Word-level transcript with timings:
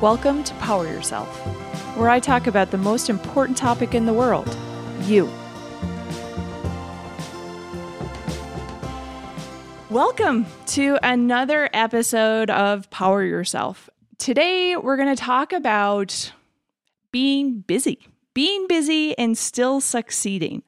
Welcome 0.00 0.44
to 0.44 0.54
Power 0.54 0.86
Yourself, 0.86 1.26
where 1.96 2.08
I 2.08 2.20
talk 2.20 2.46
about 2.46 2.70
the 2.70 2.78
most 2.78 3.10
important 3.10 3.58
topic 3.58 3.96
in 3.96 4.06
the 4.06 4.12
world 4.12 4.56
you. 5.02 5.28
Welcome 9.90 10.46
to 10.66 11.00
another 11.02 11.68
episode 11.72 12.48
of 12.48 12.88
Power 12.90 13.24
Yourself. 13.24 13.90
Today, 14.18 14.76
we're 14.76 14.96
going 14.96 15.16
to 15.16 15.20
talk 15.20 15.52
about 15.52 16.32
being 17.10 17.58
busy, 17.62 18.06
being 18.34 18.68
busy 18.68 19.18
and 19.18 19.36
still 19.36 19.80
succeeding. 19.80 20.62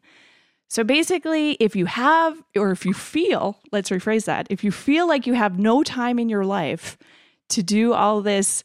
So 0.66 0.82
basically, 0.82 1.52
if 1.60 1.76
you 1.76 1.86
have, 1.86 2.42
or 2.56 2.72
if 2.72 2.84
you 2.84 2.94
feel, 2.94 3.60
let's 3.70 3.90
rephrase 3.90 4.24
that, 4.24 4.48
if 4.50 4.64
you 4.64 4.72
feel 4.72 5.06
like 5.06 5.28
you 5.28 5.34
have 5.34 5.56
no 5.56 5.84
time 5.84 6.18
in 6.18 6.28
your 6.28 6.44
life 6.44 6.98
to 7.50 7.62
do 7.62 7.92
all 7.92 8.22
this 8.22 8.64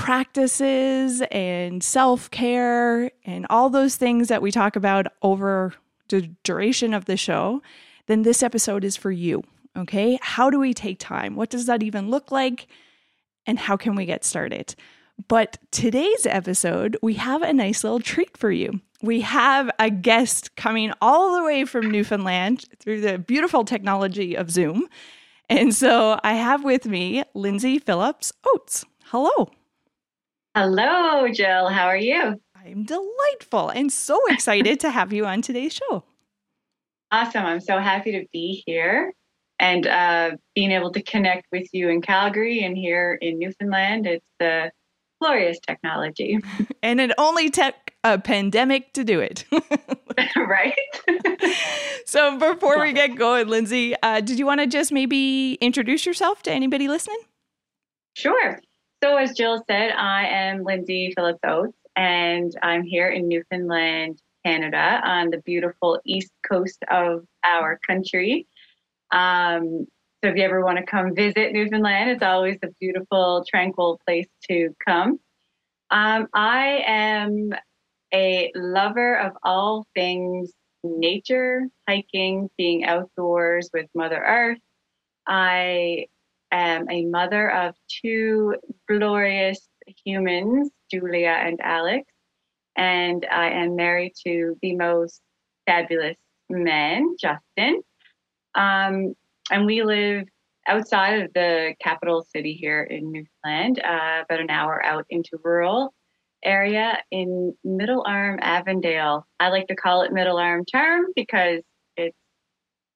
practices 0.00 1.22
and 1.30 1.82
self 1.82 2.30
care 2.30 3.10
and 3.26 3.46
all 3.50 3.68
those 3.68 3.96
things 3.96 4.28
that 4.28 4.40
we 4.40 4.50
talk 4.50 4.74
about 4.74 5.06
over 5.20 5.74
the 6.08 6.22
duration 6.42 6.94
of 6.94 7.04
the 7.04 7.18
show, 7.18 7.60
then 8.06 8.22
this 8.22 8.42
episode 8.42 8.82
is 8.82 8.96
for 8.96 9.10
you. 9.10 9.42
Okay. 9.76 10.18
How 10.22 10.48
do 10.48 10.58
we 10.58 10.72
take 10.72 10.98
time? 10.98 11.36
What 11.36 11.50
does 11.50 11.66
that 11.66 11.82
even 11.82 12.08
look 12.08 12.32
like? 12.32 12.66
And 13.46 13.58
how 13.58 13.76
can 13.76 13.94
we 13.94 14.06
get 14.06 14.24
started? 14.24 14.74
But 15.28 15.58
today's 15.70 16.24
episode, 16.24 16.96
we 17.02 17.14
have 17.14 17.42
a 17.42 17.52
nice 17.52 17.84
little 17.84 18.00
treat 18.00 18.38
for 18.38 18.50
you. 18.50 18.80
We 19.02 19.20
have 19.20 19.70
a 19.78 19.90
guest 19.90 20.56
coming 20.56 20.92
all 21.02 21.36
the 21.36 21.44
way 21.44 21.66
from 21.66 21.90
Newfoundland 21.90 22.64
through 22.78 23.02
the 23.02 23.18
beautiful 23.18 23.64
technology 23.64 24.34
of 24.34 24.50
Zoom. 24.50 24.88
And 25.50 25.74
so 25.74 26.18
I 26.24 26.34
have 26.34 26.64
with 26.64 26.86
me 26.86 27.22
Lindsay 27.34 27.78
Phillips 27.78 28.32
Oates. 28.46 28.86
Hello. 29.04 29.50
Hello, 30.56 31.28
Jill. 31.28 31.68
How 31.68 31.86
are 31.86 31.96
you? 31.96 32.40
I'm 32.56 32.82
delightful 32.82 33.68
and 33.68 33.92
so 33.92 34.20
excited 34.28 34.80
to 34.80 34.90
have 34.90 35.12
you 35.12 35.24
on 35.24 35.42
today's 35.42 35.72
show. 35.74 36.02
Awesome. 37.12 37.46
I'm 37.46 37.60
so 37.60 37.78
happy 37.78 38.12
to 38.12 38.26
be 38.32 38.62
here 38.66 39.12
and 39.60 39.86
uh, 39.86 40.32
being 40.56 40.72
able 40.72 40.90
to 40.92 41.02
connect 41.02 41.46
with 41.52 41.68
you 41.72 41.88
in 41.88 42.02
Calgary 42.02 42.64
and 42.64 42.76
here 42.76 43.16
in 43.20 43.38
Newfoundland. 43.38 44.08
It's 44.08 44.26
the 44.40 44.72
glorious 45.20 45.60
technology. 45.60 46.40
and 46.82 47.00
it 47.00 47.12
only 47.16 47.48
took 47.50 47.74
a 48.02 48.18
pandemic 48.18 48.92
to 48.94 49.04
do 49.04 49.20
it. 49.20 49.44
right. 50.36 50.74
so 52.06 52.38
before 52.38 52.80
we 52.80 52.92
get 52.92 53.14
going, 53.14 53.46
Lindsay, 53.46 53.94
uh, 54.02 54.20
did 54.20 54.38
you 54.38 54.46
want 54.46 54.60
to 54.60 54.66
just 54.66 54.90
maybe 54.90 55.54
introduce 55.60 56.04
yourself 56.04 56.42
to 56.42 56.50
anybody 56.50 56.88
listening? 56.88 57.20
Sure. 58.14 58.58
So, 59.02 59.16
as 59.16 59.32
Jill 59.32 59.64
said, 59.66 59.92
I 59.92 60.26
am 60.26 60.62
Lindsay 60.62 61.14
Phillips 61.16 61.40
Oates, 61.42 61.72
and 61.96 62.54
I'm 62.62 62.82
here 62.82 63.08
in 63.08 63.28
Newfoundland, 63.28 64.20
Canada, 64.44 65.00
on 65.02 65.30
the 65.30 65.38
beautiful 65.38 65.98
east 66.04 66.30
coast 66.46 66.78
of 66.90 67.24
our 67.42 67.78
country. 67.86 68.46
Um, 69.10 69.86
so, 70.22 70.28
if 70.28 70.36
you 70.36 70.42
ever 70.42 70.62
want 70.62 70.78
to 70.78 70.84
come 70.84 71.14
visit 71.14 71.54
Newfoundland, 71.54 72.10
it's 72.10 72.22
always 72.22 72.58
a 72.62 72.68
beautiful, 72.78 73.42
tranquil 73.48 73.98
place 74.06 74.28
to 74.50 74.76
come. 74.86 75.18
Um, 75.90 76.28
I 76.34 76.82
am 76.86 77.54
a 78.12 78.52
lover 78.54 79.18
of 79.18 79.32
all 79.42 79.86
things 79.94 80.52
nature, 80.84 81.62
hiking, 81.88 82.50
being 82.58 82.84
outdoors 82.84 83.70
with 83.72 83.86
Mother 83.94 84.22
Earth. 84.22 84.58
I 85.26 86.08
am 86.52 86.88
a 86.90 87.04
mother 87.06 87.50
of 87.50 87.74
two 88.02 88.56
glorious 88.88 89.68
humans, 90.04 90.70
Julia 90.90 91.36
and 91.40 91.60
Alex, 91.62 92.06
and 92.76 93.26
I 93.30 93.50
am 93.50 93.76
married 93.76 94.12
to 94.26 94.56
the 94.62 94.76
most 94.76 95.20
fabulous 95.66 96.16
man, 96.48 97.16
Justin. 97.20 97.82
Um, 98.54 99.14
and 99.50 99.66
we 99.66 99.82
live 99.82 100.26
outside 100.66 101.22
of 101.22 101.32
the 101.32 101.74
capital 101.82 102.26
city 102.34 102.54
here 102.54 102.82
in 102.82 103.10
Newfoundland, 103.10 103.80
uh, 103.84 104.22
about 104.24 104.40
an 104.40 104.50
hour 104.50 104.84
out 104.84 105.06
into 105.10 105.38
rural 105.42 105.92
area 106.44 106.98
in 107.10 107.54
Middle 107.64 108.04
Arm, 108.06 108.38
Avondale. 108.40 109.26
I 109.38 109.48
like 109.48 109.68
to 109.68 109.76
call 109.76 110.02
it 110.02 110.12
Middle 110.12 110.38
Arm 110.38 110.64
Charm 110.68 111.06
because 111.14 111.62
it's, 111.96 112.16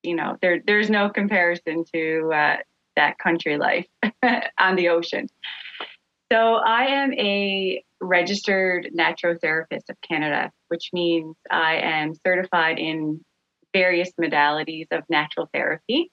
you 0.03 0.15
know, 0.15 0.37
there 0.41 0.61
there's 0.67 0.91
no 0.91 1.11
comparison 1.11 1.85
to 1.95 2.31
uh, 2.33 2.57
that 2.97 3.19
country 3.19 3.57
life 3.57 3.87
on 4.59 4.77
the 4.77 4.89
ocean. 4.89 5.29
So 6.33 6.55
I 6.55 6.87
am 6.87 7.13
a 7.15 7.83
registered 8.01 8.91
naturotherapist 8.97 9.89
of 9.91 9.97
Canada, 10.07 10.51
which 10.69 10.91
means 10.93 11.37
I 11.51 11.77
am 11.77 12.15
certified 12.27 12.79
in 12.79 13.25
various 13.73 14.11
modalities 14.21 14.87
of 14.91 15.03
natural 15.09 15.49
therapy. 15.53 16.11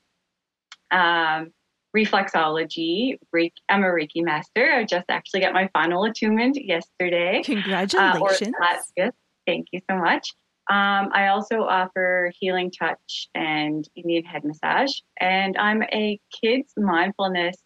Um, 0.89 1.51
reflexology. 1.95 3.17
Reiki, 3.35 3.51
I'm 3.69 3.83
a 3.83 3.87
Reiki 3.87 4.23
master. 4.23 4.71
I 4.71 4.83
just 4.83 5.05
actually 5.09 5.41
got 5.41 5.53
my 5.53 5.69
final 5.73 6.03
attunement 6.05 6.57
yesterday. 6.63 7.41
Congratulations. 7.43 8.53
Uh, 8.61 8.77
yes, 8.97 9.11
thank 9.45 9.67
you 9.71 9.79
so 9.89 9.97
much. 9.97 10.33
Um, 10.71 11.09
I 11.11 11.27
also 11.27 11.63
offer 11.63 12.31
healing 12.39 12.71
touch 12.71 13.27
and 13.35 13.85
Indian 13.93 14.23
head 14.23 14.45
massage. 14.45 14.93
And 15.19 15.57
I'm 15.57 15.83
a 15.83 16.17
kids 16.41 16.71
mindfulness 16.77 17.57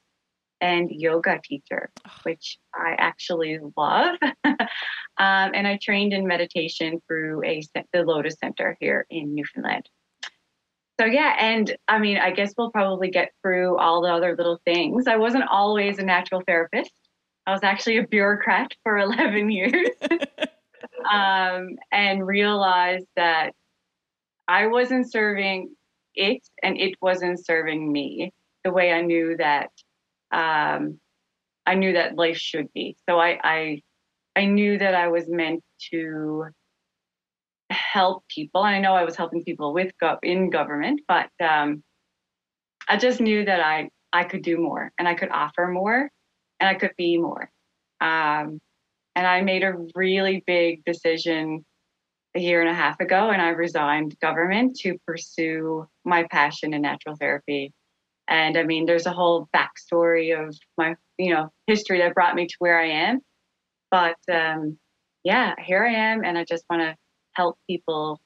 and 0.59 0.89
yoga 0.89 1.39
teacher, 1.43 1.91
which 2.23 2.57
I 2.73 2.95
actually 2.97 3.59
love. 3.77 4.15
um, 4.43 4.57
and 5.19 5.67
I 5.67 5.77
trained 5.79 6.13
in 6.13 6.25
meditation 6.25 6.99
through 7.07 7.43
a 7.45 7.61
the 7.93 8.01
Lotus 8.01 8.37
Center 8.39 8.75
here 8.79 9.05
in 9.11 9.35
Newfoundland. 9.35 9.87
So 10.99 11.05
yeah, 11.05 11.35
and 11.37 11.77
I 11.87 11.99
mean, 11.99 12.17
I 12.17 12.31
guess 12.31 12.55
we'll 12.57 12.71
probably 12.71 13.11
get 13.11 13.33
through 13.43 13.77
all 13.77 14.01
the 14.01 14.09
other 14.09 14.35
little 14.35 14.59
things. 14.65 15.05
I 15.05 15.17
wasn't 15.17 15.43
always 15.47 15.99
a 15.99 16.03
natural 16.03 16.41
therapist. 16.47 16.91
I 17.45 17.51
was 17.51 17.61
actually 17.61 17.97
a 17.97 18.07
bureaucrat 18.07 18.71
for 18.81 18.97
11 18.97 19.51
years. 19.51 19.89
um, 21.11 21.75
and 21.91 22.25
realized 22.25 23.07
that 23.15 23.51
I 24.47 24.67
wasn't 24.67 25.11
serving 25.11 25.75
it 26.15 26.41
and 26.63 26.79
it 26.79 26.95
wasn't 27.01 27.43
serving 27.45 27.91
me 27.91 28.31
the 28.63 28.71
way 28.71 28.91
I 28.91 29.01
knew 29.01 29.37
that 29.37 29.69
um, 30.31 30.99
I 31.65 31.75
knew 31.75 31.93
that 31.93 32.15
life 32.15 32.37
should 32.37 32.71
be. 32.73 32.95
So 33.07 33.19
I, 33.19 33.39
I 33.43 33.81
I 34.35 34.45
knew 34.45 34.77
that 34.77 34.93
I 34.93 35.07
was 35.07 35.29
meant 35.29 35.63
to 35.91 36.47
help 37.69 38.23
people. 38.27 38.61
I 38.61 38.79
know 38.79 38.93
I 38.93 39.05
was 39.05 39.15
helping 39.15 39.43
people 39.43 39.73
with 39.73 39.91
gov- 40.01 40.19
in 40.23 40.49
government, 40.49 41.01
but 41.07 41.29
um, 41.41 41.83
I 42.87 42.97
just 42.97 43.21
knew 43.21 43.45
that 43.45 43.61
I 43.61 43.89
I 44.13 44.23
could 44.23 44.43
do 44.43 44.57
more 44.57 44.91
and 44.97 45.07
I 45.07 45.15
could 45.15 45.29
offer 45.31 45.67
more 45.67 46.09
and 46.59 46.69
I 46.69 46.75
could 46.75 46.93
be 46.97 47.17
more. 47.17 47.49
Um, 48.01 48.59
and 49.15 49.25
I 49.25 49.41
made 49.41 49.63
a 49.63 49.75
really 49.95 50.43
big 50.45 50.83
decision 50.85 51.65
a 52.35 52.39
year 52.39 52.61
and 52.61 52.69
a 52.69 52.73
half 52.73 52.99
ago, 52.99 53.29
and 53.29 53.41
I 53.41 53.49
resigned 53.49 54.19
government 54.19 54.75
to 54.81 54.97
pursue 55.07 55.87
my 56.03 56.27
passion 56.29 56.73
in 56.73 56.81
natural 56.81 57.15
therapy. 57.15 57.71
And 58.27 58.57
I 58.57 58.63
mean, 58.63 58.85
there's 58.85 59.05
a 59.05 59.13
whole 59.13 59.47
backstory 59.55 60.37
of 60.37 60.55
my, 60.77 60.95
you 61.17 61.33
know, 61.33 61.49
history 61.67 61.99
that 61.99 62.13
brought 62.13 62.35
me 62.35 62.47
to 62.47 62.55
where 62.59 62.79
I 62.79 62.87
am. 62.87 63.21
But 63.91 64.17
um, 64.31 64.77
yeah, 65.23 65.53
here 65.63 65.85
I 65.85 65.93
am, 65.93 66.23
and 66.25 66.37
I 66.37 66.43
just 66.43 66.65
want 66.69 66.81
to 66.81 66.95
help 67.33 67.57
people 67.69 68.19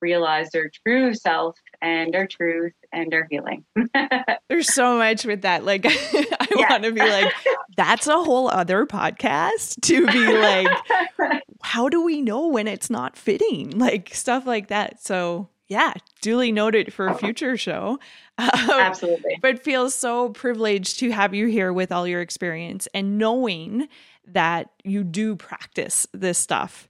realize 0.00 0.50
their 0.50 0.70
true 0.84 1.14
self 1.14 1.56
and 1.80 2.12
their 2.12 2.26
truth 2.26 2.72
and 2.92 3.10
their 3.10 3.26
healing. 3.30 3.64
There's 4.48 4.72
so 4.72 4.96
much 4.96 5.24
with 5.24 5.42
that. 5.42 5.64
Like, 5.64 5.84
I 5.86 6.46
yeah. 6.56 6.70
want 6.70 6.84
to 6.84 6.92
be 6.92 7.00
like, 7.00 7.32
that's 7.76 8.06
a 8.06 8.22
whole 8.22 8.48
other 8.48 8.86
podcast 8.86 9.80
to 9.82 10.06
be 10.06 10.38
like, 10.38 11.42
how 11.62 11.88
do 11.88 12.02
we 12.02 12.22
know 12.22 12.48
when 12.48 12.68
it's 12.68 12.90
not 12.90 13.16
fitting? 13.16 13.78
Like, 13.78 14.14
stuff 14.14 14.46
like 14.46 14.68
that. 14.68 15.02
So, 15.02 15.48
yeah, 15.68 15.92
duly 16.22 16.50
noted 16.50 16.92
for 16.92 17.08
a 17.08 17.14
future 17.14 17.56
show. 17.56 17.98
Um, 18.38 18.50
Absolutely. 18.70 19.38
But 19.42 19.62
feels 19.62 19.94
so 19.94 20.30
privileged 20.30 20.98
to 21.00 21.10
have 21.10 21.34
you 21.34 21.46
here 21.46 21.72
with 21.72 21.92
all 21.92 22.06
your 22.06 22.22
experience 22.22 22.88
and 22.94 23.18
knowing 23.18 23.88
that 24.26 24.70
you 24.84 25.04
do 25.04 25.36
practice 25.36 26.06
this 26.12 26.38
stuff 26.38 26.88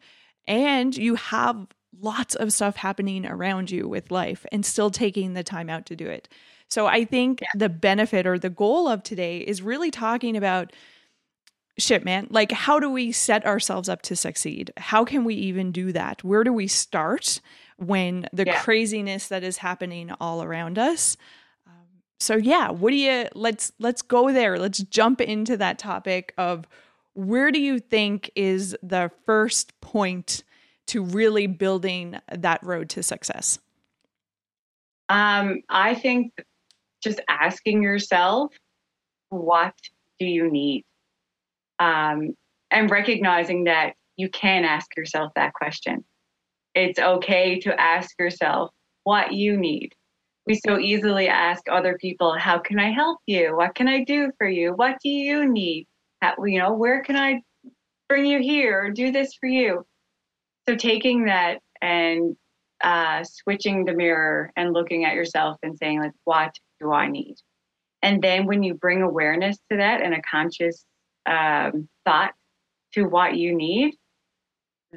and 0.49 0.97
you 0.97 1.15
have 1.15 1.67
lots 2.01 2.35
of 2.35 2.53
stuff 2.53 2.77
happening 2.77 3.27
around 3.27 3.71
you 3.71 3.89
with 3.89 4.11
life 4.11 4.45
and 4.53 4.65
still 4.65 4.91
taking 4.91 5.35
the 5.35 5.43
time 5.43 5.69
out 5.69 5.87
to 5.87 5.97
do 5.97 6.07
it. 6.07 6.29
So 6.69 6.87
I 6.87 7.05
think 7.05 7.41
yeah. 7.41 7.49
the 7.55 7.69
benefit 7.69 8.27
or 8.27 8.39
the 8.39 8.51
goal 8.51 8.89
of 8.89 9.03
today 9.03 9.39
is 9.39 9.63
really 9.63 9.91
talking 9.91 10.37
about 10.37 10.73
shit, 11.79 12.05
man. 12.05 12.27
Like, 12.31 12.53
how 12.53 12.79
do 12.79 12.91
we 12.91 13.13
set 13.13 13.47
ourselves 13.47 13.89
up 13.89 14.03
to 14.03 14.17
succeed? 14.17 14.73
How 14.77 15.05
can 15.05 15.25
we 15.25 15.35
even 15.35 15.73
do 15.73 15.93
that? 15.93 16.23
Where 16.23 16.45
do 16.45 16.53
we 16.53 16.67
start 16.67 17.41
when 17.77 18.29
the 18.33 18.45
yeah. 18.47 18.61
craziness 18.61 19.29
that 19.29 19.43
is 19.43 19.59
happening 19.59 20.13
all 20.21 20.43
around 20.43 20.79
us? 20.79 21.17
Um, 21.67 22.03
so 22.19 22.37
yeah, 22.37 22.71
what 22.71 22.91
do 22.91 22.97
you 22.97 23.29
let's 23.35 23.73
let's 23.79 24.03
go 24.03 24.33
there. 24.33 24.59
Let's 24.59 24.81
jump 24.81 25.21
into 25.21 25.57
that 25.57 25.79
topic 25.79 26.35
of 26.37 26.67
where 27.15 27.51
do 27.51 27.61
you 27.61 27.79
think 27.79 28.31
is 28.35 28.77
the 28.83 29.11
first 29.25 29.81
point 29.81 30.43
to 30.89 31.03
really 31.03 31.47
building 31.47 32.19
that 32.31 32.63
road 32.63 32.89
to 32.91 33.03
success? 33.03 33.59
Um, 35.09 35.63
I 35.69 35.95
think 35.95 36.33
just 37.03 37.21
asking 37.29 37.83
yourself, 37.83 38.53
what 39.31 39.75
do 40.19 40.27
you 40.27 40.51
need? 40.51 40.85
Um, 41.79 42.35
and 42.71 42.91
recognizing 42.91 43.65
that 43.65 43.95
you 44.17 44.29
can 44.29 44.65
ask 44.65 44.97
yourself 44.97 45.33
that 45.37 45.55
question. 45.55 46.05
It's 46.75 46.99
okay 46.99 47.61
to 47.61 47.81
ask 47.81 48.11
yourself 48.19 48.71
what 49.05 49.33
you 49.33 49.57
need. 49.57 49.95
We 50.47 50.61
so 50.67 50.79
easily 50.79 51.29
ask 51.29 51.63
other 51.71 51.97
people, 51.99 52.37
How 52.39 52.59
can 52.59 52.79
I 52.79 52.91
help 52.91 53.19
you? 53.27 53.57
What 53.57 53.75
can 53.75 53.89
I 53.89 54.05
do 54.05 54.33
for 54.39 54.49
you? 54.49 54.73
What 54.73 54.97
do 55.03 55.09
you 55.09 55.51
need? 55.51 55.87
How, 56.21 56.35
you 56.45 56.59
know, 56.59 56.73
where 56.73 57.03
can 57.03 57.17
I 57.17 57.43
bring 58.09 58.27
you 58.27 58.41
here 58.41 58.85
or 58.85 58.91
do 58.91 59.13
this 59.13 59.35
for 59.35 59.47
you? 59.47 59.85
So 60.69 60.75
taking 60.75 61.25
that 61.25 61.61
and 61.81 62.37
uh, 62.85 63.25
switching 63.25 63.87
the 63.87 63.95
mirror 63.95 64.53
and 64.55 64.75
looking 64.75 65.07
at 65.07 65.15
yourself 65.15 65.57
and 65.63 65.79
saying, 65.79 66.01
like, 66.01 66.13
what 66.25 66.55
do 66.79 66.93
I 66.93 67.09
need? 67.09 67.37
And 68.03 68.21
then 68.21 68.45
when 68.45 68.63
you 68.63 68.75
bring 68.75 69.01
awareness 69.01 69.57
to 69.71 69.79
that 69.79 70.03
and 70.03 70.13
a 70.13 70.21
conscious 70.21 70.85
um, 71.25 71.89
thought 72.05 72.35
to 72.93 73.05
what 73.05 73.35
you 73.35 73.55
need, 73.57 73.95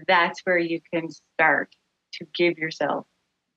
that's 0.09 0.41
where 0.44 0.57
you 0.57 0.81
can 0.94 1.07
start 1.09 1.74
to 2.15 2.25
give 2.35 2.57
yourself 2.57 3.06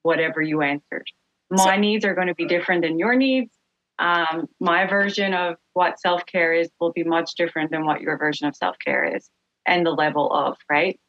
whatever 0.03 0.41
you 0.41 0.63
answered. 0.63 1.09
My 1.51 1.75
so, 1.75 1.81
needs 1.81 2.05
are 2.05 2.15
going 2.15 2.29
to 2.29 2.35
be 2.35 2.47
different 2.47 2.83
than 2.83 2.97
your 2.97 3.17
needs. 3.17 3.53
Um, 3.99 4.47
my 4.61 4.87
version 4.87 5.35
of 5.35 5.57
what 5.73 5.99
self 5.99 6.25
care 6.27 6.53
is 6.53 6.71
will 6.79 6.93
be 6.93 7.03
much 7.03 7.35
different 7.35 7.73
than 7.73 7.85
what 7.85 8.03
your 8.03 8.17
version 8.19 8.47
of 8.47 8.55
self 8.55 8.77
care 8.79 9.17
is 9.17 9.29
and 9.67 9.85
the 9.85 9.91
level 9.91 10.33
of, 10.33 10.57
right? 10.71 11.01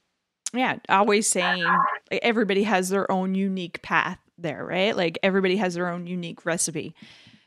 Yeah, 0.56 0.78
always 0.90 1.28
saying 1.28 1.66
everybody 2.12 2.64
has 2.64 2.90
their 2.90 3.12
own 3.12 3.36
unique 3.36 3.82
path 3.82 4.20
there, 4.38 4.66
right? 4.66 4.96
Like 4.96 5.20
everybody 5.24 5.58
has 5.58 5.76
their 5.76 5.90
own 5.90 6.08
unique 6.08 6.46
recipe. 6.46 6.96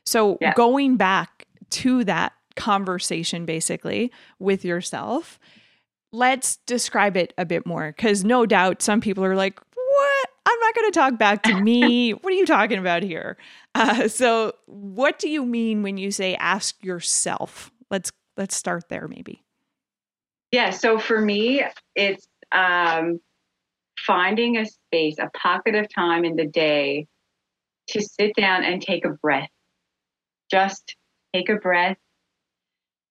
So 0.05 0.39
yeah. 0.41 0.55
going 0.55 0.97
back 0.97 1.47
to 1.71 2.05
that 2.05 2.33
conversation 2.57 3.45
basically 3.45 4.11
with 4.39 4.65
yourself, 4.65 5.39
let's 6.13 6.57
describe 6.67 7.17
it 7.17 7.35
a 7.39 7.45
bit 7.45 7.67
more 7.67 7.93
because 7.97 8.25
no 8.25 8.47
doubt 8.47 8.83
some 8.83 9.01
people 9.01 9.25
are 9.25 9.37
like, 9.37 9.61
what? 9.75 10.29
I'm 10.47 10.61
not 10.61 10.75
going 10.75 10.91
to 10.91 10.99
talk 10.99 11.19
back 11.19 11.43
to 11.43 11.61
me. 11.61 12.11
what 12.21 12.33
are 12.33 12.37
you 12.37 12.47
talking 12.47 12.79
about 12.79 13.03
here? 13.03 13.37
Uh, 13.75 14.09
so, 14.09 14.55
what 14.67 15.19
do 15.19 15.29
you 15.29 15.45
mean 15.45 15.83
when 15.83 15.99
you 15.99 16.11
say 16.11 16.35
ask 16.37 16.83
yourself? 16.83 17.71
Let's 17.91 18.13
let's 18.37 18.57
start 18.57 18.89
there, 18.89 19.09
maybe. 19.09 19.45
Yeah. 20.53 20.71
So 20.71 20.99
for 20.99 21.21
me, 21.21 21.63
it's 21.95 22.27
um, 22.53 23.21
finding 24.07 24.57
a 24.57 24.67
space, 24.67 25.17
a 25.19 25.31
pocket 25.37 25.75
of 25.75 25.87
time 25.93 26.25
in 26.25 26.37
the 26.37 26.47
day 26.47 27.07
to 27.89 28.03
sit 28.03 28.35
down 28.37 28.65
and 28.65 28.81
take 28.81 29.05
a 29.05 29.11
breath. 29.11 29.51
Just 30.51 30.97
take 31.35 31.49
a 31.49 31.57
breath, 31.57 31.97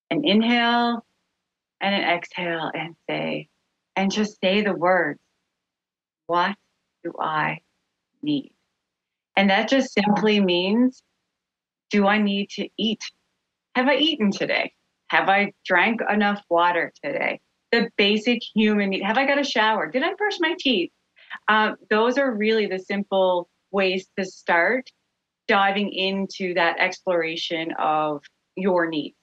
an 0.09 0.21
inhale 0.23 1.05
and 1.81 1.93
an 1.93 2.01
exhale, 2.01 2.71
and 2.73 2.95
say, 3.09 3.49
and 3.95 4.11
just 4.11 4.39
say 4.43 4.61
the 4.61 4.73
words, 4.73 5.19
What 6.27 6.55
do 7.03 7.13
I 7.19 7.59
need? 8.21 8.53
And 9.35 9.49
that 9.49 9.69
just 9.69 9.93
simply 9.93 10.39
means, 10.39 11.03
Do 11.91 12.07
I 12.07 12.19
need 12.19 12.49
to 12.51 12.67
eat? 12.77 13.03
Have 13.75 13.87
I 13.87 13.97
eaten 13.97 14.31
today? 14.31 14.73
Have 15.09 15.29
I 15.29 15.53
drank 15.65 16.01
enough 16.09 16.41
water 16.49 16.91
today? 17.03 17.39
The 17.71 17.89
basic 17.97 18.41
human 18.55 18.89
need. 18.89 19.03
Have 19.03 19.17
I 19.17 19.25
got 19.25 19.39
a 19.39 19.43
shower? 19.43 19.91
Did 19.91 20.03
I 20.03 20.13
brush 20.13 20.37
my 20.39 20.55
teeth? 20.57 20.91
Um, 21.47 21.75
those 21.89 22.17
are 22.17 22.33
really 22.33 22.67
the 22.67 22.79
simple 22.79 23.49
ways 23.71 24.07
to 24.17 24.25
start 24.25 24.89
diving 25.47 25.91
into 25.91 26.53
that 26.53 26.79
exploration 26.79 27.73
of 27.77 28.21
your 28.55 28.87
needs. 28.87 29.15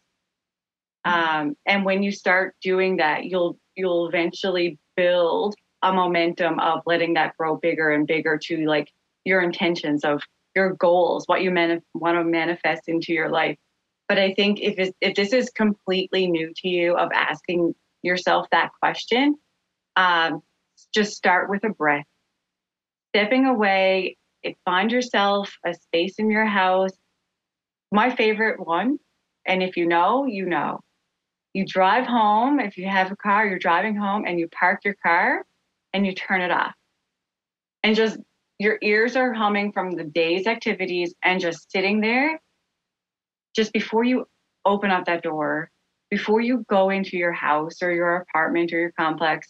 Um, 1.05 1.56
and 1.67 1.85
when 1.85 2.02
you 2.02 2.12
start 2.12 2.55
doing 2.62 2.96
that, 2.96 3.25
you'll 3.25 3.58
you'll 3.75 4.08
eventually 4.08 4.79
build 4.96 5.55
a 5.82 5.93
momentum 5.93 6.58
of 6.61 6.81
letting 6.87 7.14
that 7.14 7.37
grow 7.37 7.56
bigger 7.56 7.91
and 7.91 8.06
bigger 8.06 8.38
to 8.44 8.67
like 8.67 8.91
your 9.25 9.43
intentions 9.43 10.05
of 10.05 10.23
your 10.55 10.75
goals, 10.75 11.25
what 11.26 11.43
you 11.43 11.50
man- 11.50 11.82
want 11.94 12.17
to 12.17 12.25
manifest 12.25 12.88
into 12.88 13.12
your 13.12 13.29
life. 13.29 13.58
But 14.08 14.19
I 14.19 14.32
think 14.35 14.61
if 14.61 14.93
if 15.00 15.14
this 15.14 15.32
is 15.32 15.50
completely 15.50 16.26
new 16.26 16.52
to 16.56 16.69
you, 16.69 16.96
of 16.96 17.11
asking 17.12 17.75
yourself 18.05 18.47
that 18.53 18.71
question, 18.81 19.37
um, 19.97 20.43
just 20.93 21.17
start 21.17 21.51
with 21.51 21.65
a 21.65 21.71
breath, 21.71 22.06
stepping 23.15 23.47
away. 23.47 24.17
Find 24.65 24.93
yourself 24.93 25.56
a 25.65 25.73
space 25.73 26.17
in 26.19 26.31
your 26.31 26.45
house. 26.45 26.93
My 27.91 28.15
favorite 28.15 28.65
one, 28.65 28.99
and 29.47 29.62
if 29.62 29.77
you 29.77 29.87
know, 29.87 30.27
you 30.27 30.47
know. 30.47 30.81
You 31.55 31.65
drive 31.65 32.06
home. 32.06 32.59
If 32.61 32.77
you 32.77 32.89
have 32.89 33.12
a 33.12 33.17
car, 33.17 33.47
you're 33.47 33.59
driving 33.61 33.97
home 33.97 34.25
and 34.27 34.39
you 34.39 34.49
park 34.49 34.81
your 34.85 34.97
car 35.03 35.47
and 35.93 36.05
you 36.05 36.12
turn 36.12 36.43
it 36.43 36.51
off. 36.51 36.75
And 37.83 37.95
just 37.95 38.19
your 38.59 38.79
ears 38.83 39.17
are 39.17 39.33
humming 39.33 39.73
from 39.73 39.93
the 39.93 40.05
day's 40.05 40.47
activities 40.47 41.15
and 41.23 41.41
just 41.41 41.71
sitting 41.71 42.01
there 42.01 42.41
just 43.55 43.73
before 43.73 44.05
you 44.05 44.27
open 44.65 44.91
up 44.91 45.06
that 45.06 45.23
door, 45.23 45.71
before 46.14 46.40
you 46.40 46.64
go 46.69 46.90
into 46.90 47.16
your 47.16 47.32
house 47.32 47.82
or 47.82 47.90
your 47.90 48.14
apartment 48.19 48.72
or 48.72 48.78
your 48.78 48.93
complex, 48.93 49.49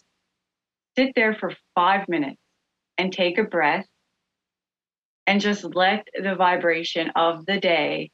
sit 0.97 1.13
there 1.15 1.35
for 1.35 1.53
five 1.75 2.09
minutes 2.09 2.41
and 2.97 3.13
take 3.13 3.37
a 3.37 3.43
breath 3.43 3.85
and 5.27 5.39
just 5.39 5.63
let 5.75 6.07
the 6.19 6.33
vibration 6.33 7.11
of 7.15 7.45
the 7.45 7.59
day 7.59 8.09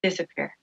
disappear. 0.00 0.54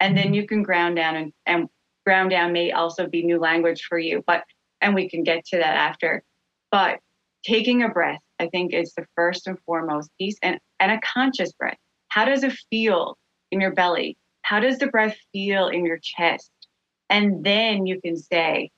And 0.00 0.16
then 0.16 0.28
mm-hmm. 0.28 0.34
you 0.36 0.46
can 0.46 0.62
ground 0.62 0.96
down 0.96 1.16
and, 1.16 1.32
and 1.44 1.68
ground 2.06 2.30
down 2.30 2.54
may 2.54 2.72
also 2.72 3.06
be 3.06 3.22
new 3.22 3.38
language 3.38 3.82
for 3.86 3.98
you, 3.98 4.24
but 4.26 4.42
and 4.80 4.94
we 4.94 5.10
can 5.10 5.24
get 5.24 5.44
to 5.48 5.58
that 5.58 5.76
after. 5.76 6.22
But 6.70 7.00
taking 7.44 7.82
a 7.82 7.90
breath, 7.90 8.22
I 8.38 8.48
think, 8.48 8.72
is 8.72 8.94
the 8.94 9.04
first 9.16 9.46
and 9.46 9.58
foremost 9.66 10.08
piece 10.18 10.38
and, 10.42 10.58
and 10.80 10.92
a 10.92 11.00
conscious 11.04 11.52
breath. 11.52 11.76
How 12.08 12.24
does 12.24 12.42
it 12.42 12.54
feel 12.70 13.18
in 13.50 13.60
your 13.60 13.74
belly? 13.74 14.16
How 14.52 14.60
does 14.60 14.76
the 14.76 14.88
breath 14.88 15.16
feel 15.32 15.68
in 15.68 15.86
your 15.86 15.96
chest? 15.96 16.50
And 17.08 17.42
then 17.42 17.86
you 17.86 18.02
can 18.02 18.18
say 18.18 18.70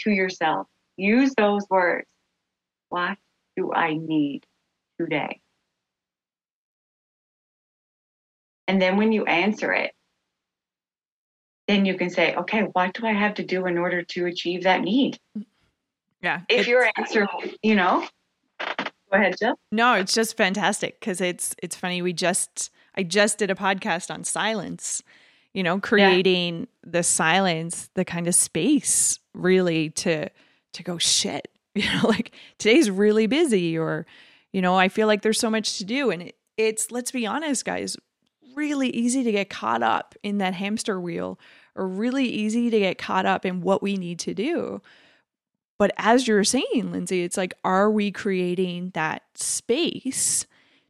to 0.00 0.10
yourself, 0.10 0.66
use 0.96 1.32
those 1.36 1.64
words. 1.70 2.08
What 2.88 3.16
do 3.56 3.72
I 3.72 3.94
need 3.94 4.44
today? 4.98 5.40
And 8.66 8.82
then 8.82 8.96
when 8.96 9.12
you 9.12 9.24
answer 9.24 9.72
it, 9.72 9.92
then 11.68 11.84
you 11.84 11.96
can 11.96 12.10
say, 12.10 12.34
okay, 12.34 12.62
what 12.62 12.94
do 12.94 13.06
I 13.06 13.12
have 13.12 13.34
to 13.34 13.44
do 13.44 13.66
in 13.66 13.78
order 13.78 14.02
to 14.02 14.26
achieve 14.26 14.64
that 14.64 14.80
need? 14.80 15.20
Yeah. 16.20 16.40
If 16.48 16.66
your 16.66 16.90
answer, 16.96 17.28
you 17.62 17.76
know, 17.76 18.04
go 18.58 18.64
ahead, 19.12 19.36
Jill. 19.38 19.54
No, 19.70 19.94
it's 19.94 20.12
just 20.12 20.36
fantastic 20.36 20.98
because 20.98 21.20
it's 21.20 21.54
it's 21.62 21.76
funny. 21.76 22.02
We 22.02 22.12
just 22.12 22.72
I 22.96 23.04
just 23.04 23.38
did 23.38 23.50
a 23.50 23.54
podcast 23.54 24.12
on 24.12 24.24
silence, 24.24 25.04
you 25.54 25.62
know, 25.62 25.80
creating 25.80 26.60
yeah. 26.60 26.90
the 26.90 27.02
silence, 27.02 27.90
the 27.94 28.04
kind 28.04 28.26
of 28.28 28.34
space 28.34 29.18
really 29.34 29.90
to 29.90 30.28
to 30.72 30.82
go 30.82 30.98
shit. 30.98 31.48
You 31.72 31.84
know, 31.84 32.08
like 32.08 32.32
today's 32.58 32.90
really 32.90 33.28
busy 33.28 33.78
or, 33.78 34.04
you 34.52 34.60
know, 34.60 34.74
I 34.74 34.88
feel 34.88 35.06
like 35.06 35.22
there's 35.22 35.38
so 35.38 35.48
much 35.48 35.78
to 35.78 35.84
do. 35.84 36.10
And 36.10 36.20
it, 36.20 36.36
it's 36.56 36.90
let's 36.90 37.12
be 37.12 37.28
honest, 37.28 37.64
guys, 37.64 37.96
really 38.56 38.90
easy 38.90 39.22
to 39.22 39.30
get 39.30 39.48
caught 39.48 39.80
up 39.80 40.16
in 40.24 40.38
that 40.38 40.54
hamster 40.54 41.00
wheel 41.00 41.38
or 41.76 41.86
really 41.86 42.26
easy 42.26 42.70
to 42.70 42.78
get 42.80 42.98
caught 42.98 43.24
up 43.24 43.46
in 43.46 43.60
what 43.60 43.84
we 43.84 43.96
need 43.96 44.18
to 44.18 44.34
do. 44.34 44.82
But 45.78 45.92
as 45.96 46.26
you're 46.26 46.42
saying, 46.42 46.90
Lindsay, 46.90 47.22
it's 47.22 47.36
like, 47.36 47.54
are 47.64 47.88
we 47.88 48.10
creating 48.10 48.90
that 48.94 49.22
space 49.36 50.46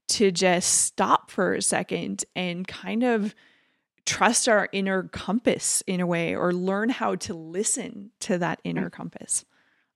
to 0.08 0.32
just 0.32 0.86
stop 0.86 1.30
for 1.30 1.54
a 1.54 1.62
second 1.62 2.24
and 2.34 2.66
kind 2.66 3.04
of 3.04 3.34
trust 4.06 4.48
our 4.48 4.68
inner 4.72 5.04
compass 5.04 5.82
in 5.86 6.00
a 6.00 6.06
way 6.06 6.34
or 6.34 6.52
learn 6.52 6.88
how 6.88 7.14
to 7.16 7.34
listen 7.34 8.10
to 8.20 8.38
that 8.38 8.60
inner 8.64 8.90
compass? 8.90 9.44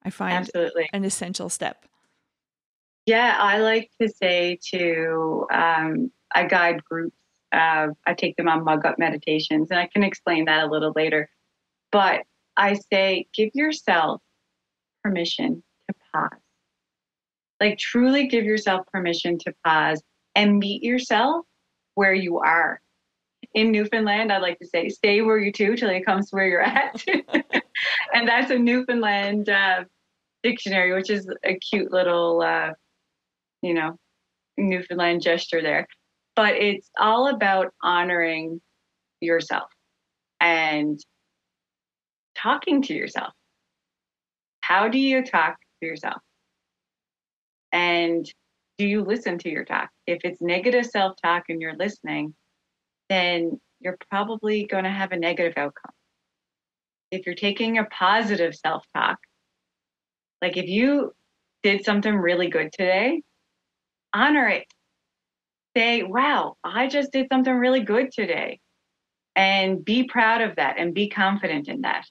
I 0.03 0.11
find 0.11 0.37
Absolutely. 0.37 0.89
an 0.93 1.05
essential 1.05 1.49
step. 1.49 1.87
Yeah, 3.07 3.37
I 3.39 3.59
like 3.59 3.91
to 4.01 4.09
say 4.09 4.59
to, 4.73 5.47
um, 5.53 6.11
I 6.35 6.47
guide 6.47 6.83
groups 6.85 7.17
uh, 7.55 7.89
I 8.05 8.15
take 8.15 8.37
them 8.37 8.49
on 8.49 8.65
mug 8.65 8.85
up 8.85 8.99
meditations, 8.99 9.71
and 9.71 9.79
I 9.79 9.87
can 9.87 10.03
explain 10.03 10.47
that 10.47 10.65
a 10.65 10.67
little 10.67 10.93
later. 10.97 11.31
But 11.93 12.23
I 12.57 12.75
say, 12.93 13.29
give 13.33 13.51
yourself 13.55 14.21
permission 15.05 15.63
to 15.89 15.95
pause. 16.13 16.41
Like, 17.61 17.79
truly 17.79 18.27
give 18.27 18.45
yourself 18.45 18.87
permission 18.93 19.39
to 19.39 19.55
pause 19.65 20.03
and 20.35 20.59
meet 20.59 20.83
yourself 20.83 21.47
where 21.95 22.13
you 22.15 22.41
are. 22.41 22.81
In 23.55 23.71
Newfoundland, 23.71 24.33
I'd 24.33 24.43
like 24.43 24.59
to 24.59 24.67
say, 24.67 24.89
stay 24.89 25.23
where 25.23 25.39
you 25.39 25.53
to 25.53 25.77
till 25.77 25.91
it 25.91 26.05
comes 26.05 26.31
to 26.31 26.37
where 26.37 26.49
you're 26.49 26.61
at. 26.61 27.03
and 28.13 28.29
that's 28.29 28.51
a 28.51 28.59
Newfoundland 28.59 29.49
uh, 29.49 29.85
dictionary, 30.43 30.93
which 30.93 31.09
is 31.09 31.29
a 31.45 31.57
cute 31.59 31.93
little, 31.93 32.43
uh, 32.43 32.71
you 33.63 33.75
know, 33.75 33.97
Newfoundland 34.59 35.23
gesture 35.23 35.63
there. 35.63 35.87
But 36.35 36.57
it's 36.57 36.91
all 36.99 37.29
about 37.29 37.73
honoring 37.81 38.61
yourself 39.21 39.71
and 40.41 40.99
talking 42.37 42.83
to 42.83 42.95
yourself. 42.95 43.33
How 44.61 44.89
do 44.89 44.99
you 44.99 45.25
talk 45.25 45.57
to 45.81 45.87
yourself? 45.87 46.21
And 47.73 48.27
do 48.79 48.87
you 48.87 49.03
listen 49.03 49.39
to 49.39 49.51
your 49.51 49.65
talk? 49.65 49.91
If 50.09 50.25
it's 50.25 50.41
negative 50.41 50.87
self 50.87 51.15
talk 51.23 51.45
and 51.49 51.61
you're 51.61 51.77
listening, 51.77 52.35
then 53.09 53.61
you're 53.81 53.99
probably 54.11 54.67
going 54.67 54.85
to 54.85 54.91
have 54.91 55.13
a 55.13 55.17
negative 55.17 55.55
outcome. 55.57 55.93
If 57.11 57.27
you're 57.27 57.35
taking 57.35 57.79
a 57.79 57.85
positive 57.85 58.55
self 58.55 58.85
talk, 58.95 59.19
like 60.41 60.57
if 60.57 60.67
you 60.67 61.13
did 61.63 61.85
something 61.85 62.15
really 62.15 62.49
good 62.49 62.73
today, 62.73 63.23
honor 64.15 64.49
it. 64.49 64.67
Say, 65.77 66.03
wow, 66.03 66.57
I 66.63 66.87
just 66.87 67.11
did 67.11 67.27
something 67.33 67.53
really 67.53 67.81
good 67.81 68.13
today. 68.13 68.61
And 69.35 69.85
be 69.85 70.05
proud 70.05 70.41
of 70.43 70.57
that 70.57 70.77
and 70.79 70.95
be 70.95 71.09
confident 71.09 71.67
in 71.69 71.81
that 71.81 72.05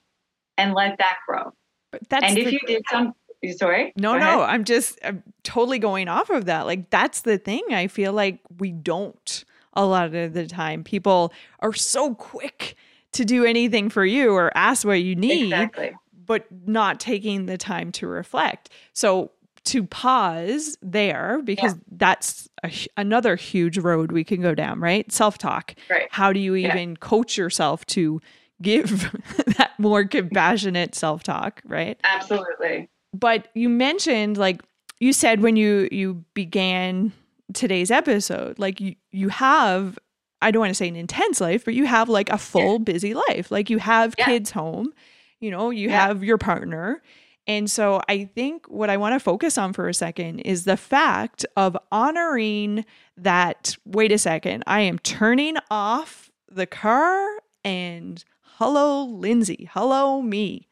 and 0.58 0.74
let 0.74 0.98
that 0.98 1.16
grow. 1.26 1.52
But 1.90 2.02
that's 2.10 2.24
and 2.24 2.38
if 2.38 2.44
the- 2.44 2.52
you 2.52 2.60
did 2.66 2.82
some 2.90 3.14
sorry 3.58 3.92
no 3.98 4.16
no 4.16 4.40
i'm 4.40 4.64
just 4.64 4.98
I'm 5.04 5.22
totally 5.42 5.78
going 5.78 6.08
off 6.08 6.30
of 6.30 6.46
that 6.46 6.64
like 6.64 6.88
that's 6.88 7.20
the 7.20 7.36
thing 7.36 7.62
i 7.72 7.88
feel 7.88 8.14
like 8.14 8.38
we 8.58 8.70
don't 8.72 9.44
a 9.74 9.84
lot 9.84 10.14
of 10.14 10.32
the 10.32 10.46
time. 10.46 10.84
People 10.84 11.32
are 11.60 11.72
so 11.72 12.14
quick 12.14 12.76
to 13.12 13.24
do 13.24 13.44
anything 13.44 13.88
for 13.88 14.04
you 14.04 14.32
or 14.32 14.56
ask 14.56 14.86
what 14.86 14.94
you 14.94 15.14
need 15.14 15.44
exactly. 15.44 15.96
but 16.26 16.46
not 16.66 17.00
taking 17.00 17.46
the 17.46 17.56
time 17.56 17.92
to 17.92 18.06
reflect. 18.06 18.70
So 18.92 19.30
to 19.64 19.84
pause 19.84 20.76
there 20.82 21.40
because 21.42 21.72
yeah. 21.72 21.80
that's 21.92 22.48
a, 22.62 22.70
another 22.96 23.34
huge 23.34 23.78
road 23.78 24.12
we 24.12 24.22
can 24.24 24.42
go 24.42 24.54
down 24.54 24.80
right? 24.80 25.10
Self-talk. 25.10 25.74
Right. 25.88 26.06
How 26.10 26.32
do 26.32 26.40
you 26.40 26.54
even 26.54 26.90
yeah. 26.90 26.96
coach 27.00 27.38
yourself 27.38 27.86
to 27.86 28.20
give 28.60 29.10
that 29.58 29.72
more 29.78 30.04
compassionate 30.04 30.94
self-talk 30.94 31.62
right? 31.64 31.98
Absolutely. 32.04 32.90
But 33.14 33.48
you 33.54 33.68
mentioned 33.68 34.36
like 34.36 34.60
you 35.00 35.12
said 35.12 35.40
when 35.40 35.56
you 35.56 35.88
you 35.90 36.24
began 36.34 37.12
today's 37.54 37.90
episode 37.90 38.58
like 38.58 38.80
you 38.80 38.94
you 39.10 39.28
have 39.28 39.98
I 40.42 40.50
don't 40.50 40.60
want 40.60 40.70
to 40.70 40.74
say 40.74 40.88
an 40.88 40.96
intense 40.96 41.40
life, 41.40 41.64
but 41.64 41.72
you 41.72 41.86
have 41.86 42.10
like 42.10 42.28
a 42.28 42.36
full 42.36 42.78
busy 42.78 43.14
life. 43.14 43.50
Like 43.50 43.70
you 43.70 43.78
have 43.78 44.14
yeah. 44.18 44.26
kids 44.26 44.50
home, 44.50 44.92
you 45.40 45.50
know, 45.50 45.70
you 45.70 45.88
yeah. 45.88 46.06
have 46.06 46.22
your 46.22 46.36
partner. 46.36 47.02
And 47.46 47.70
so 47.70 48.02
I 48.08 48.24
think 48.24 48.66
what 48.66 48.90
I 48.90 48.98
want 48.98 49.14
to 49.14 49.20
focus 49.20 49.56
on 49.56 49.72
for 49.72 49.88
a 49.88 49.94
second 49.94 50.40
is 50.40 50.64
the 50.64 50.76
fact 50.76 51.46
of 51.56 51.78
honoring 51.90 52.84
that 53.16 53.76
wait 53.86 54.12
a 54.12 54.18
second, 54.18 54.64
I 54.66 54.80
am 54.80 54.98
turning 54.98 55.56
off 55.70 56.30
the 56.50 56.66
car 56.66 57.26
and 57.64 58.22
hello 58.42 59.04
Lindsay, 59.04 59.68
hello 59.72 60.20
me 60.20 60.68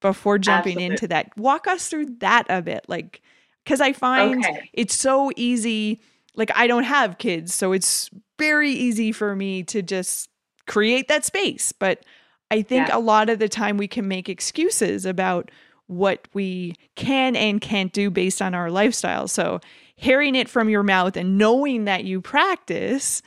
before 0.00 0.38
jumping 0.38 0.78
Absolutely. 0.78 0.84
into 0.84 1.08
that. 1.08 1.36
Walk 1.36 1.66
us 1.66 1.88
through 1.88 2.06
that 2.18 2.46
a 2.48 2.62
bit. 2.62 2.84
Like, 2.88 3.22
because 3.64 3.80
I 3.80 3.92
find 3.92 4.44
okay. 4.44 4.70
it's 4.72 4.94
so 4.94 5.30
easy. 5.36 6.00
Like, 6.36 6.50
I 6.54 6.66
don't 6.66 6.84
have 6.84 7.18
kids, 7.18 7.54
so 7.54 7.72
it's 7.72 8.10
very 8.38 8.70
easy 8.70 9.12
for 9.12 9.34
me 9.34 9.62
to 9.64 9.82
just 9.82 10.28
create 10.66 11.08
that 11.08 11.24
space. 11.24 11.72
But 11.72 12.04
I 12.50 12.62
think 12.62 12.88
yeah. 12.88 12.96
a 12.96 13.00
lot 13.00 13.28
of 13.28 13.38
the 13.38 13.48
time 13.48 13.76
we 13.76 13.88
can 13.88 14.06
make 14.06 14.28
excuses 14.28 15.04
about 15.04 15.50
what 15.86 16.28
we 16.34 16.74
can 16.94 17.36
and 17.36 17.60
can't 17.60 17.92
do 17.92 18.10
based 18.10 18.42
on 18.42 18.54
our 18.54 18.70
lifestyle. 18.70 19.28
So, 19.28 19.60
hearing 19.96 20.34
it 20.34 20.48
from 20.48 20.68
your 20.68 20.82
mouth 20.82 21.16
and 21.16 21.38
knowing 21.38 21.86
that 21.86 22.04
you 22.04 22.20
practice, 22.20 23.22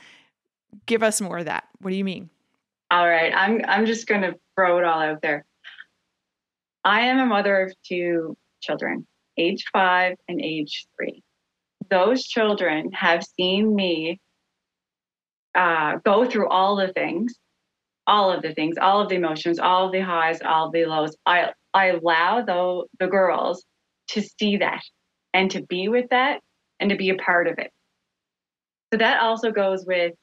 give 0.86 1.02
us 1.02 1.20
more 1.20 1.38
of 1.38 1.46
that. 1.46 1.64
What 1.80 1.90
do 1.90 1.96
you 1.96 2.04
mean? 2.04 2.30
All 2.90 3.08
right, 3.08 3.32
I'm 3.34 3.62
I'm 3.66 3.86
just 3.86 4.06
going 4.06 4.22
to 4.22 4.34
throw 4.54 4.78
it 4.78 4.84
all 4.84 5.00
out 5.00 5.22
there. 5.22 5.44
I 6.84 7.02
am 7.02 7.18
a 7.18 7.26
mother 7.26 7.62
of 7.62 7.74
two 7.86 8.36
children, 8.60 9.06
age 9.36 9.64
five 9.72 10.16
and 10.28 10.40
age 10.40 10.86
three. 10.96 11.22
Those 11.90 12.24
children 12.24 12.92
have 12.92 13.24
seen 13.24 13.74
me 13.74 14.20
uh, 15.54 15.96
go 16.04 16.28
through 16.28 16.48
all 16.48 16.76
the 16.76 16.92
things, 16.92 17.34
all 18.06 18.32
of 18.32 18.42
the 18.42 18.54
things, 18.54 18.76
all 18.80 19.00
of 19.00 19.08
the 19.08 19.16
emotions, 19.16 19.58
all 19.58 19.86
of 19.86 19.92
the 19.92 20.00
highs, 20.00 20.40
all 20.42 20.66
of 20.66 20.72
the 20.72 20.86
lows. 20.86 21.16
I, 21.26 21.50
I 21.74 21.86
allow 21.88 22.42
the, 22.42 22.84
the 22.98 23.10
girls 23.10 23.64
to 24.08 24.22
see 24.22 24.58
that 24.58 24.82
and 25.34 25.50
to 25.50 25.62
be 25.62 25.88
with 25.88 26.08
that 26.10 26.40
and 26.78 26.90
to 26.90 26.96
be 26.96 27.10
a 27.10 27.16
part 27.16 27.48
of 27.48 27.58
it. 27.58 27.70
So 28.92 28.98
that 28.98 29.20
also 29.20 29.50
goes 29.50 29.84
with 29.86 30.14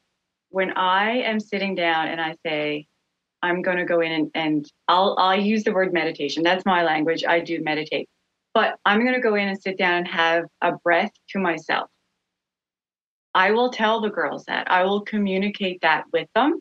when 0.49 0.71
I 0.71 1.19
am 1.19 1.39
sitting 1.39 1.75
down 1.75 2.07
and 2.07 2.19
I 2.19 2.35
say, 2.45 2.87
I'm 3.41 3.61
going 3.61 3.77
to 3.77 3.85
go 3.85 4.01
in 4.01 4.11
and, 4.11 4.31
and 4.33 4.65
I'll, 4.87 5.15
I'll 5.19 5.39
use 5.39 5.63
the 5.63 5.73
word 5.73 5.93
meditation. 5.93 6.43
That's 6.43 6.65
my 6.65 6.83
language. 6.83 7.23
I 7.27 7.39
do 7.39 7.61
meditate. 7.61 8.09
But 8.57 8.79
I'm 8.85 9.01
going 9.01 9.13
to 9.13 9.21
go 9.21 9.35
in 9.35 9.49
and 9.49 9.61
sit 9.61 9.77
down 9.77 9.93
and 9.93 10.07
have 10.07 10.45
a 10.61 10.71
breath 10.71 11.11
to 11.29 11.37
myself. 11.37 11.91
I 13.35 13.51
will 13.51 13.69
tell 13.69 14.01
the 14.01 14.09
girls 14.09 14.45
that. 14.45 14.71
I 14.71 14.83
will 14.83 15.01
communicate 15.01 15.81
that 15.83 16.05
with 16.11 16.27
them. 16.33 16.59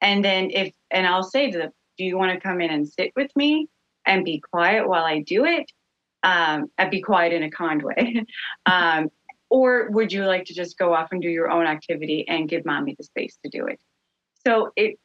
And 0.00 0.24
then 0.24 0.50
if, 0.50 0.72
and 0.90 1.06
I'll 1.06 1.22
say 1.22 1.48
to 1.52 1.56
them, 1.56 1.70
do 1.96 2.02
you 2.04 2.18
want 2.18 2.32
to 2.32 2.40
come 2.40 2.60
in 2.60 2.72
and 2.72 2.88
sit 2.88 3.12
with 3.14 3.30
me 3.36 3.68
and 4.04 4.24
be 4.24 4.42
quiet 4.50 4.88
while 4.88 5.04
I 5.04 5.20
do 5.20 5.44
it? 5.44 5.70
Um, 6.24 6.66
and 6.78 6.90
be 6.90 7.00
quiet 7.00 7.32
in 7.32 7.44
a 7.44 7.50
kind 7.52 7.80
way. 7.80 8.24
um, 8.66 9.06
or 9.50 9.88
would 9.90 10.12
you 10.12 10.24
like 10.24 10.46
to 10.46 10.54
just 10.54 10.76
go 10.78 10.92
off 10.92 11.12
and 11.12 11.22
do 11.22 11.28
your 11.28 11.48
own 11.48 11.64
activity 11.64 12.26
and 12.26 12.48
give 12.48 12.66
mommy 12.66 12.96
the 12.98 13.04
space 13.04 13.38
to 13.44 13.50
do 13.56 13.68
it? 13.68 13.78
So 14.44 14.72
it 14.74 14.98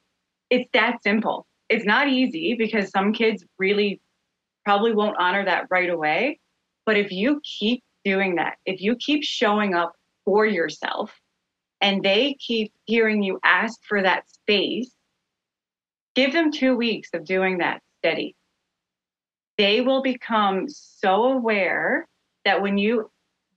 it's 0.49 0.71
that 0.73 1.03
simple. 1.03 1.45
It's 1.69 1.85
not 1.85 2.07
easy 2.07 2.55
because 2.55 2.89
some 2.89 3.13
kids 3.13 3.45
really 3.59 4.01
probably 4.65 4.93
won't 4.93 5.17
honor 5.19 5.45
that 5.45 5.67
right 5.69 5.89
away. 5.89 6.39
But 6.85 6.97
if 6.97 7.11
you 7.11 7.41
keep 7.59 7.83
doing 8.03 8.35
that, 8.35 8.57
if 8.65 8.81
you 8.81 8.95
keep 8.95 9.23
showing 9.23 9.73
up 9.73 9.93
for 10.25 10.45
yourself 10.45 11.13
and 11.81 12.03
they 12.03 12.35
keep 12.45 12.73
hearing 12.85 13.23
you 13.23 13.39
ask 13.43 13.79
for 13.87 14.01
that 14.01 14.29
space, 14.29 14.91
give 16.15 16.33
them 16.33 16.51
two 16.51 16.75
weeks 16.75 17.09
of 17.13 17.25
doing 17.25 17.59
that 17.59 17.81
steady. 17.99 18.35
They 19.57 19.81
will 19.81 20.01
become 20.01 20.65
so 20.67 21.25
aware 21.25 22.07
that 22.43 22.61
when 22.61 22.77
you 22.77 23.09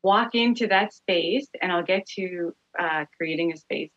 walk 0.03 0.35
into 0.35 0.67
that 0.69 0.93
space, 0.93 1.49
and 1.61 1.73
I'll 1.73 1.83
get 1.83 2.07
to 2.17 2.55
uh, 2.79 3.05
creating 3.17 3.53
a 3.53 3.57
space 3.57 3.91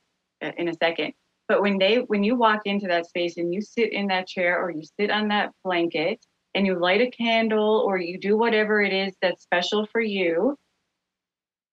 uh, 0.44 0.52
in 0.58 0.68
a 0.68 0.74
second, 0.74 1.14
but 1.48 1.62
when 1.62 1.78
they 1.78 1.98
when 1.98 2.24
you 2.24 2.36
walk 2.36 2.62
into 2.66 2.88
that 2.88 3.06
space 3.06 3.38
and 3.38 3.54
you 3.54 3.62
sit 3.62 3.94
in 3.94 4.08
that 4.08 4.28
chair 4.28 4.62
or 4.62 4.72
you 4.72 4.84
sit 5.00 5.12
on 5.12 5.28
that 5.28 5.52
blanket 5.64 6.26
and 6.54 6.66
you 6.66 6.78
light 6.78 7.02
a 7.02 7.10
candle 7.10 7.84
or 7.86 7.98
you 7.98 8.20
do 8.20 8.38
whatever 8.38 8.82
it 8.82 8.94
is 8.94 9.14
that's 9.22 9.44
special 9.44 9.88
for 9.92 10.02
you, 10.02 10.58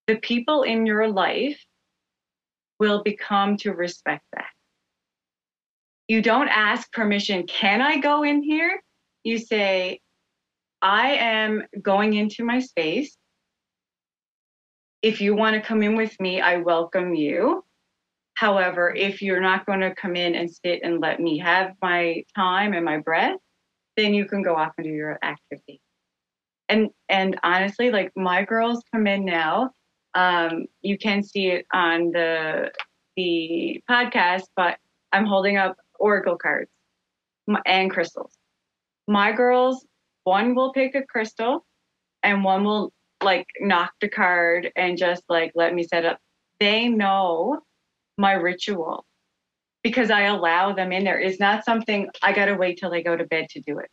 the 0.07 0.17
people 0.17 0.63
in 0.63 0.87
your 0.87 1.09
life 1.09 1.61
will 2.79 3.03
become 3.03 3.57
to 3.59 3.73
respect 3.73 4.25
that. 4.33 4.47
You 6.07 6.23
don't 6.23 6.49
ask 6.49 6.91
permission, 6.93 7.47
can 7.47 7.83
I 7.83 7.99
go 7.99 8.23
in 8.23 8.43
here? 8.43 8.83
You 9.25 9.39
say, 9.39 10.01
I 10.81 11.11
am 11.11 11.65
going 11.83 12.15
into 12.15 12.45
my 12.45 12.61
space. 12.61 13.17
If 15.03 15.21
you 15.21 15.35
want 15.35 15.55
to 15.55 15.61
come 15.61 15.83
in 15.83 15.97
with 15.97 16.19
me, 16.21 16.41
I 16.41 16.57
welcome 16.57 17.15
you. 17.15 17.65
However, 18.35 18.95
if 18.95 19.21
you're 19.21 19.41
not 19.41 19.67
going 19.67 19.81
to 19.81 19.95
come 19.95 20.15
in 20.15 20.35
and 20.35 20.49
sit 20.51 20.81
and 20.83 21.01
let 21.01 21.21
me 21.21 21.39
have 21.39 21.73
my 21.83 22.25
time 22.37 22.73
and 22.73 22.85
my 22.85 22.99
breath, 22.99 23.37
then 23.99 24.15
you 24.15 24.25
can 24.25 24.43
go 24.43 24.55
off 24.55 24.73
and 24.79 24.87
do 24.87 24.93
your 24.93 25.19
activity. 25.23 25.81
And 26.69 26.91
and 27.09 27.39
honestly, 27.43 27.91
like 27.91 28.13
my 28.17 28.45
girls 28.45 28.83
come 28.93 29.07
in 29.07 29.25
now. 29.25 29.73
Um, 30.15 30.67
you 30.83 30.97
can 30.97 31.23
see 31.23 31.49
it 31.49 31.67
on 31.73 32.13
the 32.13 32.71
the 33.17 33.83
podcast, 33.91 34.45
but 34.57 34.79
I'm 35.13 35.27
holding 35.27 35.57
up 35.57 35.77
oracle 35.99 36.37
cards 36.37 36.71
and 37.67 37.91
crystals. 37.91 38.39
My 39.09 39.33
girls, 39.33 39.85
one 40.25 40.55
will 40.55 40.73
pick 40.73 40.95
a 40.95 41.03
crystal, 41.03 41.67
and 42.23 42.45
one 42.45 42.63
will 42.65 42.93
like 43.25 43.49
knock 43.61 43.93
the 44.01 44.09
card 44.09 44.71
and 44.77 44.97
just 44.97 45.25
like 45.29 45.51
let 45.57 45.75
me 45.75 45.83
set 45.83 46.05
up. 46.05 46.19
They 46.61 46.89
know 46.89 47.63
my 48.17 48.33
ritual 48.35 49.05
because 49.83 50.11
I 50.11 50.23
allow 50.23 50.73
them 50.73 50.93
in 50.93 51.05
there. 51.05 51.21
It's 51.21 51.41
not 51.41 51.65
something 51.65 52.09
I 52.23 52.33
got 52.33 52.47
to 52.47 52.55
wait 52.55 52.79
till 52.79 52.91
they 52.91 53.03
go 53.03 53.17
to 53.17 53.25
bed 53.25 53.49
to 53.51 53.61
do 53.61 53.79
it. 53.79 53.91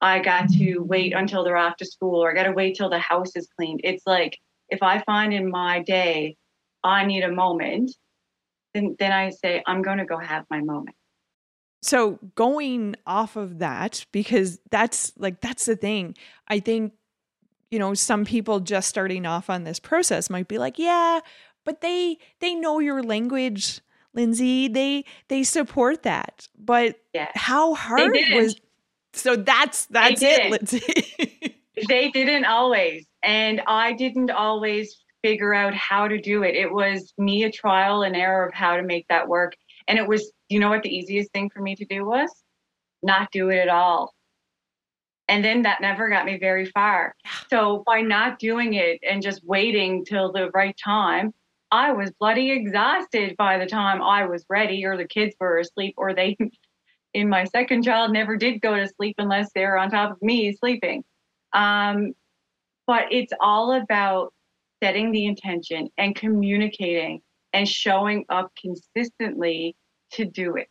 I 0.00 0.18
got 0.18 0.48
to 0.54 0.78
wait 0.78 1.12
until 1.14 1.44
they're 1.44 1.56
off 1.56 1.76
to 1.76 1.86
school 1.86 2.22
or 2.22 2.30
I 2.30 2.34
got 2.34 2.44
to 2.44 2.52
wait 2.52 2.76
till 2.76 2.90
the 2.90 2.98
house 2.98 3.36
is 3.36 3.48
cleaned. 3.56 3.82
It's 3.84 4.02
like 4.06 4.38
if 4.68 4.82
I 4.82 5.00
find 5.02 5.32
in 5.32 5.48
my 5.48 5.80
day 5.80 6.36
I 6.82 7.04
need 7.04 7.22
a 7.22 7.30
moment, 7.30 7.92
then 8.74 8.96
then 8.98 9.12
I 9.12 9.30
say 9.30 9.62
I'm 9.66 9.82
going 9.82 9.98
to 9.98 10.04
go 10.04 10.18
have 10.18 10.44
my 10.50 10.60
moment. 10.60 10.96
So 11.82 12.18
going 12.34 12.96
off 13.06 13.36
of 13.36 13.58
that 13.58 14.06
because 14.12 14.60
that's 14.70 15.12
like 15.16 15.40
that's 15.40 15.66
the 15.66 15.76
thing. 15.76 16.16
I 16.48 16.58
think 16.58 16.94
you 17.70 17.78
know 17.78 17.94
some 17.94 18.24
people 18.24 18.58
just 18.60 18.88
starting 18.88 19.24
off 19.24 19.48
on 19.48 19.64
this 19.64 19.78
process 19.78 20.30
might 20.30 20.48
be 20.48 20.58
like, 20.58 20.78
"Yeah, 20.78 21.20
but 21.64 21.80
they 21.80 22.18
they 22.40 22.54
know 22.54 22.78
your 22.80 23.02
language, 23.02 23.80
Lindsay. 24.14 24.68
They 24.68 25.04
they 25.28 25.42
support 25.42 26.02
that." 26.02 26.48
But 26.58 26.96
yeah. 27.14 27.30
how 27.34 27.74
hard 27.74 28.12
was 28.32 28.56
So 29.14 29.36
that's 29.36 29.86
that's 29.86 30.22
it, 30.22 30.50
Lindsay. 30.50 31.56
they 31.88 32.10
didn't 32.10 32.44
always 32.44 33.06
and 33.22 33.62
I 33.66 33.92
didn't 33.92 34.30
always 34.30 35.02
figure 35.22 35.54
out 35.54 35.74
how 35.74 36.08
to 36.08 36.20
do 36.20 36.42
it. 36.42 36.56
It 36.56 36.72
was 36.72 37.12
me 37.16 37.44
a 37.44 37.50
trial 37.50 38.02
and 38.02 38.16
error 38.16 38.46
of 38.46 38.54
how 38.54 38.76
to 38.76 38.82
make 38.82 39.06
that 39.08 39.28
work. 39.28 39.54
And 39.88 39.98
it 39.98 40.06
was, 40.06 40.32
you 40.48 40.58
know 40.58 40.68
what 40.68 40.82
the 40.82 40.94
easiest 40.94 41.30
thing 41.32 41.50
for 41.50 41.60
me 41.60 41.76
to 41.76 41.84
do 41.84 42.04
was? 42.04 42.28
Not 43.02 43.30
do 43.30 43.50
it 43.50 43.58
at 43.58 43.68
all. 43.68 44.14
And 45.28 45.44
then 45.44 45.62
that 45.62 45.80
never 45.80 46.08
got 46.08 46.26
me 46.26 46.38
very 46.38 46.66
far. 46.66 47.14
So 47.48 47.84
by 47.86 48.00
not 48.00 48.38
doing 48.38 48.74
it 48.74 49.00
and 49.08 49.22
just 49.22 49.44
waiting 49.44 50.04
till 50.04 50.32
the 50.32 50.50
right 50.50 50.76
time, 50.82 51.32
I 51.72 51.90
was 51.92 52.10
bloody 52.20 52.52
exhausted 52.52 53.34
by 53.38 53.56
the 53.56 53.64
time 53.64 54.02
I 54.02 54.26
was 54.26 54.44
ready 54.50 54.84
or 54.84 54.98
the 54.98 55.08
kids 55.08 55.34
were 55.40 55.58
asleep 55.58 55.94
or 55.96 56.14
they 56.14 56.36
in 57.14 57.28
my 57.28 57.44
second 57.44 57.82
child 57.82 58.12
never 58.12 58.36
did 58.36 58.60
go 58.60 58.76
to 58.76 58.86
sleep 58.86 59.16
unless 59.18 59.50
they're 59.54 59.78
on 59.78 59.90
top 59.90 60.12
of 60.12 60.22
me 60.22 60.54
sleeping. 60.54 61.02
Um, 61.54 62.12
but 62.86 63.06
it's 63.10 63.32
all 63.40 63.72
about 63.72 64.34
setting 64.82 65.12
the 65.12 65.24
intention 65.24 65.88
and 65.96 66.14
communicating 66.14 67.22
and 67.54 67.66
showing 67.66 68.26
up 68.28 68.52
consistently 68.60 69.74
to 70.12 70.26
do 70.26 70.56
it. 70.56 70.68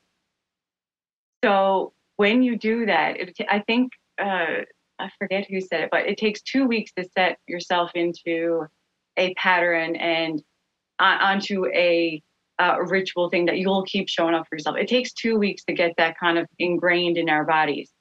So 1.43 1.93
when 2.17 2.43
you 2.43 2.57
do 2.57 2.85
that, 2.85 3.19
it, 3.19 3.35
I 3.49 3.59
think, 3.59 3.91
uh, 4.21 4.65
I 4.99 5.09
forget 5.17 5.47
who 5.49 5.61
said 5.61 5.81
it, 5.81 5.89
but 5.91 6.05
it 6.05 6.17
takes 6.17 6.41
two 6.43 6.67
weeks 6.67 6.91
to 6.97 7.09
set 7.17 7.39
yourself 7.47 7.91
into 7.95 8.67
a 9.17 9.33
pattern 9.35 9.95
and 9.95 10.43
onto 11.01 11.65
a 11.67 12.21
uh, 12.59 12.77
ritual 12.81 13.29
thing 13.29 13.45
that 13.45 13.57
you'll 13.57 13.83
keep 13.83 14.07
showing 14.07 14.35
up 14.35 14.47
for 14.47 14.55
yourself. 14.55 14.77
It 14.77 14.87
takes 14.87 15.13
two 15.13 15.37
weeks 15.37 15.63
to 15.65 15.73
get 15.73 15.93
that 15.97 16.19
kind 16.19 16.37
of 16.37 16.47
ingrained 16.59 17.17
in 17.17 17.29
our 17.29 17.45
bodies 17.45 17.91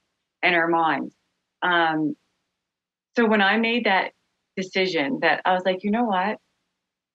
and 0.42 0.54
our 0.54 0.68
minds. 0.68 1.14
Um, 1.62 2.14
so 3.16 3.26
when 3.26 3.40
I 3.40 3.56
made 3.56 3.86
that 3.86 4.12
decision 4.56 5.18
that 5.22 5.40
I 5.44 5.54
was 5.54 5.62
like, 5.64 5.82
you 5.82 5.90
know 5.90 6.04
what? 6.04 6.38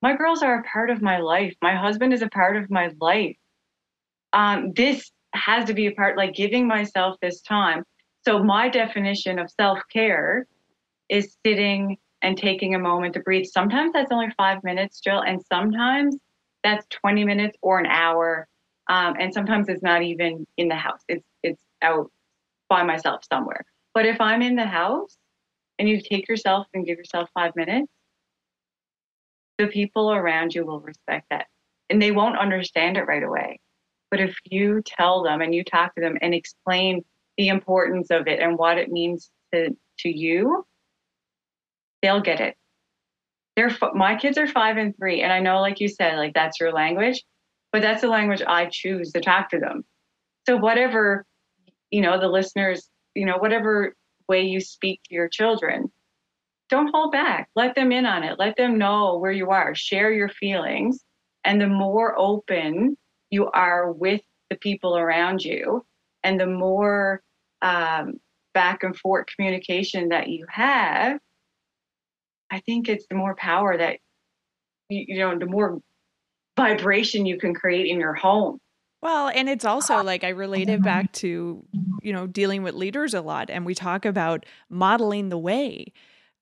My 0.02 0.16
girls 0.16 0.42
are 0.42 0.60
a 0.60 0.62
part 0.64 0.90
of 0.90 1.02
my 1.02 1.18
life. 1.18 1.54
My 1.62 1.74
husband 1.74 2.12
is 2.12 2.22
a 2.22 2.28
part 2.28 2.56
of 2.56 2.70
my 2.70 2.90
life. 3.00 3.36
Um, 4.32 4.72
this 4.74 5.10
has 5.32 5.66
to 5.66 5.74
be 5.74 5.86
a 5.86 5.92
part, 5.92 6.16
like 6.16 6.34
giving 6.34 6.66
myself 6.66 7.16
this 7.22 7.40
time. 7.40 7.84
So, 8.24 8.42
my 8.42 8.68
definition 8.68 9.38
of 9.38 9.50
self 9.50 9.78
care 9.92 10.46
is 11.08 11.36
sitting 11.44 11.96
and 12.22 12.36
taking 12.36 12.74
a 12.74 12.78
moment 12.78 13.14
to 13.14 13.20
breathe. 13.20 13.46
Sometimes 13.46 13.92
that's 13.92 14.10
only 14.10 14.28
five 14.36 14.62
minutes, 14.64 15.00
Jill, 15.00 15.20
and 15.20 15.40
sometimes 15.52 16.16
that's 16.64 16.86
20 16.90 17.24
minutes 17.24 17.56
or 17.62 17.78
an 17.78 17.86
hour. 17.86 18.48
Um, 18.88 19.16
and 19.18 19.32
sometimes 19.32 19.68
it's 19.68 19.82
not 19.82 20.02
even 20.02 20.46
in 20.56 20.68
the 20.68 20.74
house, 20.74 21.00
it's, 21.08 21.26
it's 21.42 21.60
out 21.82 22.10
by 22.68 22.82
myself 22.82 23.22
somewhere. 23.30 23.64
But 23.94 24.06
if 24.06 24.20
I'm 24.20 24.42
in 24.42 24.56
the 24.56 24.66
house, 24.66 25.16
and 25.78 25.88
you 25.88 26.00
take 26.00 26.28
yourself 26.28 26.66
and 26.74 26.86
give 26.86 26.98
yourself 26.98 27.28
five 27.34 27.54
minutes, 27.56 27.92
the 29.58 29.66
people 29.66 30.12
around 30.12 30.54
you 30.54 30.64
will 30.64 30.80
respect 30.80 31.26
that. 31.30 31.46
And 31.90 32.00
they 32.00 32.12
won't 32.12 32.38
understand 32.38 32.96
it 32.96 33.02
right 33.04 33.22
away. 33.22 33.60
But 34.10 34.20
if 34.20 34.36
you 34.44 34.82
tell 34.84 35.22
them 35.22 35.40
and 35.40 35.54
you 35.54 35.64
talk 35.64 35.94
to 35.94 36.00
them 36.00 36.16
and 36.20 36.34
explain 36.34 37.04
the 37.36 37.48
importance 37.48 38.10
of 38.10 38.26
it 38.26 38.40
and 38.40 38.58
what 38.58 38.78
it 38.78 38.90
means 38.90 39.30
to, 39.52 39.76
to 40.00 40.08
you, 40.08 40.64
they'll 42.02 42.20
get 42.20 42.40
it. 42.40 42.56
They're 43.56 43.70
my 43.94 44.16
kids 44.16 44.36
are 44.38 44.46
five 44.46 44.76
and 44.76 44.96
three, 44.96 45.22
and 45.22 45.32
I 45.32 45.40
know, 45.40 45.60
like 45.60 45.80
you 45.80 45.88
said, 45.88 46.16
like 46.16 46.34
that's 46.34 46.60
your 46.60 46.72
language, 46.72 47.22
but 47.72 47.82
that's 47.82 48.02
the 48.02 48.08
language 48.08 48.42
I 48.46 48.66
choose 48.66 49.12
to 49.12 49.20
talk 49.20 49.50
to 49.50 49.58
them. 49.58 49.84
So 50.46 50.56
whatever, 50.56 51.24
you 51.90 52.02
know, 52.02 52.20
the 52.20 52.28
listeners, 52.28 52.88
you 53.14 53.24
know, 53.24 53.38
whatever 53.38 53.94
way 54.28 54.42
you 54.42 54.60
speak 54.60 55.00
to 55.04 55.14
your 55.14 55.28
children. 55.28 55.90
Don't 56.68 56.90
hold 56.92 57.12
back. 57.12 57.48
Let 57.54 57.74
them 57.76 57.92
in 57.92 58.06
on 58.06 58.24
it. 58.24 58.38
Let 58.38 58.56
them 58.56 58.76
know 58.76 59.18
where 59.18 59.32
you 59.32 59.50
are. 59.50 59.74
Share 59.74 60.12
your 60.12 60.28
feelings. 60.28 61.04
And 61.44 61.60
the 61.60 61.68
more 61.68 62.18
open 62.18 62.96
you 63.30 63.48
are 63.52 63.92
with 63.92 64.20
the 64.50 64.56
people 64.56 64.96
around 64.96 65.44
you, 65.44 65.84
and 66.24 66.40
the 66.40 66.46
more 66.46 67.22
um, 67.62 68.14
back 68.52 68.82
and 68.82 68.96
forth 68.96 69.26
communication 69.34 70.08
that 70.08 70.28
you 70.28 70.46
have, 70.50 71.18
I 72.50 72.60
think 72.60 72.88
it's 72.88 73.06
the 73.08 73.16
more 73.16 73.34
power 73.34 73.76
that, 73.76 73.98
you, 74.88 75.18
know, 75.18 75.38
the 75.38 75.46
more 75.46 75.80
vibration 76.56 77.26
you 77.26 77.38
can 77.38 77.54
create 77.54 77.86
in 77.86 78.00
your 78.00 78.14
home. 78.14 78.58
Well, 79.02 79.28
and 79.28 79.48
it's 79.48 79.64
also 79.64 79.94
ah. 79.94 80.02
like 80.02 80.24
I 80.24 80.30
relate 80.30 80.68
it 80.68 80.82
back 80.82 81.12
to, 81.12 81.64
you 82.02 82.12
know, 82.12 82.26
dealing 82.26 82.62
with 82.62 82.74
leaders 82.74 83.14
a 83.14 83.20
lot 83.20 83.50
and 83.50 83.66
we 83.66 83.74
talk 83.74 84.04
about 84.04 84.46
modeling 84.68 85.28
the 85.28 85.38
way. 85.38 85.92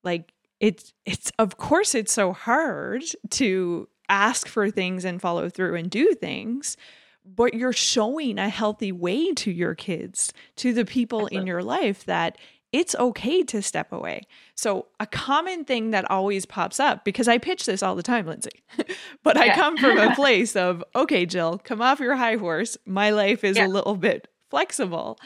Like 0.03 0.33
it's 0.61 0.93
it's 1.05 1.33
of 1.39 1.57
course 1.57 1.95
it's 1.95 2.13
so 2.13 2.33
hard 2.33 3.03
to 3.31 3.89
ask 4.09 4.47
for 4.47 4.71
things 4.71 5.05
and 5.05 5.21
follow 5.21 5.49
through 5.49 5.75
and 5.75 5.91
do 5.91 6.15
things, 6.15 6.77
but 7.25 7.55
you're 7.55 7.73
showing 7.73 8.39
a 8.39 8.49
healthy 8.49 8.93
way 8.93 9.33
to 9.33 9.51
your 9.51 9.75
kids, 9.75 10.33
to 10.57 10.73
the 10.73 10.85
people 10.85 11.27
in 11.27 11.47
your 11.47 11.63
life 11.63 12.05
that 12.05 12.39
it's 12.75 12.97
okay 12.97 13.45
to 13.45 13.63
step 13.63 13.93
away. 13.93 14.23
So, 14.57 14.87
a 14.99 15.07
common 15.07 15.65
thing 15.65 15.93
that 15.93 16.11
always 16.11 16.45
pops 16.45 16.81
up 16.81 17.05
because 17.05 17.29
I 17.29 17.39
pitch 17.39 17.67
this 17.67 17.85
all 17.85 17.95
the 17.95 18.03
time, 18.03 18.27
Lindsay, 18.27 18.65
but 19.23 19.37
I 19.37 19.55
come 19.55 19.77
from 19.77 19.97
a 19.97 20.13
place 20.17 20.57
of, 20.57 20.83
okay, 20.97 21.25
Jill, 21.25 21.59
come 21.59 21.81
off 21.81 22.01
your 22.01 22.17
high 22.17 22.35
horse. 22.35 22.77
My 22.85 23.11
life 23.11 23.45
is 23.45 23.57
yeah. 23.57 23.67
a 23.67 23.69
little 23.69 23.95
bit 23.95 24.27
flexible. 24.51 25.21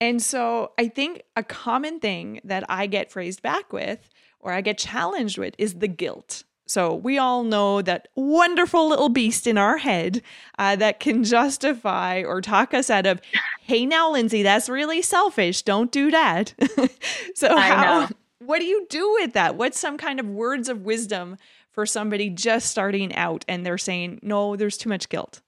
And 0.00 0.20
so, 0.20 0.72
I 0.78 0.88
think 0.88 1.22
a 1.36 1.44
common 1.44 2.00
thing 2.00 2.40
that 2.42 2.64
I 2.68 2.88
get 2.88 3.12
phrased 3.12 3.40
back 3.40 3.72
with 3.72 4.10
or 4.40 4.52
I 4.52 4.60
get 4.60 4.76
challenged 4.76 5.38
with 5.38 5.54
is 5.58 5.74
the 5.74 5.88
guilt. 5.88 6.42
So 6.70 6.94
we 6.94 7.18
all 7.18 7.42
know 7.42 7.82
that 7.82 8.06
wonderful 8.14 8.88
little 8.88 9.08
beast 9.08 9.48
in 9.48 9.58
our 9.58 9.78
head 9.78 10.22
uh, 10.56 10.76
that 10.76 11.00
can 11.00 11.24
justify 11.24 12.22
or 12.22 12.40
talk 12.40 12.72
us 12.72 12.88
out 12.88 13.06
of, 13.06 13.20
hey, 13.62 13.84
now, 13.84 14.12
Lindsay, 14.12 14.44
that's 14.44 14.68
really 14.68 15.02
selfish. 15.02 15.62
Don't 15.62 15.90
do 15.90 16.12
that. 16.12 16.54
so, 17.34 17.58
how, 17.58 18.08
what 18.38 18.60
do 18.60 18.66
you 18.66 18.86
do 18.88 19.12
with 19.14 19.32
that? 19.32 19.56
What's 19.56 19.80
some 19.80 19.98
kind 19.98 20.20
of 20.20 20.28
words 20.28 20.68
of 20.68 20.82
wisdom 20.82 21.38
for 21.72 21.86
somebody 21.86 22.30
just 22.30 22.70
starting 22.70 23.12
out 23.16 23.44
and 23.48 23.66
they're 23.66 23.76
saying, 23.76 24.20
no, 24.22 24.54
there's 24.54 24.78
too 24.78 24.90
much 24.90 25.08
guilt? 25.08 25.40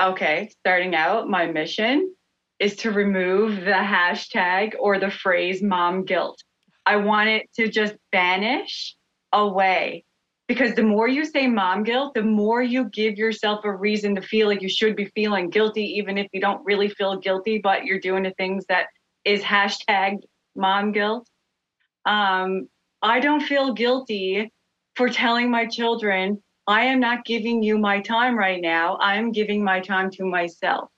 Okay, 0.00 0.50
starting 0.58 0.96
out, 0.96 1.28
my 1.28 1.46
mission 1.46 2.12
is 2.58 2.74
to 2.78 2.90
remove 2.90 3.54
the 3.60 3.70
hashtag 3.70 4.74
or 4.80 4.98
the 4.98 5.12
phrase 5.12 5.62
mom 5.62 6.04
guilt. 6.04 6.42
I 6.84 6.96
want 6.96 7.28
it 7.28 7.48
to 7.54 7.68
just 7.68 7.94
vanish 8.10 8.96
away 9.32 10.04
because 10.48 10.74
the 10.74 10.82
more 10.82 11.06
you 11.06 11.26
say 11.26 11.46
mom 11.46 11.82
guilt, 11.82 12.14
the 12.14 12.22
more 12.22 12.62
you 12.62 12.88
give 12.88 13.18
yourself 13.18 13.64
a 13.64 13.72
reason 13.72 14.14
to 14.14 14.22
feel 14.22 14.48
like 14.48 14.62
you 14.62 14.68
should 14.68 14.96
be 14.96 15.04
feeling 15.14 15.50
guilty, 15.50 15.82
even 15.98 16.16
if 16.16 16.26
you 16.32 16.40
don't 16.40 16.64
really 16.64 16.88
feel 16.88 17.18
guilty, 17.18 17.58
but 17.58 17.84
you're 17.84 18.00
doing 18.00 18.22
the 18.22 18.32
things 18.38 18.64
that 18.70 18.86
is 19.26 19.42
hashtag 19.42 20.16
mom 20.56 20.92
guilt. 20.92 21.28
Um, 22.06 22.68
I 23.02 23.20
don't 23.20 23.42
feel 23.42 23.74
guilty 23.74 24.50
for 24.96 25.10
telling 25.10 25.50
my 25.50 25.66
children, 25.66 26.42
I 26.66 26.84
am 26.84 26.98
not 26.98 27.26
giving 27.26 27.62
you 27.62 27.76
my 27.78 28.00
time 28.00 28.36
right 28.36 28.60
now. 28.60 28.96
I'm 29.00 29.32
giving 29.32 29.62
my 29.62 29.80
time 29.80 30.10
to 30.12 30.24
myself. 30.24 30.90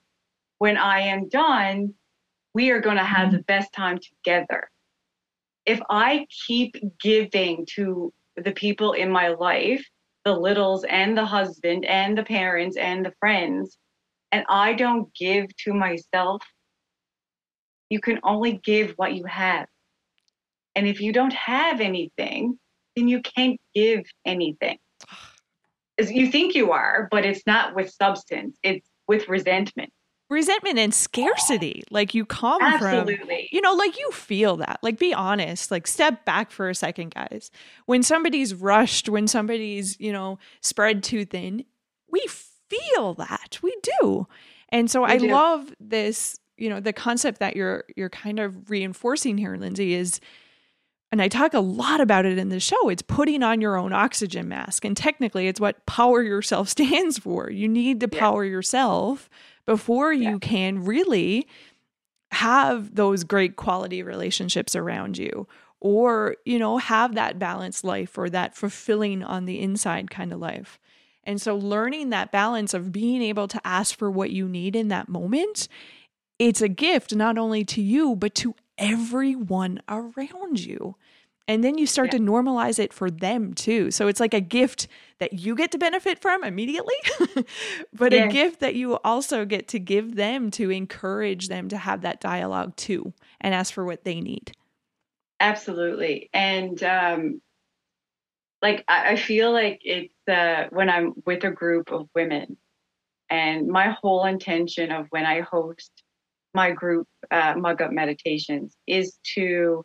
When 0.58 0.76
I 0.76 1.00
am 1.00 1.28
done, 1.28 1.94
we 2.54 2.70
are 2.70 2.80
going 2.80 2.96
to 2.96 3.04
have 3.04 3.32
the 3.32 3.42
best 3.42 3.72
time 3.72 3.98
together. 3.98 4.70
If 5.66 5.80
I 5.90 6.26
keep 6.46 6.76
giving 7.00 7.66
to 7.74 8.12
the 8.44 8.53
people 8.53 8.92
in 8.92 9.11
my 9.11 9.29
life, 9.29 9.85
the 10.24 10.33
littles 10.33 10.85
and 10.85 11.16
the 11.16 11.24
husband 11.24 11.85
and 11.85 12.16
the 12.16 12.22
parents 12.22 12.76
and 12.76 13.05
the 13.05 13.12
friends, 13.20 13.79
and 14.33 14.44
I 14.48 14.74
don't 14.74 15.12
give 15.14 15.46
to 15.64 15.74
myself, 15.74 16.42
you 17.88 18.00
can 18.00 18.20
only 18.22 18.61
give 18.64 18.92
what 18.96 19.14
you 19.14 19.24
have. 19.24 19.66
And 20.76 20.87
if 20.87 21.00
you 21.00 21.12
don't 21.12 21.33
have 21.33 21.81
anything, 21.81 22.59
then 22.96 23.09
you 23.09 23.20
can't 23.22 23.61
give 23.74 24.05
anything. 24.24 24.79
As 25.98 26.11
You 26.11 26.31
think 26.31 26.55
you 26.55 26.72
are, 26.72 27.09
but 27.11 27.26
it's 27.26 27.46
not 27.46 27.74
with 27.74 27.90
substance, 27.90 28.57
it's 28.62 28.88
with 29.07 29.29
resentment 29.29 29.92
resentment 30.30 30.78
and 30.78 30.94
scarcity 30.94 31.82
like 31.90 32.14
you 32.14 32.24
come 32.24 32.62
Absolutely. 32.62 33.16
from 33.16 33.28
you 33.50 33.60
know 33.60 33.74
like 33.74 33.98
you 33.98 34.10
feel 34.12 34.56
that 34.56 34.78
like 34.82 34.98
be 34.98 35.12
honest 35.12 35.70
like 35.70 35.86
step 35.86 36.24
back 36.24 36.50
for 36.52 36.70
a 36.70 36.74
second 36.74 37.12
guys 37.12 37.50
when 37.86 38.02
somebody's 38.02 38.54
rushed 38.54 39.08
when 39.08 39.26
somebody's 39.26 39.98
you 39.98 40.12
know 40.12 40.38
spread 40.60 41.02
too 41.02 41.24
thin 41.24 41.64
we 42.10 42.24
feel 42.70 43.14
that. 43.14 43.58
We 43.62 43.76
do. 44.00 44.26
And 44.70 44.90
so 44.90 45.02
we 45.02 45.12
I 45.12 45.18
do. 45.18 45.28
love 45.28 45.74
this, 45.80 46.38
you 46.56 46.70
know, 46.70 46.80
the 46.80 46.92
concept 46.92 47.40
that 47.40 47.56
you're 47.56 47.84
you're 47.96 48.10
kind 48.10 48.38
of 48.38 48.70
reinforcing 48.70 49.36
here, 49.36 49.56
Lindsay, 49.56 49.94
is 49.94 50.20
and 51.12 51.20
I 51.20 51.26
talk 51.26 51.54
a 51.54 51.60
lot 51.60 52.00
about 52.00 52.24
it 52.24 52.38
in 52.38 52.50
the 52.50 52.60
show, 52.60 52.88
it's 52.88 53.02
putting 53.02 53.42
on 53.42 53.60
your 53.60 53.76
own 53.76 53.92
oxygen 53.92 54.46
mask. 54.46 54.84
And 54.84 54.96
technically, 54.96 55.48
it's 55.48 55.58
what 55.58 55.84
power 55.86 56.22
yourself 56.22 56.68
stands 56.68 57.18
for. 57.18 57.50
You 57.50 57.68
need 57.68 58.00
to 58.00 58.08
power 58.08 58.44
yeah. 58.44 58.52
yourself 58.52 59.28
before 59.70 60.12
you 60.12 60.30
yeah. 60.30 60.38
can 60.40 60.85
really 60.85 61.46
have 62.33 62.92
those 62.92 63.22
great 63.22 63.54
quality 63.54 64.02
relationships 64.02 64.74
around 64.74 65.16
you 65.16 65.46
or, 65.78 66.35
you 66.44 66.59
know, 66.59 66.78
have 66.78 67.14
that 67.14 67.38
balanced 67.38 67.85
life 67.85 68.18
or 68.18 68.28
that 68.28 68.56
fulfilling 68.56 69.22
on 69.22 69.44
the 69.44 69.61
inside 69.61 70.11
kind 70.11 70.33
of 70.33 70.40
life. 70.40 70.80
And 71.22 71.40
so 71.40 71.54
learning 71.54 72.11
that 72.11 72.33
balance 72.33 72.74
of 72.74 72.90
being 72.90 73.22
able 73.22 73.46
to 73.46 73.61
ask 73.64 73.96
for 73.96 74.11
what 74.11 74.30
you 74.30 74.48
need 74.48 74.74
in 74.74 74.88
that 74.88 75.09
moment, 75.09 75.68
it's 76.40 76.61
a 76.61 76.68
gift 76.68 77.14
not 77.14 77.38
only 77.38 77.64
to 77.66 77.80
you, 77.80 78.16
but 78.16 78.35
to 78.35 78.56
everyone 78.76 79.80
around 79.88 80.59
you. 80.59 80.96
And 81.50 81.64
then 81.64 81.78
you 81.78 81.86
start 81.88 82.12
yeah. 82.12 82.18
to 82.18 82.24
normalize 82.24 82.78
it 82.78 82.92
for 82.92 83.10
them 83.10 83.54
too. 83.54 83.90
So 83.90 84.06
it's 84.06 84.20
like 84.20 84.34
a 84.34 84.40
gift 84.40 84.86
that 85.18 85.32
you 85.32 85.56
get 85.56 85.72
to 85.72 85.78
benefit 85.78 86.22
from 86.22 86.44
immediately, 86.44 86.94
but 87.92 88.12
yeah. 88.12 88.26
a 88.26 88.28
gift 88.28 88.60
that 88.60 88.76
you 88.76 88.98
also 88.98 89.44
get 89.44 89.66
to 89.68 89.80
give 89.80 90.14
them 90.14 90.52
to 90.52 90.70
encourage 90.70 91.48
them 91.48 91.68
to 91.70 91.76
have 91.76 92.02
that 92.02 92.20
dialogue 92.20 92.76
too 92.76 93.12
and 93.40 93.52
ask 93.52 93.74
for 93.74 93.84
what 93.84 94.04
they 94.04 94.20
need. 94.20 94.52
Absolutely. 95.40 96.30
And 96.32 96.80
um, 96.84 97.42
like, 98.62 98.84
I, 98.86 99.14
I 99.14 99.16
feel 99.16 99.50
like 99.50 99.80
it's 99.82 100.14
uh, 100.28 100.68
when 100.70 100.88
I'm 100.88 101.14
with 101.26 101.42
a 101.42 101.50
group 101.50 101.90
of 101.90 102.08
women, 102.14 102.58
and 103.28 103.66
my 103.66 103.96
whole 104.00 104.24
intention 104.24 104.92
of 104.92 105.08
when 105.10 105.26
I 105.26 105.40
host 105.40 105.90
my 106.54 106.70
group 106.70 107.08
uh, 107.32 107.54
mug 107.56 107.82
up 107.82 107.90
meditations 107.90 108.76
is 108.86 109.18
to 109.34 109.84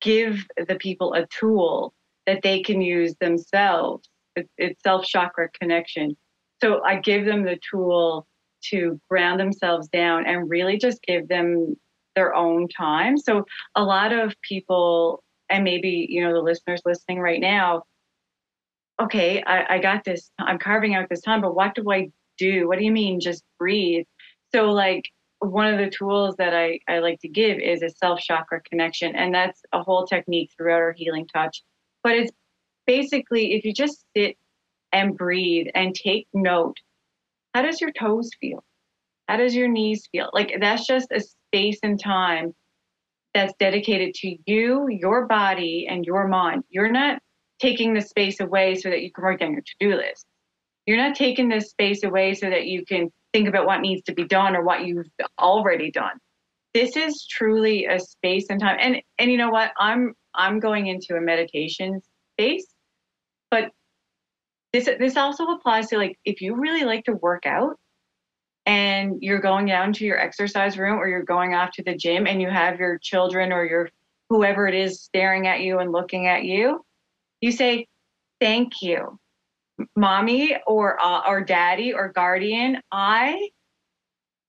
give 0.00 0.46
the 0.66 0.76
people 0.76 1.14
a 1.14 1.26
tool 1.26 1.92
that 2.26 2.42
they 2.42 2.62
can 2.62 2.80
use 2.80 3.14
themselves. 3.20 4.08
It's, 4.56 4.82
self 4.82 5.04
chakra 5.04 5.48
connection. 5.60 6.16
So 6.62 6.82
I 6.84 6.96
give 6.96 7.24
them 7.24 7.44
the 7.44 7.58
tool 7.70 8.26
to 8.70 9.00
ground 9.08 9.40
themselves 9.40 9.88
down 9.88 10.26
and 10.26 10.48
really 10.48 10.78
just 10.78 11.02
give 11.02 11.28
them 11.28 11.76
their 12.14 12.34
own 12.34 12.68
time. 12.68 13.16
So 13.16 13.44
a 13.74 13.82
lot 13.82 14.12
of 14.12 14.34
people, 14.42 15.22
and 15.48 15.64
maybe, 15.64 16.06
you 16.08 16.22
know, 16.22 16.32
the 16.32 16.40
listeners 16.40 16.82
listening 16.84 17.20
right 17.20 17.40
now, 17.40 17.84
okay, 19.00 19.42
I, 19.44 19.76
I 19.76 19.78
got 19.78 20.04
this, 20.04 20.30
I'm 20.38 20.58
carving 20.58 20.94
out 20.94 21.08
this 21.08 21.22
time, 21.22 21.40
but 21.40 21.54
what 21.54 21.74
do 21.74 21.90
I 21.90 22.10
do? 22.36 22.66
What 22.66 22.78
do 22.78 22.84
you 22.84 22.92
mean 22.92 23.20
just 23.20 23.44
breathe? 23.58 24.04
So 24.52 24.70
like 24.70 25.04
one 25.40 25.72
of 25.72 25.78
the 25.78 25.90
tools 25.90 26.34
that 26.38 26.54
I, 26.54 26.80
I 26.88 26.98
like 26.98 27.20
to 27.20 27.28
give 27.28 27.58
is 27.58 27.82
a 27.82 27.90
self 27.90 28.20
chakra 28.20 28.60
connection. 28.62 29.14
And 29.14 29.34
that's 29.34 29.62
a 29.72 29.82
whole 29.82 30.06
technique 30.06 30.50
throughout 30.56 30.80
our 30.80 30.92
healing 30.92 31.26
touch. 31.32 31.62
But 32.02 32.16
it's 32.16 32.32
basically 32.86 33.54
if 33.54 33.64
you 33.64 33.72
just 33.72 34.04
sit 34.16 34.36
and 34.92 35.16
breathe 35.16 35.68
and 35.74 35.94
take 35.94 36.26
note, 36.32 36.76
how 37.54 37.62
does 37.62 37.80
your 37.80 37.92
toes 37.92 38.30
feel? 38.40 38.64
How 39.28 39.36
does 39.36 39.54
your 39.54 39.68
knees 39.68 40.08
feel? 40.10 40.30
Like 40.32 40.54
that's 40.60 40.86
just 40.86 41.12
a 41.12 41.20
space 41.20 41.78
and 41.82 42.00
time 42.00 42.54
that's 43.34 43.52
dedicated 43.60 44.14
to 44.14 44.36
you, 44.46 44.88
your 44.88 45.26
body, 45.26 45.86
and 45.88 46.04
your 46.04 46.26
mind. 46.26 46.64
You're 46.70 46.90
not 46.90 47.20
taking 47.60 47.92
the 47.92 48.00
space 48.00 48.40
away 48.40 48.74
so 48.74 48.88
that 48.88 49.02
you 49.02 49.12
can 49.12 49.24
write 49.24 49.40
down 49.40 49.52
your 49.52 49.60
to 49.60 49.74
do 49.78 49.94
list. 49.94 50.26
You're 50.86 50.96
not 50.96 51.14
taking 51.14 51.48
this 51.48 51.70
space 51.70 52.02
away 52.04 52.34
so 52.34 52.48
that 52.48 52.66
you 52.66 52.84
can 52.86 53.12
think 53.32 53.48
about 53.48 53.66
what 53.66 53.80
needs 53.80 54.02
to 54.04 54.14
be 54.14 54.24
done 54.24 54.56
or 54.56 54.62
what 54.62 54.86
you've 54.86 55.06
already 55.38 55.90
done. 55.90 56.18
This 56.74 56.96
is 56.96 57.26
truly 57.26 57.86
a 57.86 57.98
space 57.98 58.46
and 58.50 58.60
time. 58.60 58.78
And 58.80 59.02
and 59.18 59.30
you 59.30 59.36
know 59.36 59.50
what? 59.50 59.72
I'm 59.78 60.14
I'm 60.34 60.60
going 60.60 60.86
into 60.86 61.16
a 61.16 61.20
meditation 61.20 62.00
space, 62.34 62.66
but 63.50 63.70
this 64.72 64.88
this 64.98 65.16
also 65.16 65.46
applies 65.46 65.88
to 65.88 65.98
like 65.98 66.18
if 66.24 66.40
you 66.40 66.56
really 66.56 66.84
like 66.84 67.04
to 67.04 67.12
work 67.12 67.46
out 67.46 67.78
and 68.66 69.16
you're 69.22 69.40
going 69.40 69.66
down 69.66 69.94
to 69.94 70.04
your 70.04 70.18
exercise 70.18 70.76
room 70.76 70.98
or 70.98 71.08
you're 71.08 71.22
going 71.22 71.54
off 71.54 71.70
to 71.72 71.82
the 71.82 71.96
gym 71.96 72.26
and 72.26 72.40
you 72.42 72.50
have 72.50 72.78
your 72.78 72.98
children 72.98 73.52
or 73.52 73.64
your 73.64 73.88
whoever 74.28 74.68
it 74.68 74.74
is 74.74 75.02
staring 75.02 75.46
at 75.46 75.60
you 75.60 75.78
and 75.78 75.90
looking 75.90 76.26
at 76.26 76.44
you, 76.44 76.84
you 77.40 77.50
say, 77.50 77.86
Thank 78.40 78.82
you 78.82 79.18
mommy 79.96 80.56
or 80.66 81.00
uh, 81.02 81.22
or 81.26 81.42
daddy 81.42 81.92
or 81.92 82.08
guardian, 82.12 82.80
I 82.90 83.50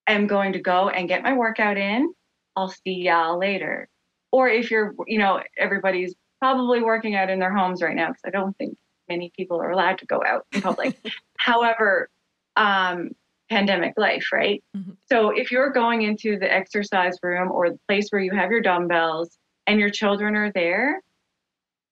am 0.07 0.27
going 0.27 0.53
to 0.53 0.59
go 0.59 0.89
and 0.89 1.07
get 1.07 1.23
my 1.23 1.33
workout 1.33 1.77
in. 1.77 2.13
I'll 2.55 2.69
see 2.69 3.03
y'all 3.03 3.37
later. 3.37 3.87
Or 4.31 4.49
if 4.49 4.69
you're, 4.69 4.93
you 5.07 5.19
know, 5.19 5.41
everybody's 5.57 6.13
probably 6.39 6.81
working 6.81 7.15
out 7.15 7.29
in 7.29 7.39
their 7.39 7.55
homes 7.55 7.81
right 7.81 7.95
now 7.95 8.07
because 8.07 8.21
I 8.25 8.29
don't 8.29 8.57
think 8.57 8.77
many 9.07 9.31
people 9.35 9.61
are 9.61 9.71
allowed 9.71 9.97
to 9.99 10.05
go 10.05 10.21
out 10.25 10.45
in 10.51 10.61
public. 10.61 10.97
However, 11.37 12.09
um, 12.55 13.11
pandemic 13.49 13.93
life, 13.97 14.27
right? 14.31 14.63
Mm-hmm. 14.77 14.91
So 15.11 15.31
if 15.31 15.51
you're 15.51 15.71
going 15.71 16.03
into 16.03 16.37
the 16.37 16.51
exercise 16.51 17.17
room 17.23 17.51
or 17.51 17.71
the 17.71 17.79
place 17.87 18.09
where 18.09 18.21
you 18.21 18.31
have 18.31 18.51
your 18.51 18.61
dumbbells 18.61 19.37
and 19.65 19.79
your 19.79 19.89
children 19.89 20.35
are 20.35 20.51
there, 20.51 21.01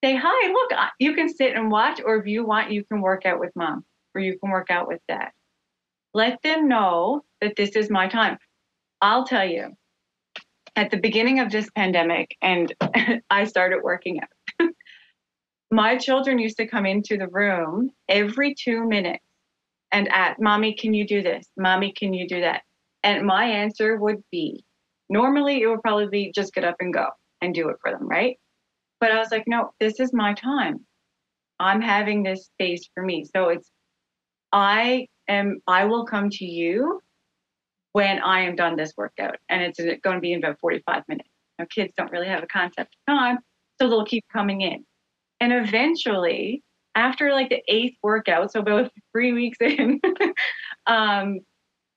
say, 0.02 0.16
hi, 0.16 0.52
look, 0.52 0.70
you 0.98 1.14
can 1.14 1.28
sit 1.28 1.54
and 1.54 1.70
watch, 1.70 2.00
or 2.04 2.16
if 2.16 2.26
you 2.26 2.44
want, 2.44 2.70
you 2.70 2.84
can 2.84 3.00
work 3.00 3.26
out 3.26 3.40
with 3.40 3.50
mom 3.56 3.84
or 4.14 4.20
you 4.20 4.38
can 4.38 4.50
work 4.50 4.70
out 4.70 4.88
with 4.88 5.00
dad. 5.08 5.30
Let 6.14 6.40
them 6.42 6.68
know 6.68 7.22
that 7.40 7.54
this 7.56 7.70
is 7.70 7.90
my 7.90 8.08
time. 8.08 8.38
I'll 9.00 9.24
tell 9.24 9.44
you, 9.44 9.76
at 10.76 10.90
the 10.90 10.96
beginning 10.96 11.40
of 11.40 11.50
this 11.50 11.68
pandemic, 11.74 12.36
and 12.42 12.72
I 13.30 13.44
started 13.44 13.82
working 13.82 14.20
out, 14.20 14.68
my 15.70 15.96
children 15.96 16.38
used 16.38 16.56
to 16.58 16.66
come 16.66 16.86
into 16.86 17.16
the 17.16 17.28
room 17.28 17.90
every 18.08 18.54
two 18.54 18.86
minutes 18.86 19.24
and 19.92 20.08
ask, 20.08 20.40
Mommy, 20.40 20.74
can 20.74 20.94
you 20.94 21.06
do 21.06 21.22
this? 21.22 21.46
Mommy, 21.56 21.92
can 21.92 22.14
you 22.14 22.28
do 22.28 22.40
that? 22.40 22.62
And 23.02 23.26
my 23.26 23.44
answer 23.44 23.96
would 23.96 24.22
be 24.30 24.64
normally 25.08 25.62
it 25.62 25.66
would 25.66 25.82
probably 25.82 26.08
be 26.08 26.32
just 26.34 26.54
get 26.54 26.64
up 26.64 26.76
and 26.80 26.92
go 26.92 27.08
and 27.40 27.54
do 27.54 27.68
it 27.68 27.76
for 27.80 27.90
them, 27.90 28.06
right? 28.08 28.38
But 29.00 29.12
I 29.12 29.18
was 29.18 29.30
like, 29.30 29.44
no, 29.46 29.72
this 29.80 30.00
is 30.00 30.12
my 30.12 30.34
time. 30.34 30.84
I'm 31.60 31.80
having 31.80 32.22
this 32.22 32.46
space 32.46 32.88
for 32.94 33.02
me. 33.02 33.24
So 33.24 33.48
it's, 33.48 33.70
I 34.52 35.06
am, 35.28 35.60
I 35.66 35.84
will 35.84 36.04
come 36.04 36.30
to 36.30 36.44
you 36.44 37.00
when 37.92 38.20
I 38.20 38.40
am 38.40 38.56
done 38.56 38.76
this 38.76 38.92
workout. 38.96 39.36
And 39.48 39.62
it's 39.62 39.78
going 39.78 40.16
to 40.16 40.20
be 40.20 40.32
in 40.32 40.38
about 40.38 40.58
45 40.60 41.02
minutes. 41.08 41.28
Now, 41.58 41.66
kids 41.70 41.92
don't 41.96 42.12
really 42.12 42.28
have 42.28 42.42
a 42.42 42.46
concept 42.46 42.94
of 42.94 43.14
time, 43.14 43.38
so 43.80 43.88
they'll 43.88 44.04
keep 44.04 44.24
coming 44.32 44.60
in. 44.60 44.84
And 45.40 45.52
eventually, 45.52 46.62
after 46.94 47.32
like 47.32 47.48
the 47.48 47.62
eighth 47.68 47.96
workout, 48.02 48.52
so 48.52 48.60
about 48.60 48.92
three 49.12 49.32
weeks 49.32 49.58
in, 49.60 50.00
um, 50.86 51.40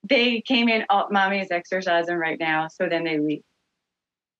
they 0.08 0.42
came 0.42 0.68
in, 0.68 0.86
oh, 0.90 1.08
mommy 1.12 1.40
is 1.40 1.52
exercising 1.52 2.18
right 2.18 2.40
now. 2.40 2.68
So 2.68 2.88
then 2.90 3.04
they 3.04 3.20
leave. 3.20 3.44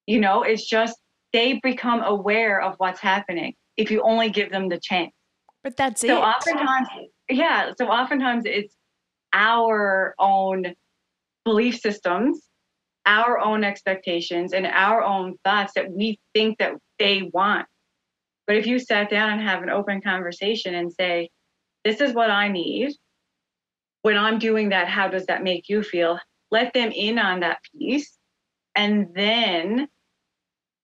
You 0.08 0.20
know, 0.20 0.42
it's 0.42 0.68
just 0.68 0.98
they 1.34 1.60
become 1.64 2.04
aware 2.04 2.62
of 2.62 2.76
what's 2.78 3.00
happening 3.00 3.56
if 3.78 3.92
you 3.92 4.02
only 4.02 4.30
give 4.30 4.52
them 4.52 4.70
the 4.70 4.80
chance. 4.80 5.12
But 5.64 5.78
that's 5.78 6.02
so 6.02 6.08
it. 6.08 6.10
So 6.10 6.22
oftentimes, 6.22 6.88
yeah. 7.30 7.72
So 7.78 7.88
oftentimes 7.88 8.44
it's 8.46 8.76
our 9.34 10.16
own 10.20 10.74
belief 11.46 11.80
systems, 11.80 12.42
our 13.06 13.40
own 13.40 13.64
expectations, 13.64 14.54
and 14.54 14.66
our 14.66 15.04
own 15.04 15.38
thoughts 15.44 15.74
that 15.76 15.92
we 15.92 16.20
think 16.34 16.58
that 16.60 16.74
they 17.00 17.30
want. 17.34 17.68
But 18.48 18.58
if 18.58 18.68
you 18.68 18.80
sat 18.80 19.10
down 19.10 19.32
and 19.32 19.42
have 19.42 19.64
an 19.64 19.70
open 19.70 20.02
conversation 20.02 20.76
and 20.76 20.92
say, 20.92 21.30
"This 21.86 22.02
is 22.02 22.14
what 22.14 22.32
I 22.32 22.48
need," 22.48 22.94
when 24.02 24.18
I'm 24.18 24.40
doing 24.40 24.70
that, 24.70 24.88
how 24.88 25.08
does 25.08 25.26
that 25.28 25.44
make 25.44 25.70
you 25.70 25.84
feel? 25.84 26.20
Let 26.50 26.74
them 26.74 26.92
in 26.92 27.18
on 27.18 27.40
that 27.42 27.60
piece, 27.72 28.18
and 28.76 29.14
then 29.14 29.88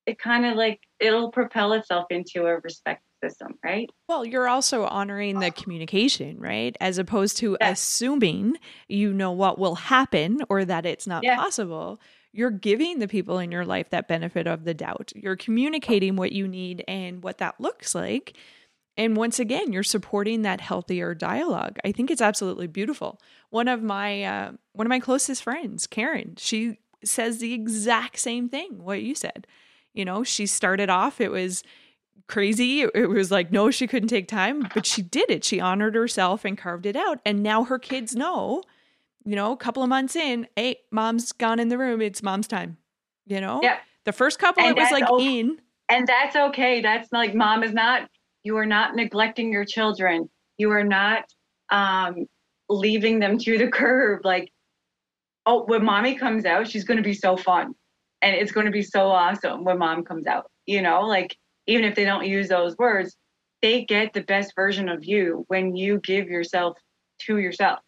it 0.07 0.17
kind 0.17 0.45
of 0.45 0.55
like 0.55 0.79
it'll 0.99 1.31
propel 1.31 1.73
itself 1.73 2.05
into 2.09 2.47
a 2.47 2.57
respect 2.59 3.03
system, 3.21 3.59
right? 3.63 3.89
Well, 4.07 4.25
you're 4.25 4.47
also 4.47 4.85
honoring 4.85 5.39
the 5.39 5.51
communication, 5.51 6.39
right? 6.39 6.75
As 6.79 6.97
opposed 6.97 7.37
to 7.37 7.57
assuming 7.61 8.55
you 8.87 9.13
know 9.13 9.31
what 9.31 9.59
will 9.59 9.75
happen 9.75 10.41
or 10.49 10.65
that 10.65 10.85
it's 10.85 11.05
not 11.05 11.23
possible. 11.23 11.99
You're 12.31 12.51
giving 12.51 12.99
the 12.99 13.07
people 13.07 13.39
in 13.39 13.51
your 13.51 13.65
life 13.65 13.89
that 13.89 14.07
benefit 14.07 14.47
of 14.47 14.63
the 14.63 14.73
doubt. 14.73 15.11
You're 15.15 15.35
communicating 15.35 16.15
what 16.15 16.31
you 16.31 16.47
need 16.47 16.83
and 16.87 17.21
what 17.21 17.39
that 17.39 17.59
looks 17.59 17.93
like. 17.93 18.37
And 18.95 19.15
once 19.17 19.39
again, 19.39 19.73
you're 19.73 19.83
supporting 19.83 20.43
that 20.43 20.61
healthier 20.61 21.13
dialogue. 21.13 21.79
I 21.83 21.91
think 21.91 22.09
it's 22.09 22.21
absolutely 22.21 22.67
beautiful. 22.67 23.19
One 23.49 23.67
of 23.67 23.83
my 23.83 24.23
uh, 24.23 24.51
one 24.73 24.87
of 24.87 24.89
my 24.89 24.99
closest 24.99 25.43
friends, 25.43 25.85
Karen, 25.85 26.35
she 26.37 26.77
says 27.03 27.39
the 27.39 27.53
exact 27.53 28.19
same 28.19 28.49
thing 28.49 28.83
what 28.83 29.03
you 29.03 29.13
said 29.13 29.45
you 29.93 30.05
know, 30.05 30.23
she 30.23 30.45
started 30.45 30.89
off, 30.89 31.19
it 31.19 31.31
was 31.31 31.63
crazy. 32.27 32.81
It 32.81 33.09
was 33.09 33.31
like, 33.31 33.51
no, 33.51 33.71
she 33.71 33.87
couldn't 33.87 34.09
take 34.09 34.27
time, 34.27 34.67
but 34.73 34.85
she 34.85 35.01
did 35.01 35.29
it. 35.29 35.43
She 35.43 35.59
honored 35.59 35.95
herself 35.95 36.45
and 36.45 36.57
carved 36.57 36.85
it 36.85 36.95
out. 36.95 37.19
And 37.25 37.41
now 37.41 37.63
her 37.63 37.79
kids 37.79 38.15
know, 38.15 38.63
you 39.25 39.35
know, 39.35 39.51
a 39.51 39.57
couple 39.57 39.83
of 39.83 39.89
months 39.89 40.15
in, 40.15 40.47
hey, 40.55 40.77
mom's 40.91 41.31
gone 41.31 41.59
in 41.59 41.69
the 41.69 41.77
room. 41.77 42.01
It's 42.01 42.21
mom's 42.21 42.47
time. 42.47 42.77
You 43.25 43.41
know? 43.41 43.61
Yeah. 43.63 43.77
The 44.05 44.13
first 44.13 44.39
couple, 44.39 44.63
and 44.63 44.77
it 44.77 44.81
was 44.81 44.91
like 44.91 45.09
okay. 45.09 45.39
in. 45.39 45.57
And 45.89 46.07
that's 46.07 46.35
okay. 46.35 46.81
That's 46.81 47.11
like 47.11 47.33
mom 47.33 47.63
is 47.63 47.73
not, 47.73 48.09
you 48.43 48.57
are 48.57 48.65
not 48.65 48.95
neglecting 48.95 49.51
your 49.51 49.65
children. 49.65 50.29
You 50.57 50.71
are 50.71 50.83
not 50.83 51.25
um, 51.69 52.25
leaving 52.69 53.19
them 53.19 53.37
to 53.39 53.57
the 53.57 53.67
curb. 53.71 54.25
Like, 54.25 54.51
oh, 55.45 55.63
when 55.65 55.83
mommy 55.83 56.15
comes 56.15 56.45
out, 56.45 56.67
she's 56.67 56.83
going 56.83 56.97
to 56.97 57.03
be 57.03 57.13
so 57.13 57.37
fun. 57.37 57.73
And 58.21 58.35
it's 58.35 58.51
going 58.51 58.65
to 58.65 58.71
be 58.71 58.81
so 58.81 59.07
awesome 59.07 59.63
when 59.63 59.77
mom 59.77 60.03
comes 60.03 60.27
out. 60.27 60.49
You 60.65 60.81
know, 60.81 61.01
like, 61.01 61.37
even 61.67 61.85
if 61.85 61.95
they 61.95 62.05
don't 62.05 62.25
use 62.25 62.47
those 62.47 62.77
words, 62.77 63.15
they 63.61 63.85
get 63.85 64.13
the 64.13 64.21
best 64.21 64.53
version 64.55 64.89
of 64.89 65.05
you 65.05 65.45
when 65.47 65.75
you 65.75 65.99
give 65.99 66.27
yourself 66.27 66.77
to 67.19 67.37
yourself. 67.37 67.79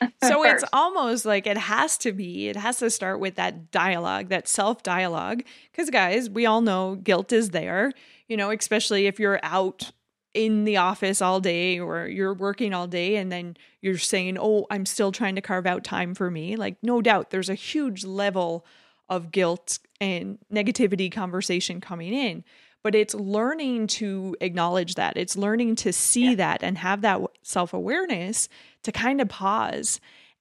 so 0.24 0.44
it's 0.44 0.64
almost 0.72 1.24
like 1.24 1.46
it 1.46 1.56
has 1.56 1.96
to 1.98 2.12
be, 2.12 2.48
it 2.48 2.56
has 2.56 2.78
to 2.78 2.90
start 2.90 3.20
with 3.20 3.36
that 3.36 3.70
dialogue, 3.70 4.28
that 4.28 4.48
self 4.48 4.82
dialogue. 4.82 5.44
Because, 5.70 5.90
guys, 5.90 6.28
we 6.28 6.46
all 6.46 6.60
know 6.60 6.96
guilt 6.96 7.32
is 7.32 7.50
there, 7.50 7.92
you 8.28 8.36
know, 8.36 8.50
especially 8.50 9.06
if 9.06 9.20
you're 9.20 9.40
out 9.42 9.92
in 10.32 10.64
the 10.64 10.76
office 10.76 11.22
all 11.22 11.38
day 11.40 11.78
or 11.78 12.08
you're 12.08 12.34
working 12.34 12.74
all 12.74 12.88
day 12.88 13.16
and 13.16 13.30
then 13.30 13.56
you're 13.80 13.98
saying, 13.98 14.36
Oh, 14.36 14.66
I'm 14.68 14.84
still 14.84 15.12
trying 15.12 15.36
to 15.36 15.40
carve 15.40 15.66
out 15.66 15.84
time 15.84 16.14
for 16.14 16.28
me. 16.28 16.56
Like, 16.56 16.76
no 16.82 17.00
doubt 17.00 17.30
there's 17.30 17.48
a 17.48 17.54
huge 17.54 18.04
level 18.04 18.66
of 19.08 19.30
guilt 19.30 19.78
and 20.00 20.38
negativity 20.52 21.10
conversation 21.12 21.80
coming 21.80 22.12
in 22.12 22.44
but 22.84 22.94
it's 22.94 23.14
learning 23.14 23.86
to 23.86 24.36
acknowledge 24.42 24.94
that. 24.96 25.16
It's 25.16 25.36
learning 25.36 25.76
to 25.76 25.92
see 25.92 26.30
yeah. 26.30 26.34
that 26.36 26.62
and 26.62 26.76
have 26.78 27.00
that 27.00 27.20
self 27.42 27.72
awareness 27.72 28.48
to 28.82 28.92
kind 28.92 29.20
of 29.22 29.28
pause 29.28 30.00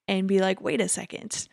and 0.09 0.27
be 0.27 0.39
like, 0.39 0.61
wait 0.61 0.81
a 0.81 0.89
second. 0.89 1.47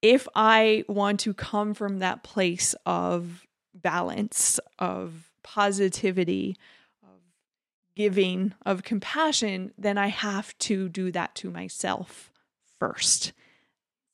If 0.00 0.28
I 0.34 0.84
want 0.88 1.20
to 1.20 1.34
come 1.34 1.74
from 1.74 1.98
that 1.98 2.22
place 2.22 2.76
of 2.86 3.44
balance, 3.74 4.60
of 4.78 5.30
positivity, 5.42 6.56
of 7.02 7.18
giving, 7.96 8.54
of 8.64 8.84
compassion, 8.84 9.72
then 9.76 9.98
I 9.98 10.06
have 10.06 10.56
to 10.58 10.88
do 10.88 11.10
that 11.10 11.34
to 11.36 11.50
myself 11.50 12.32
first. 12.78 13.32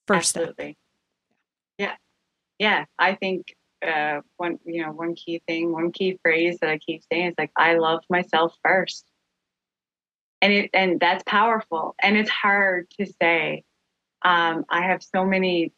First 0.06 0.36
Absolutely. 0.36 0.64
Step. 0.64 0.76
Yeah. 1.78 1.94
Yeah. 2.58 2.84
I 2.98 3.14
think 3.14 3.54
uh, 3.86 4.20
one 4.36 4.58
you 4.64 4.82
know 4.82 4.92
one 4.92 5.14
key 5.14 5.42
thing 5.46 5.72
one 5.72 5.92
key 5.92 6.18
phrase 6.22 6.58
that 6.60 6.70
i 6.70 6.78
keep 6.78 7.02
saying 7.12 7.28
is 7.28 7.34
like 7.38 7.50
i 7.56 7.74
love 7.74 8.02
myself 8.08 8.56
first 8.64 9.04
and 10.40 10.52
it 10.52 10.70
and 10.72 10.98
that's 10.98 11.22
powerful 11.24 11.94
and 12.02 12.16
it's 12.16 12.30
hard 12.30 12.88
to 12.98 13.06
say 13.20 13.62
um, 14.24 14.64
i 14.70 14.82
have 14.82 15.02
so 15.02 15.24
many 15.24 15.72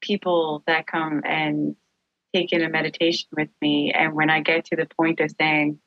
people 0.00 0.62
that 0.66 0.86
come 0.86 1.22
and 1.24 1.74
take 2.34 2.52
in 2.52 2.62
a 2.62 2.68
meditation 2.68 3.28
with 3.36 3.50
me 3.60 3.92
and 3.92 4.14
when 4.14 4.30
i 4.30 4.40
get 4.40 4.64
to 4.64 4.76
the 4.76 4.86
point 4.96 5.20
of 5.20 5.30
saying 5.38 5.78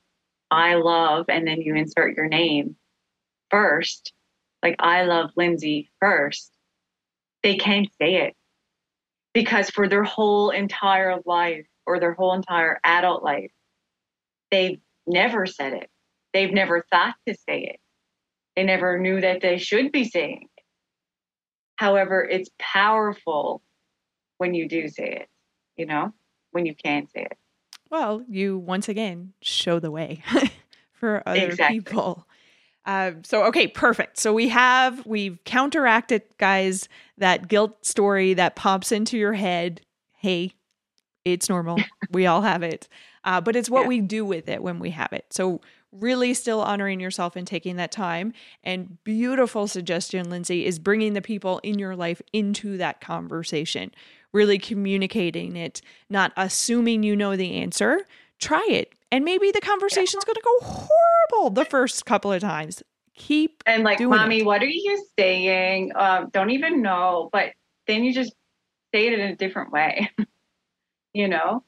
i 0.50 0.74
love 0.74 1.24
and 1.28 1.46
then 1.46 1.60
you 1.60 1.74
insert 1.74 2.16
your 2.16 2.28
name 2.28 2.76
first 3.50 4.12
like 4.62 4.76
i 4.78 5.02
love 5.02 5.30
lindsay 5.36 5.90
first 5.98 6.52
they 7.42 7.56
can't 7.56 7.88
say 8.00 8.16
it 8.16 8.34
because 9.34 9.68
for 9.68 9.88
their 9.88 10.04
whole 10.04 10.50
entire 10.50 11.18
life 11.26 11.66
or 11.84 12.00
their 12.00 12.14
whole 12.14 12.32
entire 12.32 12.80
adult 12.84 13.22
life, 13.22 13.50
they've 14.50 14.80
never 15.06 15.44
said 15.44 15.74
it. 15.74 15.90
They've 16.32 16.52
never 16.52 16.86
thought 16.90 17.16
to 17.26 17.34
say 17.34 17.64
it. 17.64 17.80
They 18.56 18.62
never 18.62 18.98
knew 18.98 19.20
that 19.20 19.40
they 19.42 19.58
should 19.58 19.92
be 19.92 20.04
saying 20.04 20.48
it. 20.56 20.62
However, 21.76 22.22
it's 22.22 22.50
powerful 22.58 23.62
when 24.38 24.54
you 24.54 24.68
do 24.68 24.88
say 24.88 25.18
it, 25.22 25.28
you 25.76 25.86
know, 25.86 26.12
when 26.52 26.64
you 26.66 26.74
can 26.74 27.08
say 27.08 27.22
it. 27.22 27.36
Well, 27.90 28.24
you 28.28 28.58
once 28.58 28.88
again 28.88 29.34
show 29.42 29.80
the 29.80 29.90
way 29.90 30.22
for 30.92 31.22
other 31.26 31.48
exactly. 31.48 31.80
people. 31.80 32.26
Uh, 32.86 33.12
so 33.22 33.44
okay, 33.44 33.66
perfect. 33.66 34.18
So 34.18 34.32
we 34.32 34.48
have 34.48 35.04
we've 35.06 35.42
counteracted, 35.44 36.22
guys, 36.38 36.88
that 37.18 37.48
guilt 37.48 37.84
story 37.84 38.34
that 38.34 38.56
pops 38.56 38.92
into 38.92 39.16
your 39.16 39.32
head. 39.32 39.80
Hey, 40.12 40.54
it's 41.24 41.48
normal. 41.48 41.78
we 42.10 42.26
all 42.26 42.42
have 42.42 42.62
it, 42.62 42.88
uh, 43.24 43.40
but 43.40 43.56
it's 43.56 43.70
what 43.70 43.82
yeah. 43.82 43.88
we 43.88 44.00
do 44.00 44.24
with 44.24 44.48
it 44.48 44.62
when 44.62 44.78
we 44.78 44.90
have 44.90 45.12
it. 45.12 45.26
So 45.30 45.60
really, 45.92 46.34
still 46.34 46.60
honoring 46.60 47.00
yourself 47.00 47.36
and 47.36 47.46
taking 47.46 47.76
that 47.76 47.92
time. 47.92 48.32
And 48.62 49.02
beautiful 49.04 49.66
suggestion, 49.66 50.28
Lindsay, 50.28 50.66
is 50.66 50.78
bringing 50.78 51.14
the 51.14 51.22
people 51.22 51.60
in 51.60 51.78
your 51.78 51.96
life 51.96 52.20
into 52.32 52.76
that 52.78 53.00
conversation. 53.00 53.92
Really 54.32 54.58
communicating 54.58 55.56
it, 55.56 55.80
not 56.10 56.32
assuming 56.36 57.02
you 57.02 57.14
know 57.16 57.36
the 57.36 57.54
answer. 57.54 58.00
Try 58.40 58.66
it 58.68 58.92
and 59.14 59.24
maybe 59.24 59.52
the 59.52 59.60
conversation's 59.60 60.24
going 60.24 60.34
to 60.34 60.42
go 60.42 60.66
horrible 60.66 61.50
the 61.50 61.64
first 61.64 62.04
couple 62.04 62.32
of 62.32 62.40
times. 62.40 62.82
Keep 63.14 63.62
and 63.64 63.84
like, 63.84 64.00
mommy, 64.00 64.40
it. 64.40 64.44
what 64.44 64.60
are 64.60 64.66
you 64.66 65.06
saying? 65.16 65.92
Um, 65.94 66.30
don't 66.32 66.50
even 66.50 66.82
know, 66.82 67.28
but 67.32 67.52
then 67.86 68.02
you 68.02 68.12
just 68.12 68.34
say 68.92 69.06
it 69.06 69.12
in 69.12 69.20
a 69.20 69.36
different 69.36 69.70
way, 69.70 70.10
you 71.14 71.28
know. 71.28 71.62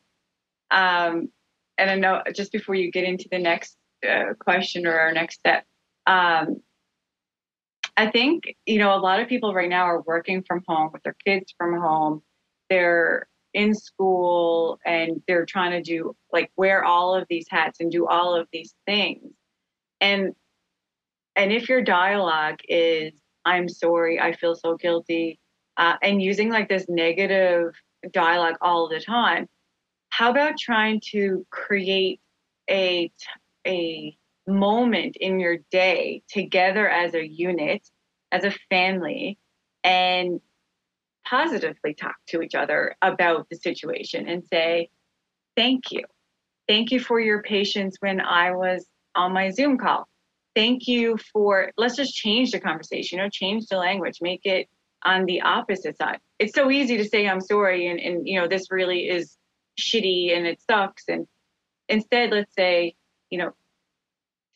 Um, 0.72 1.28
and 1.78 1.88
I 1.88 1.94
know 1.94 2.20
just 2.34 2.50
before 2.50 2.74
you 2.74 2.90
get 2.90 3.04
into 3.04 3.28
the 3.30 3.38
next 3.38 3.76
uh, 4.04 4.34
question 4.40 4.84
or 4.84 4.98
our 4.98 5.12
next 5.12 5.36
step, 5.36 5.64
um, 6.08 6.56
I 7.96 8.10
think 8.10 8.56
you 8.66 8.80
know 8.80 8.92
a 8.92 8.98
lot 8.98 9.20
of 9.20 9.28
people 9.28 9.54
right 9.54 9.70
now 9.70 9.84
are 9.84 10.02
working 10.02 10.42
from 10.42 10.64
home 10.66 10.90
with 10.92 11.04
their 11.04 11.16
kids 11.24 11.54
from 11.56 11.80
home. 11.80 12.22
They're 12.68 13.28
in 13.56 13.74
school 13.74 14.78
and 14.84 15.22
they're 15.26 15.46
trying 15.46 15.72
to 15.72 15.82
do 15.82 16.14
like 16.32 16.52
wear 16.56 16.84
all 16.84 17.14
of 17.14 17.26
these 17.30 17.46
hats 17.48 17.80
and 17.80 17.90
do 17.90 18.06
all 18.06 18.34
of 18.34 18.46
these 18.52 18.74
things. 18.86 19.32
And 20.00 20.34
and 21.36 21.52
if 21.52 21.68
your 21.68 21.82
dialogue 21.82 22.58
is 22.68 23.12
i'm 23.44 23.68
sorry 23.68 24.18
i 24.18 24.32
feel 24.32 24.54
so 24.54 24.76
guilty 24.76 25.38
uh, 25.76 25.96
and 26.02 26.22
using 26.22 26.48
like 26.48 26.68
this 26.68 26.86
negative 26.88 27.74
dialogue 28.10 28.56
all 28.60 28.88
the 28.88 29.00
time 29.00 29.46
how 30.08 30.30
about 30.30 30.58
trying 30.58 31.00
to 31.12 31.46
create 31.50 32.20
a 32.68 33.10
a 33.66 34.16
moment 34.48 35.16
in 35.20 35.38
your 35.38 35.58
day 35.70 36.22
together 36.28 36.88
as 36.88 37.14
a 37.14 37.26
unit 37.26 37.88
as 38.32 38.44
a 38.44 38.54
family 38.70 39.38
and 39.84 40.40
positively 41.28 41.94
talk 41.94 42.16
to 42.28 42.40
each 42.40 42.54
other 42.54 42.96
about 43.02 43.48
the 43.50 43.56
situation 43.56 44.28
and 44.28 44.44
say, 44.52 44.90
Thank 45.56 45.90
you. 45.90 46.04
Thank 46.68 46.90
you 46.90 47.00
for 47.00 47.18
your 47.18 47.42
patience 47.42 47.96
when 48.00 48.20
I 48.20 48.52
was 48.52 48.86
on 49.14 49.32
my 49.32 49.50
Zoom 49.50 49.78
call. 49.78 50.06
Thank 50.54 50.86
you 50.86 51.18
for, 51.32 51.72
let's 51.76 51.96
just 51.96 52.14
change 52.14 52.50
the 52.50 52.60
conversation, 52.60 53.18
you 53.18 53.24
know, 53.24 53.30
change 53.30 53.66
the 53.66 53.76
language, 53.76 54.18
make 54.20 54.44
it 54.44 54.68
on 55.04 55.24
the 55.24 55.40
opposite 55.42 55.96
side. 55.96 56.18
It's 56.38 56.54
so 56.54 56.70
easy 56.70 56.96
to 56.98 57.04
say, 57.04 57.28
I'm 57.28 57.40
sorry, 57.40 57.86
and, 57.86 58.00
and 58.00 58.28
you 58.28 58.40
know, 58.40 58.48
this 58.48 58.70
really 58.70 59.08
is 59.08 59.36
shitty 59.80 60.36
and 60.36 60.46
it 60.46 60.60
sucks. 60.68 61.04
And 61.08 61.26
instead, 61.88 62.32
let's 62.32 62.54
say, 62.54 62.96
you 63.30 63.38
know, 63.38 63.52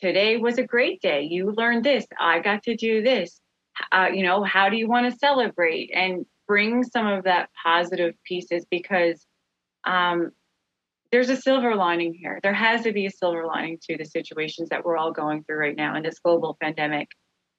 today 0.00 0.36
was 0.36 0.58
a 0.58 0.64
great 0.64 1.00
day. 1.00 1.22
You 1.22 1.52
learned 1.52 1.84
this. 1.84 2.06
I 2.18 2.40
got 2.40 2.64
to 2.64 2.76
do 2.76 3.02
this. 3.02 3.40
Uh, 3.92 4.08
you 4.12 4.22
know, 4.22 4.42
how 4.42 4.68
do 4.68 4.76
you 4.76 4.88
want 4.88 5.10
to 5.10 5.18
celebrate? 5.18 5.90
And 5.94 6.26
bring 6.50 6.82
some 6.82 7.06
of 7.06 7.22
that 7.22 7.48
positive 7.64 8.12
pieces 8.24 8.66
because 8.72 9.24
um, 9.86 10.32
there's 11.12 11.30
a 11.30 11.36
silver 11.36 11.76
lining 11.76 12.12
here. 12.12 12.40
There 12.42 12.52
has 12.52 12.82
to 12.82 12.92
be 12.92 13.06
a 13.06 13.10
silver 13.12 13.46
lining 13.46 13.78
to 13.88 13.96
the 13.96 14.04
situations 14.04 14.68
that 14.70 14.84
we're 14.84 14.96
all 14.96 15.12
going 15.12 15.44
through 15.44 15.58
right 15.58 15.76
now 15.76 15.94
in 15.94 16.02
this 16.02 16.18
global 16.18 16.56
pandemic. 16.60 17.06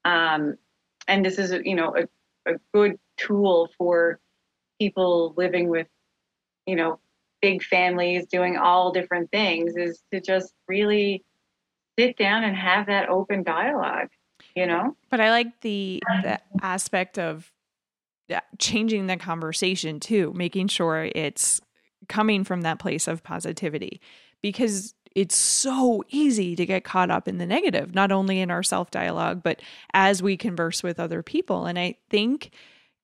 Um, 0.03 0.55
and 1.07 1.23
this 1.23 1.39
is, 1.39 1.53
you 1.63 1.75
know, 1.75 1.95
a, 1.95 2.51
a 2.51 2.57
good 2.73 2.97
tool 3.15 3.69
for 3.77 4.19
people 4.77 5.35
living 5.37 5.69
with, 5.69 5.87
you 6.65 6.75
know, 6.75 6.99
big 7.41 7.63
families 7.63 8.27
doing 8.27 8.57
all 8.57 8.91
different 8.91 9.31
things 9.31 9.71
is 9.77 10.03
to 10.11 10.19
just 10.19 10.53
really 10.67 11.23
sit 11.97 12.17
down 12.17 12.43
and 12.43 12.57
have 12.57 12.87
that 12.87 13.07
open 13.07 13.41
dialogue 13.43 14.09
you 14.55 14.65
know 14.65 14.95
but 15.11 15.21
i 15.21 15.29
like 15.29 15.61
the 15.61 16.01
the 16.23 16.39
aspect 16.61 17.19
of 17.19 17.51
changing 18.57 19.07
the 19.07 19.17
conversation 19.17 19.99
too, 19.99 20.31
making 20.35 20.67
sure 20.67 21.09
it's 21.15 21.61
coming 22.09 22.43
from 22.43 22.61
that 22.61 22.79
place 22.79 23.07
of 23.07 23.23
positivity 23.23 24.01
because 24.41 24.93
it's 25.15 25.35
so 25.35 26.03
easy 26.09 26.55
to 26.55 26.65
get 26.65 26.83
caught 26.83 27.11
up 27.11 27.27
in 27.27 27.37
the 27.37 27.45
negative, 27.45 27.93
not 27.93 28.11
only 28.11 28.39
in 28.39 28.49
our 28.49 28.63
self 28.63 28.91
dialogue, 28.91 29.41
but 29.43 29.61
as 29.93 30.23
we 30.23 30.37
converse 30.37 30.83
with 30.83 30.99
other 30.99 31.21
people. 31.21 31.65
And 31.65 31.77
I 31.77 31.95
think 32.09 32.51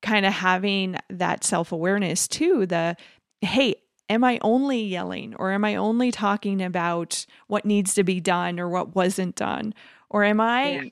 kind 0.00 0.24
of 0.24 0.32
having 0.32 0.96
that 1.10 1.44
self 1.44 1.72
awareness 1.72 2.26
too, 2.26 2.66
the 2.66 2.96
hey, 3.40 3.76
am 4.08 4.24
I 4.24 4.38
only 4.42 4.82
yelling 4.82 5.34
or 5.36 5.52
am 5.52 5.64
I 5.64 5.76
only 5.76 6.10
talking 6.10 6.62
about 6.62 7.26
what 7.46 7.64
needs 7.64 7.94
to 7.94 8.04
be 8.04 8.20
done 8.20 8.58
or 8.58 8.68
what 8.68 8.94
wasn't 8.94 9.36
done? 9.36 9.74
Or 10.10 10.24
am 10.24 10.40
I 10.40 10.70
yeah. 10.70 10.84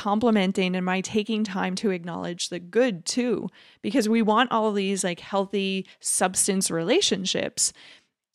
Complimenting? 0.00 0.74
Am 0.74 0.88
I 0.88 1.02
taking 1.02 1.44
time 1.44 1.74
to 1.74 1.90
acknowledge 1.90 2.48
the 2.48 2.58
good 2.58 3.04
too? 3.04 3.50
Because 3.82 4.08
we 4.08 4.22
want 4.22 4.50
all 4.50 4.66
of 4.66 4.74
these 4.74 5.04
like 5.04 5.20
healthy 5.20 5.86
substance 6.00 6.70
relationships. 6.70 7.74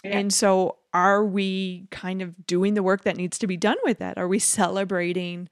Yeah. 0.04 0.20
And 0.20 0.32
so, 0.32 0.78
are 0.94 1.26
we 1.26 1.88
kind 1.90 2.22
of 2.22 2.46
doing 2.46 2.76
the 2.76 2.84
work 2.84 3.04
that 3.04 3.18
needs 3.18 3.40
to 3.40 3.48
be 3.48 3.58
done 3.58 3.78
with 3.84 3.98
that? 3.98 4.20
Are 4.20 4.28
we 4.28 4.38
celebrating 4.38 5.50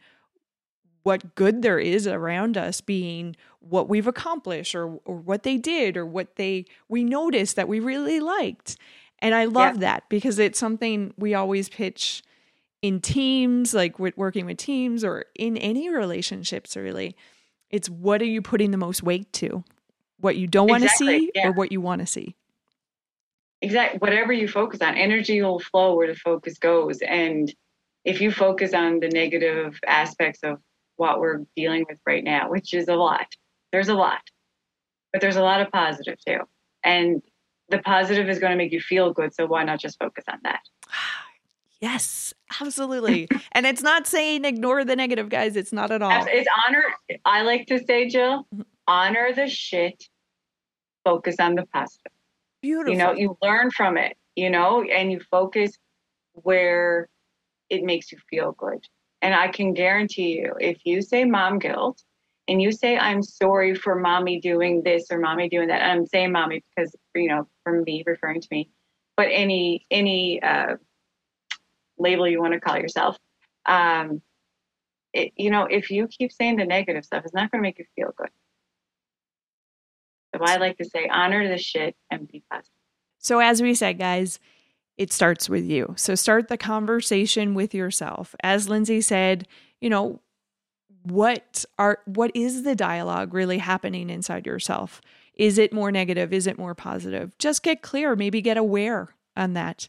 what 1.01 1.33
good 1.33 1.63
there 1.63 1.79
is 1.79 2.05
around 2.05 2.57
us 2.57 2.79
being 2.79 3.35
what 3.59 3.89
we've 3.89 4.07
accomplished 4.07 4.75
or, 4.75 4.99
or 5.05 5.17
what 5.17 5.41
they 5.41 5.57
did 5.57 5.97
or 5.97 6.05
what 6.05 6.35
they 6.35 6.65
we 6.87 7.03
noticed 7.03 7.55
that 7.55 7.67
we 7.67 7.81
really 7.81 8.21
liked 8.21 8.77
and 9.19 9.35
i 9.35 9.43
love 9.43 9.75
yeah. 9.75 9.81
that 9.81 10.03
because 10.07 10.39
it's 10.39 10.57
something 10.57 11.13
we 11.17 11.33
always 11.33 11.67
pitch 11.67 12.23
in 12.83 13.01
teams 13.01 13.73
like 13.73 13.97
with 13.97 14.15
working 14.15 14.45
with 14.45 14.57
teams 14.57 15.03
or 15.03 15.25
in 15.33 15.57
any 15.57 15.89
relationships 15.89 16.75
really 16.75 17.15
it's 17.71 17.89
what 17.89 18.21
are 18.21 18.25
you 18.25 18.41
putting 18.41 18.69
the 18.69 18.77
most 18.77 19.01
weight 19.01 19.31
to 19.33 19.63
what 20.19 20.35
you 20.35 20.45
don't 20.45 20.69
want 20.69 20.81
to 20.81 20.85
exactly. 20.85 21.19
see 21.19 21.31
yeah. 21.33 21.47
or 21.47 21.51
what 21.53 21.71
you 21.71 21.81
want 21.81 21.99
to 21.99 22.05
see 22.05 22.35
exactly 23.63 23.97
whatever 23.97 24.31
you 24.31 24.47
focus 24.47 24.81
on 24.81 24.95
energy 24.95 25.41
will 25.41 25.59
flow 25.59 25.95
where 25.95 26.07
the 26.07 26.15
focus 26.15 26.59
goes 26.59 26.99
and 27.01 27.51
if 28.05 28.21
you 28.21 28.31
focus 28.31 28.73
on 28.73 28.99
the 28.99 29.07
negative 29.07 29.79
aspects 29.87 30.39
of 30.43 30.59
what 30.97 31.19
we're 31.19 31.41
dealing 31.55 31.85
with 31.89 31.99
right 32.05 32.23
now, 32.23 32.49
which 32.49 32.73
is 32.73 32.87
a 32.87 32.95
lot. 32.95 33.27
There's 33.71 33.89
a 33.89 33.95
lot, 33.95 34.21
but 35.11 35.21
there's 35.21 35.35
a 35.35 35.41
lot 35.41 35.61
of 35.61 35.71
positive 35.71 36.17
too. 36.25 36.39
And 36.83 37.21
the 37.69 37.79
positive 37.79 38.29
is 38.29 38.39
going 38.39 38.51
to 38.51 38.57
make 38.57 38.71
you 38.71 38.81
feel 38.81 39.13
good. 39.13 39.33
So 39.33 39.45
why 39.45 39.63
not 39.63 39.79
just 39.79 39.99
focus 39.99 40.25
on 40.27 40.39
that? 40.43 40.61
Yes, 41.83 42.33
absolutely. 42.61 43.27
and 43.51 43.65
it's 43.65 43.81
not 43.81 44.07
saying 44.07 44.45
ignore 44.45 44.85
the 44.85 44.95
negative, 44.95 45.27
guys. 45.27 45.57
It's 45.57 45.73
not 45.73 45.91
at 45.91 46.01
all. 46.01 46.25
It's 46.29 46.47
honor. 46.65 46.85
I 47.25 47.41
like 47.41 47.67
to 47.67 47.83
say, 47.83 48.07
Jill, 48.07 48.47
mm-hmm. 48.55 48.61
honor 48.87 49.33
the 49.35 49.49
shit, 49.49 50.05
focus 51.03 51.35
on 51.41 51.55
the 51.55 51.65
positive. 51.73 52.13
Beautiful. 52.61 52.93
You 52.93 52.97
know, 52.97 53.11
you 53.11 53.37
learn 53.41 53.69
from 53.69 53.97
it, 53.97 54.15
you 54.37 54.49
know, 54.49 54.81
and 54.83 55.11
you 55.11 55.19
focus 55.29 55.77
where 56.31 57.09
it 57.69 57.83
makes 57.83 58.13
you 58.13 58.17
feel 58.29 58.53
good. 58.53 58.79
And 59.21 59.35
I 59.35 59.49
can 59.49 59.73
guarantee 59.73 60.39
you, 60.39 60.53
if 60.61 60.77
you 60.85 61.01
say 61.01 61.25
mom 61.25 61.59
guilt 61.59 62.01
and 62.47 62.61
you 62.61 62.71
say, 62.71 62.97
I'm 62.97 63.21
sorry 63.21 63.75
for 63.75 63.95
mommy 63.95 64.39
doing 64.39 64.83
this 64.83 65.07
or 65.11 65.19
mommy 65.19 65.49
doing 65.49 65.67
that, 65.67 65.83
I'm 65.83 66.05
saying 66.05 66.31
mommy 66.31 66.63
because, 66.73 66.95
you 67.13 67.27
know, 67.27 67.45
from 67.65 67.83
me 67.83 68.05
referring 68.05 68.39
to 68.39 68.47
me, 68.51 68.69
but 69.17 69.27
any, 69.29 69.85
any, 69.91 70.41
uh, 70.41 70.77
label 71.97 72.27
you 72.27 72.41
want 72.41 72.53
to 72.53 72.59
call 72.59 72.77
yourself, 72.77 73.17
um, 73.65 74.21
it, 75.13 75.31
you 75.35 75.49
know, 75.51 75.65
if 75.65 75.91
you 75.91 76.07
keep 76.07 76.31
saying 76.31 76.57
the 76.57 76.65
negative 76.65 77.05
stuff, 77.05 77.23
it's 77.23 77.33
not 77.33 77.51
going 77.51 77.61
to 77.61 77.63
make 77.63 77.79
you 77.79 77.85
feel 77.95 78.13
good. 78.17 78.29
So 80.35 80.41
I 80.43 80.57
like 80.57 80.77
to 80.77 80.85
say, 80.85 81.07
honor 81.07 81.47
the 81.47 81.59
shit 81.59 81.95
and 82.09 82.27
be 82.27 82.43
positive. 82.49 82.71
So 83.19 83.39
as 83.39 83.61
we 83.61 83.75
said, 83.75 83.99
guys, 83.99 84.39
it 84.97 85.13
starts 85.13 85.47
with 85.47 85.65
you. 85.65 85.93
So 85.97 86.15
start 86.15 86.47
the 86.47 86.57
conversation 86.57 87.53
with 87.53 87.73
yourself. 87.73 88.35
As 88.43 88.69
Lindsay 88.69 89.01
said, 89.01 89.47
you 89.79 89.89
know, 89.89 90.19
what 91.03 91.65
are 91.77 91.99
what 92.05 92.31
is 92.33 92.63
the 92.63 92.75
dialogue 92.75 93.33
really 93.33 93.57
happening 93.57 94.09
inside 94.09 94.45
yourself? 94.45 95.01
Is 95.35 95.57
it 95.57 95.73
more 95.73 95.91
negative? 95.91 96.31
Is 96.31 96.47
it 96.47 96.57
more 96.57 96.75
positive? 96.75 97.37
Just 97.37 97.63
get 97.63 97.81
clear, 97.81 98.15
maybe 98.15 98.41
get 98.41 98.57
aware 98.57 99.09
on 99.35 99.53
that. 99.53 99.87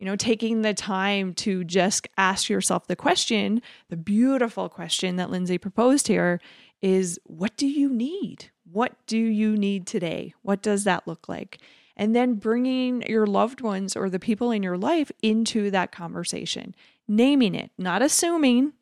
You 0.00 0.06
know, 0.06 0.16
taking 0.16 0.62
the 0.62 0.74
time 0.74 1.34
to 1.34 1.62
just 1.62 2.08
ask 2.16 2.48
yourself 2.48 2.88
the 2.88 2.96
question, 2.96 3.62
the 3.88 3.96
beautiful 3.96 4.68
question 4.68 5.14
that 5.16 5.30
Lindsay 5.30 5.58
proposed 5.58 6.08
here 6.08 6.40
is 6.82 7.20
what 7.24 7.56
do 7.56 7.68
you 7.68 7.88
need? 7.88 8.50
What 8.64 8.94
do 9.06 9.18
you 9.18 9.56
need 9.56 9.86
today? 9.86 10.34
What 10.42 10.62
does 10.62 10.82
that 10.84 11.06
look 11.06 11.28
like? 11.28 11.60
and 12.00 12.16
then 12.16 12.36
bringing 12.36 13.02
your 13.02 13.26
loved 13.26 13.60
ones 13.60 13.94
or 13.94 14.08
the 14.08 14.18
people 14.18 14.50
in 14.50 14.62
your 14.62 14.78
life 14.78 15.12
into 15.22 15.70
that 15.70 15.92
conversation, 15.92 16.74
naming 17.06 17.54
it, 17.54 17.70
not 17.76 18.00
assuming, 18.00 18.72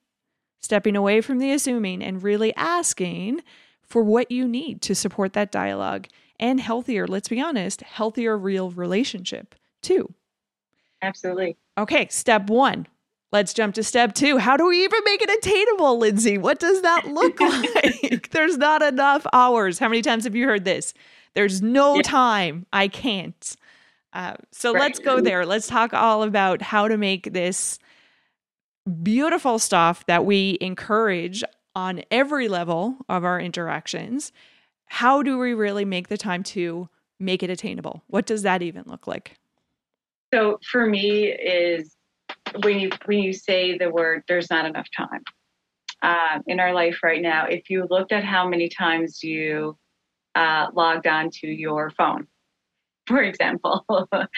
stepping 0.60 0.94
away 0.94 1.20
from 1.20 1.38
the 1.38 1.50
assuming, 1.50 2.00
and 2.00 2.22
really 2.22 2.54
asking 2.54 3.40
for 3.84 4.04
what 4.04 4.30
you 4.30 4.46
need 4.46 4.80
to 4.82 4.94
support 4.94 5.32
that 5.32 5.50
dialogue 5.50 6.06
and 6.38 6.60
healthier, 6.60 7.08
let's 7.08 7.28
be 7.28 7.40
honest, 7.40 7.80
healthier 7.80 8.38
real 8.38 8.70
relationship 8.70 9.56
too. 9.82 10.14
Absolutely. 11.02 11.56
Okay, 11.76 12.08
step 12.10 12.48
one. 12.50 12.86
Let's 13.30 13.52
jump 13.52 13.74
to 13.74 13.82
step 13.82 14.14
two. 14.14 14.38
How 14.38 14.56
do 14.56 14.66
we 14.66 14.84
even 14.84 15.00
make 15.04 15.20
it 15.20 15.30
attainable, 15.30 15.98
Lindsay? 15.98 16.38
What 16.38 16.58
does 16.58 16.80
that 16.82 17.08
look 17.08 17.38
like? 17.40 18.30
There's 18.30 18.56
not 18.56 18.82
enough 18.82 19.26
hours. 19.32 19.78
How 19.78 19.88
many 19.88 20.02
times 20.02 20.24
have 20.24 20.34
you 20.34 20.46
heard 20.46 20.64
this? 20.64 20.94
There's 21.34 21.60
no 21.60 21.96
yeah. 21.96 22.02
time. 22.02 22.66
I 22.72 22.88
can't. 22.88 23.56
Uh, 24.14 24.34
so 24.50 24.72
right. 24.72 24.80
let's 24.80 24.98
go 24.98 25.20
there. 25.20 25.44
Let's 25.44 25.66
talk 25.66 25.92
all 25.92 26.22
about 26.22 26.62
how 26.62 26.88
to 26.88 26.96
make 26.96 27.32
this 27.32 27.78
beautiful 29.02 29.58
stuff 29.58 30.06
that 30.06 30.24
we 30.24 30.56
encourage 30.62 31.44
on 31.76 32.02
every 32.10 32.48
level 32.48 32.96
of 33.08 33.24
our 33.24 33.38
interactions. 33.38 34.32
How 34.86 35.22
do 35.22 35.38
we 35.38 35.52
really 35.52 35.84
make 35.84 36.08
the 36.08 36.16
time 36.16 36.42
to 36.44 36.88
make 37.20 37.42
it 37.42 37.50
attainable? 37.50 38.02
What 38.06 38.24
does 38.24 38.42
that 38.42 38.62
even 38.62 38.84
look 38.86 39.06
like? 39.06 39.36
So 40.32 40.58
for 40.70 40.86
me 40.86 41.26
is 41.26 41.94
when 42.62 42.80
you 42.80 42.90
when 43.06 43.18
you 43.20 43.32
say 43.32 43.76
the 43.76 43.90
word 43.90 44.22
there's 44.28 44.50
not 44.50 44.64
enough 44.66 44.86
time 44.96 45.22
um, 46.02 46.42
in 46.46 46.60
our 46.60 46.72
life 46.72 46.98
right 47.02 47.20
now 47.20 47.46
if 47.46 47.68
you 47.70 47.86
looked 47.90 48.12
at 48.12 48.24
how 48.24 48.48
many 48.48 48.68
times 48.68 49.22
you 49.22 49.76
uh, 50.38 50.68
logged 50.72 51.06
on 51.06 51.30
to 51.30 51.46
your 51.48 51.90
phone, 51.90 52.26
for 53.06 53.22
example. 53.22 53.84
um, 54.12 54.28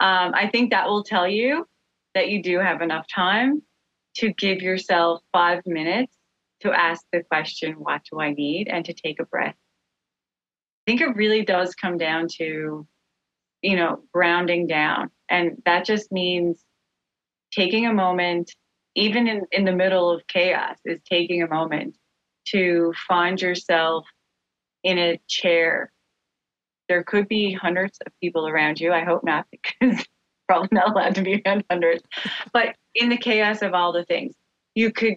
I 0.00 0.48
think 0.50 0.70
that 0.70 0.88
will 0.88 1.04
tell 1.04 1.28
you 1.28 1.66
that 2.14 2.28
you 2.28 2.42
do 2.42 2.58
have 2.58 2.82
enough 2.82 3.06
time 3.14 3.62
to 4.16 4.32
give 4.32 4.62
yourself 4.62 5.22
five 5.32 5.62
minutes 5.66 6.16
to 6.60 6.72
ask 6.72 7.04
the 7.12 7.22
question, 7.30 7.74
What 7.74 8.00
do 8.10 8.20
I 8.20 8.32
need? 8.32 8.68
and 8.68 8.84
to 8.86 8.94
take 8.94 9.20
a 9.20 9.26
breath. 9.26 9.54
I 9.54 10.90
think 10.90 11.00
it 11.00 11.16
really 11.16 11.44
does 11.44 11.74
come 11.74 11.98
down 11.98 12.28
to, 12.38 12.86
you 13.62 13.76
know, 13.76 14.02
grounding 14.12 14.66
down. 14.66 15.10
And 15.28 15.62
that 15.64 15.84
just 15.84 16.12
means 16.12 16.62
taking 17.52 17.86
a 17.86 17.92
moment, 17.92 18.52
even 18.94 19.26
in, 19.26 19.42
in 19.52 19.64
the 19.64 19.72
middle 19.72 20.10
of 20.10 20.26
chaos, 20.26 20.76
is 20.84 21.00
taking 21.08 21.42
a 21.42 21.48
moment 21.48 21.96
to 22.48 22.92
find 23.08 23.40
yourself 23.40 24.06
in 24.82 24.98
a 24.98 25.20
chair. 25.28 25.92
There 26.88 27.02
could 27.02 27.28
be 27.28 27.52
hundreds 27.52 27.98
of 28.06 28.12
people 28.22 28.46
around 28.46 28.80
you. 28.80 28.92
I 28.92 29.04
hope 29.04 29.24
not, 29.24 29.46
because 29.50 30.06
probably 30.46 30.68
not 30.72 30.90
allowed 30.90 31.14
to 31.16 31.22
be 31.22 31.42
around 31.44 31.64
hundreds. 31.70 32.02
But 32.52 32.76
in 32.94 33.08
the 33.08 33.16
chaos 33.16 33.62
of 33.62 33.74
all 33.74 33.92
the 33.92 34.04
things, 34.04 34.34
you 34.74 34.92
could 34.92 35.16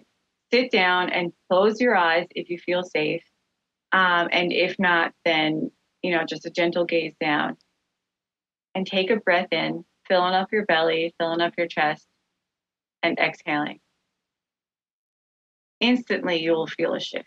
sit 0.52 0.70
down 0.70 1.10
and 1.10 1.32
close 1.48 1.80
your 1.80 1.96
eyes 1.96 2.26
if 2.34 2.50
you 2.50 2.58
feel 2.58 2.82
safe. 2.82 3.22
Um, 3.92 4.28
and 4.32 4.52
if 4.52 4.76
not, 4.78 5.12
then, 5.24 5.70
you 6.02 6.12
know, 6.12 6.24
just 6.24 6.46
a 6.46 6.50
gentle 6.50 6.84
gaze 6.84 7.14
down 7.20 7.56
and 8.74 8.86
take 8.86 9.10
a 9.10 9.16
breath 9.16 9.48
in, 9.52 9.84
filling 10.10 10.34
up 10.34 10.52
your 10.52 10.66
belly, 10.66 11.14
filling 11.18 11.40
up 11.40 11.54
your 11.56 11.68
chest, 11.68 12.06
and 13.02 13.18
exhaling. 13.18 13.80
Instantly, 15.80 16.42
you 16.42 16.52
will 16.52 16.66
feel 16.66 16.92
a 16.92 17.00
shift 17.00 17.24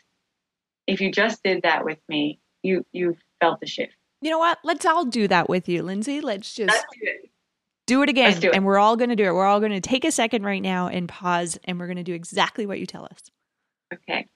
if 0.88 1.02
you 1.02 1.12
just 1.12 1.42
did 1.44 1.64
that 1.64 1.86
with 1.86 2.00
me, 2.10 2.40
you 2.62 2.86
you 2.92 3.16
felt 3.40 3.60
the 3.60 3.68
shift. 3.68 3.94
You 4.22 4.32
know 4.32 4.40
what? 4.40 4.60
Let's 4.64 4.86
all 4.86 5.06
do 5.06 5.28
that 5.28 5.50
with 5.50 5.68
you, 5.68 5.84
Lindsay. 5.84 6.22
Let's 6.22 6.54
just 6.54 6.86
do 6.94 7.00
it. 7.02 7.30
do 7.88 8.02
it 8.04 8.10
again. 8.10 8.40
Do 8.40 8.50
it. 8.50 8.56
And 8.56 8.66
we're 8.66 8.78
all 8.80 8.96
going 8.96 9.10
to 9.10 9.16
do 9.16 9.26
it. 9.26 9.34
We're 9.34 9.46
all 9.46 9.60
going 9.60 9.74
to 9.74 9.82
take 9.82 10.06
a 10.06 10.12
second 10.12 10.44
right 10.44 10.62
now 10.62 10.88
and 10.88 11.10
pause, 11.10 11.60
and 11.66 11.80
we're 11.80 11.88
going 11.88 11.98
to 11.98 12.04
do 12.04 12.14
exactly 12.14 12.66
what 12.66 12.80
you 12.80 12.86
tell 12.86 13.06
us. 13.06 13.20
Okay. 13.94 14.28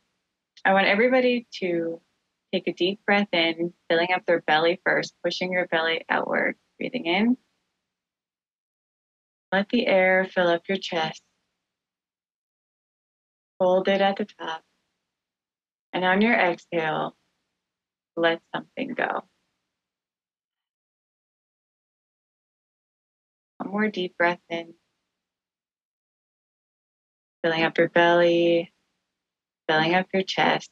I 0.66 0.74
want 0.74 0.88
everybody 0.88 1.48
to 1.60 2.02
take 2.54 2.68
a 2.68 2.74
deep 2.74 3.00
breath 3.06 3.30
in, 3.32 3.74
filling 3.90 4.12
up 4.14 4.26
their 4.26 4.42
belly 4.42 4.82
first, 4.86 5.14
pushing 5.24 5.54
your 5.54 5.68
belly 5.68 6.04
outward, 6.10 6.56
breathing 6.78 7.06
in. 7.06 7.38
Let 9.52 9.70
the 9.70 9.88
air 9.88 10.28
fill 10.30 10.50
up 10.50 10.64
your 10.68 10.78
chest. 10.78 11.22
Hold 13.60 13.88
it 13.88 14.02
at 14.02 14.18
the 14.18 14.26
top. 14.26 14.62
And 15.94 16.04
on 16.04 16.22
your 16.22 16.34
exhale, 16.34 17.16
let 18.18 18.42
something 18.54 18.94
go. 18.94 19.24
One 23.58 23.72
more 23.72 23.88
deep 23.88 24.18
breath 24.18 24.40
in, 24.50 24.74
filling 27.44 27.64
up 27.64 27.78
your 27.78 27.90
belly, 27.90 28.74
filling 29.68 29.96
up 29.96 30.08
your 30.14 30.24
chest. 30.24 30.70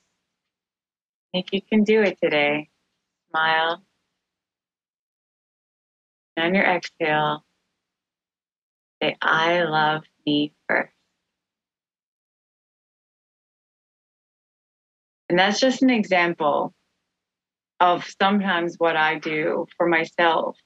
If 1.33 1.45
you 1.51 1.61
can 1.61 1.83
do 1.83 2.01
it 2.01 2.17
today, 2.21 2.69
smile. 3.29 3.83
And 6.37 6.47
on 6.47 6.55
your 6.55 6.65
exhale, 6.65 7.44
say, 9.01 9.17
I 9.21 9.63
love 9.63 10.03
me 10.25 10.53
first. 10.67 10.91
And 15.29 15.39
that's 15.39 15.59
just 15.59 15.81
an 15.81 15.89
example 15.89 16.73
of 17.79 18.05
sometimes 18.21 18.75
what 18.77 18.95
I 18.95 19.19
do 19.19 19.67
for 19.77 19.87
myself. 19.87 20.57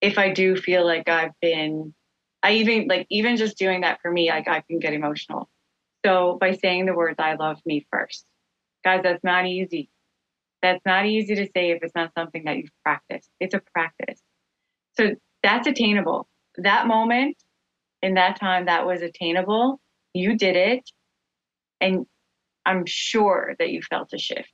If 0.00 0.18
I 0.18 0.32
do 0.32 0.56
feel 0.56 0.86
like 0.86 1.08
I've 1.08 1.38
been, 1.40 1.94
I 2.42 2.52
even 2.52 2.88
like, 2.88 3.06
even 3.10 3.36
just 3.36 3.58
doing 3.58 3.82
that 3.82 4.00
for 4.00 4.10
me, 4.10 4.30
like 4.30 4.48
I 4.48 4.60
can 4.60 4.78
get 4.78 4.94
emotional. 4.94 5.48
So 6.04 6.38
by 6.40 6.52
saying 6.52 6.86
the 6.86 6.94
words, 6.94 7.16
I 7.18 7.34
love 7.34 7.58
me 7.66 7.86
first, 7.92 8.24
guys, 8.84 9.00
that's 9.02 9.24
not 9.24 9.46
easy. 9.46 9.90
That's 10.62 10.84
not 10.84 11.06
easy 11.06 11.34
to 11.36 11.46
say 11.54 11.70
if 11.70 11.82
it's 11.82 11.94
not 11.94 12.12
something 12.16 12.44
that 12.44 12.56
you've 12.56 12.70
practiced. 12.84 13.28
It's 13.40 13.54
a 13.54 13.62
practice. 13.74 14.20
So 14.96 15.14
that's 15.42 15.68
attainable. 15.68 16.28
That 16.58 16.86
moment 16.86 17.36
in 18.02 18.14
that 18.14 18.38
time, 18.38 18.66
that 18.66 18.86
was 18.86 19.02
attainable. 19.02 19.80
You 20.14 20.36
did 20.36 20.56
it. 20.56 20.90
And 21.80 22.06
I'm 22.66 22.84
sure 22.86 23.54
that 23.58 23.70
you 23.70 23.82
felt 23.82 24.12
a 24.12 24.18
shift. 24.18 24.52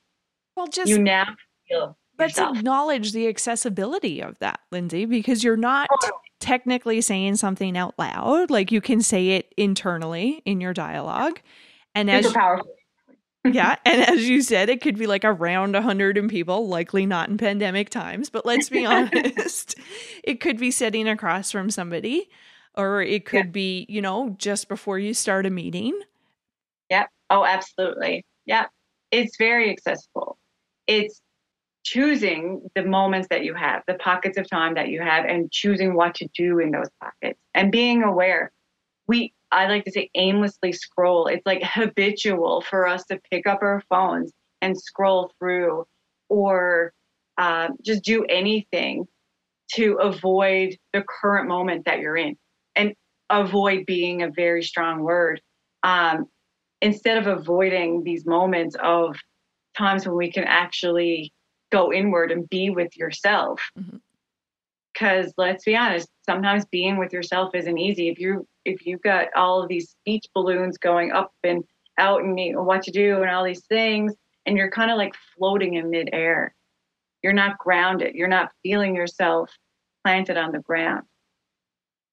Well, 0.56 0.66
just 0.68 0.88
you 0.88 0.98
now 0.98 1.34
feel. 1.68 1.96
Let's 2.18 2.36
yourself. 2.36 2.58
acknowledge 2.58 3.12
the 3.12 3.26
accessibility 3.26 4.20
of 4.20 4.38
that, 4.38 4.60
Lindsay, 4.70 5.04
because 5.04 5.42
you're 5.42 5.56
not 5.56 5.88
oh. 5.90 6.10
technically 6.38 7.00
saying 7.00 7.36
something 7.36 7.76
out 7.76 7.94
loud. 7.98 8.50
Like 8.50 8.70
you 8.70 8.80
can 8.80 9.02
say 9.02 9.30
it 9.30 9.52
internally 9.56 10.42
in 10.44 10.60
your 10.60 10.72
dialogue. 10.72 11.40
And 11.94 12.08
Super 12.08 12.28
as 12.28 12.32
powerful. 12.32 12.73
Yeah, 13.44 13.76
and 13.84 14.02
as 14.02 14.28
you 14.28 14.40
said, 14.42 14.68
it 14.68 14.80
could 14.80 14.96
be 14.98 15.06
like 15.06 15.24
around 15.24 15.72
100 15.74 16.16
and 16.18 16.30
people, 16.30 16.68
likely 16.68 17.06
not 17.06 17.28
in 17.28 17.36
pandemic 17.36 17.90
times, 17.90 18.30
but 18.30 18.46
let's 18.46 18.68
be 18.70 18.84
honest. 18.86 19.74
it 20.22 20.40
could 20.40 20.58
be 20.58 20.70
sitting 20.70 21.08
across 21.08 21.50
from 21.50 21.70
somebody 21.70 22.28
or 22.76 23.02
it 23.02 23.24
could 23.24 23.46
Yeah. 23.46 23.50
be, 23.52 23.86
you 23.88 24.02
know, 24.02 24.34
just 24.38 24.68
before 24.68 24.98
you 24.98 25.14
start 25.14 25.46
a 25.46 25.50
meeting. 25.50 25.98
Yep. 26.90 27.08
Oh, 27.30 27.44
absolutely. 27.44 28.24
Yep. 28.46 28.70
It's 29.10 29.36
very 29.36 29.70
accessible. 29.70 30.36
It's 30.86 31.20
choosing 31.84 32.62
the 32.74 32.82
moments 32.84 33.28
that 33.28 33.44
you 33.44 33.54
have, 33.54 33.82
the 33.86 33.94
pockets 33.94 34.38
of 34.38 34.48
time 34.48 34.74
that 34.74 34.88
you 34.88 35.00
have, 35.02 35.24
and 35.24 35.50
choosing 35.52 35.94
what 35.94 36.14
to 36.16 36.28
do 36.36 36.58
in 36.58 36.70
those 36.70 36.88
pockets 37.00 37.38
and 37.54 37.70
being 37.70 38.02
aware. 38.02 38.50
We, 39.06 39.34
I 39.54 39.68
like 39.68 39.84
to 39.84 39.90
say, 39.92 40.10
aimlessly 40.14 40.72
scroll. 40.72 41.26
It's 41.26 41.46
like 41.46 41.62
habitual 41.62 42.62
for 42.62 42.86
us 42.86 43.04
to 43.06 43.20
pick 43.30 43.46
up 43.46 43.60
our 43.62 43.82
phones 43.88 44.32
and 44.60 44.78
scroll 44.78 45.32
through 45.38 45.86
or 46.28 46.92
uh, 47.38 47.68
just 47.82 48.02
do 48.04 48.24
anything 48.28 49.06
to 49.74 49.94
avoid 49.94 50.76
the 50.92 51.04
current 51.08 51.48
moment 51.48 51.84
that 51.84 52.00
you're 52.00 52.16
in. 52.16 52.36
And 52.76 52.94
avoid 53.30 53.86
being 53.86 54.22
a 54.22 54.30
very 54.30 54.62
strong 54.62 55.02
word. 55.02 55.40
Um, 55.82 56.26
instead 56.80 57.16
of 57.18 57.26
avoiding 57.26 58.02
these 58.04 58.26
moments 58.26 58.76
of 58.82 59.16
times 59.76 60.06
when 60.06 60.16
we 60.16 60.30
can 60.30 60.44
actually 60.44 61.32
go 61.72 61.92
inward 61.92 62.30
and 62.30 62.48
be 62.48 62.70
with 62.70 62.96
yourself 62.96 63.60
because 64.92 65.32
let's 65.36 65.64
be 65.64 65.74
honest 65.74 66.08
sometimes 66.24 66.64
being 66.66 66.96
with 66.98 67.12
yourself 67.12 67.54
isn't 67.54 67.78
easy 67.78 68.08
if 68.08 68.18
you 68.18 68.46
if 68.64 68.86
you've 68.86 69.02
got 69.02 69.28
all 69.36 69.62
of 69.62 69.68
these 69.68 69.90
speech 69.90 70.26
balloons 70.34 70.78
going 70.78 71.12
up 71.12 71.32
and 71.42 71.64
out 71.98 72.22
and 72.22 72.36
what 72.66 72.82
to 72.82 72.90
do 72.90 73.22
and 73.22 73.30
all 73.30 73.44
these 73.44 73.64
things 73.66 74.14
and 74.46 74.56
you're 74.56 74.70
kind 74.70 74.90
of 74.90 74.96
like 74.96 75.14
floating 75.36 75.74
in 75.74 75.90
midair. 75.90 76.54
You're 77.22 77.32
not 77.32 77.58
grounded. 77.58 78.14
You're 78.14 78.28
not 78.28 78.52
feeling 78.62 78.94
yourself 78.94 79.50
planted 80.04 80.36
on 80.36 80.52
the 80.52 80.58
ground. 80.58 81.04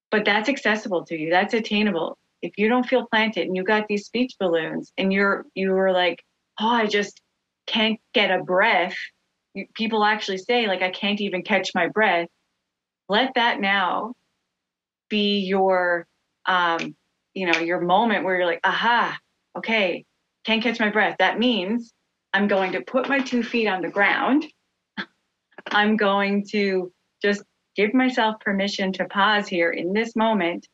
But 0.09 0.25
that's 0.25 0.49
accessible 0.49 1.05
to 1.05 1.17
you. 1.17 1.29
That's 1.29 1.53
attainable. 1.53 2.17
If 2.41 2.57
you 2.57 2.69
don't 2.69 2.87
feel 2.87 3.07
planted 3.07 3.47
and 3.47 3.55
you 3.55 3.63
got 3.63 3.87
these 3.87 4.05
speech 4.05 4.33
balloons 4.39 4.91
and 4.97 5.11
you're 5.13 5.45
you 5.53 5.71
were 5.71 5.91
like 5.91 6.23
oh 6.59 6.69
i 6.69 6.87
just 6.87 7.21
can't 7.67 7.99
get 8.13 8.31
a 8.31 8.43
breath. 8.43 8.95
People 9.75 10.03
actually 10.03 10.39
say 10.39 10.67
like 10.67 10.81
i 10.81 10.89
can't 10.89 11.21
even 11.21 11.43
catch 11.43 11.71
my 11.75 11.87
breath. 11.87 12.27
Let 13.09 13.33
that 13.35 13.59
now 13.59 14.13
be 15.09 15.39
your 15.39 16.07
um 16.45 16.95
you 17.33 17.51
know 17.51 17.59
your 17.59 17.81
moment 17.81 18.23
where 18.23 18.37
you're 18.37 18.45
like 18.45 18.59
aha 18.63 19.17
okay 19.57 20.05
can't 20.45 20.63
catch 20.63 20.79
my 20.79 20.89
breath 20.89 21.15
that 21.19 21.39
means 21.39 21.93
i'm 22.33 22.47
going 22.47 22.71
to 22.71 22.81
put 22.81 23.07
my 23.07 23.19
two 23.19 23.43
feet 23.43 23.67
on 23.67 23.81
the 23.81 23.89
ground 23.89 24.45
i'm 25.71 25.97
going 25.97 26.45
to 26.45 26.91
just 27.21 27.43
give 27.75 27.93
myself 27.93 28.39
permission 28.39 28.91
to 28.91 29.05
pause 29.05 29.47
here 29.47 29.71
in 29.71 29.93
this 29.93 30.15
moment 30.15 30.67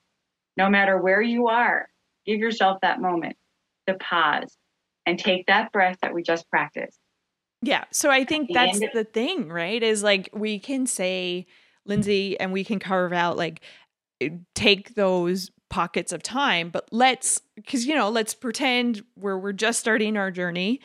no 0.55 0.70
matter 0.70 0.97
where 0.97 1.22
you 1.22 1.47
are 1.47 1.88
give 2.26 2.39
yourself 2.39 2.78
that 2.82 3.01
moment 3.01 3.36
to 3.88 3.93
pause 3.95 4.57
and 5.05 5.20
take 5.20 5.45
that 5.47 5.72
breath 5.72 5.97
that 6.01 6.13
we 6.13 6.22
just 6.24 6.49
practiced 6.49 6.99
Yeah. 7.61 7.86
So 7.91 8.11
I 8.11 8.24
think 8.24 8.49
that's 8.53 8.80
the 8.93 9.03
thing, 9.03 9.49
right? 9.49 9.82
Is 9.82 10.03
like 10.03 10.30
we 10.34 10.59
can 10.59 10.86
say, 10.86 11.47
Lindsay, 11.86 12.39
and 12.39 12.51
we 12.53 12.63
can 12.63 12.80
carve 12.80 13.13
out 13.13 13.38
like 13.38 13.61
take 14.55 14.95
those 14.95 15.51
pockets 15.70 16.11
of 16.11 16.24
time, 16.24 16.70
but 16.70 16.88
let's 16.91 17.41
because 17.55 17.86
you 17.86 17.95
know, 17.95 18.09
let's 18.09 18.34
pretend 18.34 19.03
we're 19.15 19.38
we're 19.38 19.53
just 19.53 19.80
starting 19.80 20.18
our 20.18 20.32
journey 20.32 20.82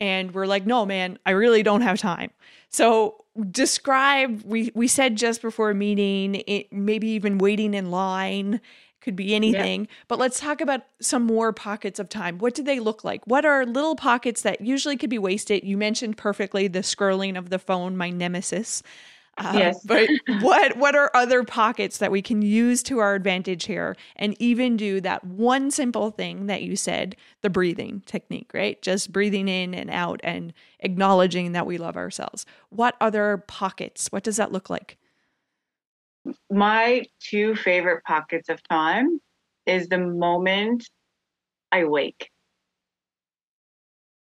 and 0.00 0.34
we're 0.34 0.46
like, 0.46 0.66
no, 0.66 0.84
man, 0.84 1.18
I 1.24 1.30
really 1.30 1.62
don't 1.62 1.82
have 1.82 1.98
time. 1.98 2.30
So 2.70 3.24
describe 3.50 4.42
we 4.44 4.72
we 4.74 4.88
said 4.88 5.16
just 5.16 5.42
before 5.42 5.70
a 5.70 5.74
meeting, 5.74 6.36
it, 6.46 6.72
maybe 6.72 7.08
even 7.08 7.38
waiting 7.38 7.74
in 7.74 7.90
line 7.90 8.60
could 9.00 9.16
be 9.16 9.34
anything 9.34 9.88
but 10.06 10.20
let's 10.20 10.38
talk 10.38 10.60
about 10.60 10.82
some 11.00 11.24
more 11.24 11.52
pockets 11.52 11.98
of 11.98 12.08
time. 12.08 12.38
What 12.38 12.54
do 12.54 12.62
they 12.62 12.78
look 12.78 13.02
like? 13.02 13.26
What 13.26 13.44
are 13.44 13.66
little 13.66 13.96
pockets 13.96 14.42
that 14.42 14.60
usually 14.60 14.96
could 14.96 15.10
be 15.10 15.18
wasted? 15.18 15.64
You 15.64 15.76
mentioned 15.76 16.16
perfectly 16.16 16.68
the 16.68 16.80
scrolling 16.80 17.36
of 17.36 17.50
the 17.50 17.58
phone 17.58 17.96
my 17.96 18.10
nemesis 18.10 18.80
Um, 19.38 19.56
Yes. 19.56 19.80
but 19.84 20.10
what 20.40 20.76
what 20.76 20.94
are 20.94 21.10
other 21.14 21.42
pockets 21.42 21.98
that 21.98 22.10
we 22.10 22.20
can 22.20 22.42
use 22.42 22.82
to 22.84 22.98
our 22.98 23.14
advantage 23.14 23.64
here 23.64 23.96
and 24.16 24.36
even 24.40 24.76
do 24.76 25.00
that 25.00 25.24
one 25.24 25.70
simple 25.70 26.10
thing 26.10 26.46
that 26.46 26.62
you 26.62 26.76
said 26.76 27.16
the 27.40 27.48
breathing 27.48 28.02
technique 28.04 28.50
right 28.52 28.80
just 28.82 29.10
breathing 29.10 29.48
in 29.48 29.74
and 29.74 29.88
out 29.90 30.20
and 30.22 30.52
acknowledging 30.80 31.52
that 31.52 31.64
we 31.66 31.78
love 31.78 31.96
ourselves 31.96 32.44
what 32.68 32.94
other 33.00 33.42
pockets 33.46 34.08
what 34.12 34.22
does 34.22 34.36
that 34.36 34.52
look 34.52 34.68
like 34.68 34.98
my 36.50 37.04
two 37.20 37.56
favorite 37.56 38.04
pockets 38.04 38.48
of 38.48 38.62
time 38.68 39.20
is 39.66 39.88
the 39.88 39.98
moment 39.98 40.88
I 41.70 41.84
wake. 41.84 42.30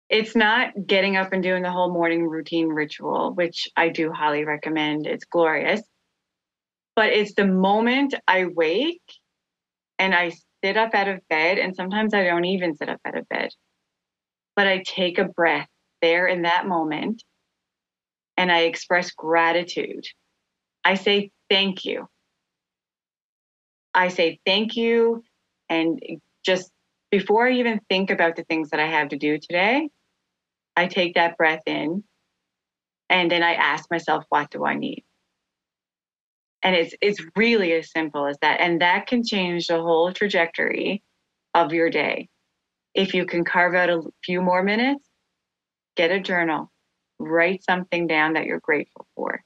It's 0.10 0.36
not 0.36 0.74
getting 0.86 1.18
up 1.18 1.34
and 1.34 1.44
doing 1.44 1.64
the 1.64 1.72
whole 1.72 1.92
morning 1.92 2.28
routine 2.28 2.70
ritual, 2.70 3.34
which 3.34 3.68
I 3.76 3.90
do 3.90 4.12
highly 4.12 4.46
recommend. 4.46 5.06
It's 5.06 5.26
glorious. 5.26 5.82
But 6.96 7.10
it's 7.10 7.34
the 7.34 7.46
moment 7.46 8.16
I 8.28 8.46
wake 8.46 9.02
and 10.00 10.16
I 10.16 10.32
sit 10.64 10.78
up 10.78 10.94
out 10.96 11.08
of 11.08 11.28
bed, 11.30 11.58
and 11.58 11.76
sometimes 11.76 12.14
I 12.14 12.24
don't 12.24 12.46
even 12.46 12.76
sit 12.76 12.90
up 12.90 13.02
out 13.06 13.18
of 13.18 13.28
bed, 13.30 13.50
but 14.56 14.68
I 14.68 14.84
take 14.86 15.18
a 15.18 15.26
breath 15.26 15.68
there 16.02 16.28
in 16.28 16.44
that 16.44 16.68
moment 16.68 17.24
and 18.38 18.52
I 18.52 18.62
express 18.62 19.12
gratitude. 19.12 20.06
I 20.86 20.96
say 20.96 21.32
thank 21.50 21.86
you. 21.86 22.08
I 23.94 24.10
say 24.10 24.40
thank 24.46 24.76
you. 24.76 25.24
And 25.70 26.00
just 26.46 26.72
before 27.12 27.48
I 27.48 27.54
even 27.54 27.82
think 27.90 28.10
about 28.10 28.36
the 28.36 28.44
things 28.44 28.70
that 28.70 28.80
I 28.80 28.88
have 28.88 29.10
to 29.10 29.18
do 29.18 29.40
today, 29.40 29.90
I 30.78 30.88
take 30.88 31.16
that 31.16 31.38
breath 31.38 31.64
in 31.66 32.04
and 33.10 33.32
then 33.32 33.44
I 33.44 33.54
ask 33.56 33.92
myself, 33.92 34.24
what 34.30 34.52
do 34.52 34.66
I 34.66 34.76
need? 34.76 35.04
And 36.64 36.76
it's 36.76 36.96
it's 37.02 37.22
really 37.36 37.74
as 37.74 37.92
simple 37.92 38.28
as 38.28 38.38
that. 38.42 38.62
And 38.62 38.82
that 38.82 39.08
can 39.08 39.24
change 39.24 39.68
the 39.68 39.82
whole 39.82 40.14
trajectory 40.14 41.04
of 41.54 41.74
your 41.74 41.90
day. 41.90 42.30
If 42.94 43.14
you 43.14 43.26
can 43.26 43.44
carve 43.44 43.76
out 43.76 43.90
a 43.90 44.02
few 44.24 44.42
more 44.42 44.64
minutes, 44.64 45.08
get 45.96 46.12
a 46.12 46.20
journal, 46.20 46.72
write 47.20 47.64
something 47.64 48.08
down 48.08 48.34
that 48.34 48.46
you're 48.46 48.60
grateful 48.60 49.08
for 49.16 49.44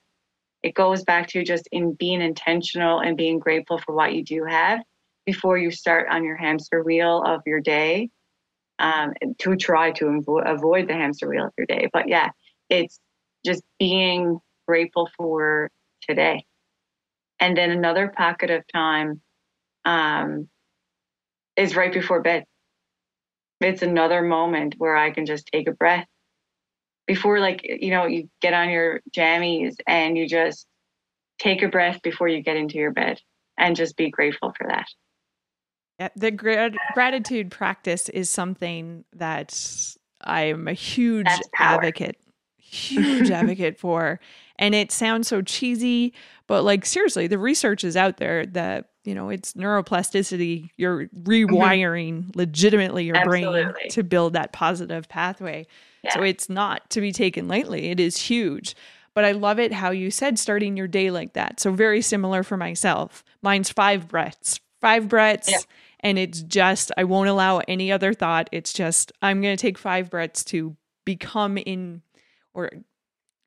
it 0.64 0.76
goes 0.76 1.04
back 1.04 1.28
to 1.30 1.44
just 1.44 1.68
in 1.72 1.94
being 1.94 2.22
intentional 2.22 3.00
and 3.00 3.18
being 3.18 3.40
grateful 3.40 3.80
for 3.80 3.96
what 3.96 4.14
you 4.14 4.24
do 4.24 4.46
have 4.46 4.80
before 5.26 5.58
you 5.58 5.72
start 5.72 6.08
on 6.10 6.24
your 6.24 6.36
hamster 6.36 6.84
wheel 6.84 7.24
of 7.26 7.42
your 7.46 7.60
day 7.60 8.10
um, 8.82 9.14
to 9.40 9.56
try 9.56 9.92
to 9.92 10.06
avo- 10.06 10.50
avoid 10.50 10.90
the 10.90 10.94
hamster 10.94 11.30
wheel 11.30 11.46
of 11.46 11.54
your 11.58 11.68
day. 11.68 11.90
But 11.94 12.10
yeah 12.10 12.32
it's 12.72 13.00
just 13.46 13.64
being 13.80 14.40
grateful 14.68 15.10
for 15.18 15.70
today. 16.10 16.46
And 17.40 17.58
then 17.58 17.72
another 17.72 18.08
pocket 18.16 18.50
of 18.50 18.64
time 18.74 19.22
um, 19.86 20.48
is 21.58 21.76
right 21.76 21.94
before 21.94 22.22
bed. 22.22 22.46
It's 23.60 23.84
another 23.84 24.24
moment 24.24 24.76
where 24.80 24.96
i 24.98 25.12
can 25.12 25.26
just 25.28 25.48
take 25.54 25.68
a 25.68 25.74
breath. 25.74 26.08
Before 27.08 27.40
like 27.40 27.62
you 27.64 27.92
know 27.92 28.06
you 28.06 28.30
get 28.42 28.54
on 28.54 28.70
your 28.70 29.02
jammies 29.16 29.76
and 29.88 30.18
you 30.18 30.28
just 30.28 30.66
take 31.40 31.62
a 31.62 31.68
breath 31.68 32.02
before 32.04 32.28
you 32.30 32.42
get 32.42 32.58
into 32.58 32.78
your 32.78 32.92
bed 32.92 33.20
and 33.58 33.76
just 33.76 33.98
be 33.98 34.10
grateful 34.10 34.54
for 34.58 34.68
that. 34.68 34.88
Yeah, 36.02 36.10
the 36.16 36.32
grat- 36.32 36.74
gratitude 36.96 37.52
practice 37.52 38.10
is 38.10 38.28
something 38.28 39.06
that 39.14 39.56
I 40.20 40.46
am 40.46 40.68
a 40.68 40.74
huge 40.74 41.28
advocate, 41.60 42.18
huge 42.58 43.30
advocate 43.32 43.78
for. 43.78 44.20
And 44.58 44.74
it 44.74 44.92
sounds 44.92 45.28
so 45.28 45.44
cheesy, 45.44 46.16
but 46.48 46.64
like 46.64 46.88
seriously, 46.88 47.28
the 47.28 47.38
research 47.38 47.84
is 47.84 47.96
out 47.96 48.18
there 48.18 48.48
that 48.48 48.90
you 49.04 49.14
know 49.14 49.30
it's 49.30 49.54
neuroplasticity. 49.54 50.72
You're 50.76 51.06
mm-hmm. 51.06 51.30
rewiring 51.30 52.24
mm-hmm. 52.24 52.32
legitimately 52.34 53.06
your 53.06 53.18
Absolutely. 53.18 53.64
brain 53.66 53.90
to 53.92 54.04
build 54.04 54.34
that 54.34 54.54
positive 54.54 55.08
pathway. 55.08 55.68
Yeah. 56.04 56.16
So 56.16 56.24
it's 56.24 56.50
not 56.50 56.90
to 56.90 57.02
be 57.02 57.12
taken 57.12 57.48
lightly. 57.48 57.92
It 57.92 58.00
is 58.00 58.18
huge. 58.18 58.76
But 59.14 59.26
I 59.26 59.34
love 59.34 59.60
it 59.60 59.72
how 59.72 59.92
you 59.92 60.10
said 60.10 60.40
starting 60.40 60.76
your 60.76 60.88
day 60.88 61.12
like 61.12 61.34
that. 61.34 61.60
So 61.60 61.72
very 61.72 62.02
similar 62.02 62.42
for 62.42 62.58
myself. 62.58 63.24
Mine's 63.44 63.70
five 63.70 64.08
breaths, 64.08 64.60
five 64.80 65.08
breaths. 65.08 65.52
Yeah. 65.52 65.58
And 66.04 66.18
it's 66.18 66.42
just, 66.42 66.92
I 66.98 67.04
won't 67.04 67.30
allow 67.30 67.60
any 67.68 67.92
other 67.92 68.14
thought. 68.14 68.50
It's 68.52 68.74
just, 68.74 69.12
I'm 69.22 69.42
going 69.42 69.56
to 69.56 69.62
take 69.62 69.78
five 69.78 70.10
breaths 70.10 70.44
to 70.46 70.76
become 71.06 71.58
in 71.58 72.02
or, 72.54 72.72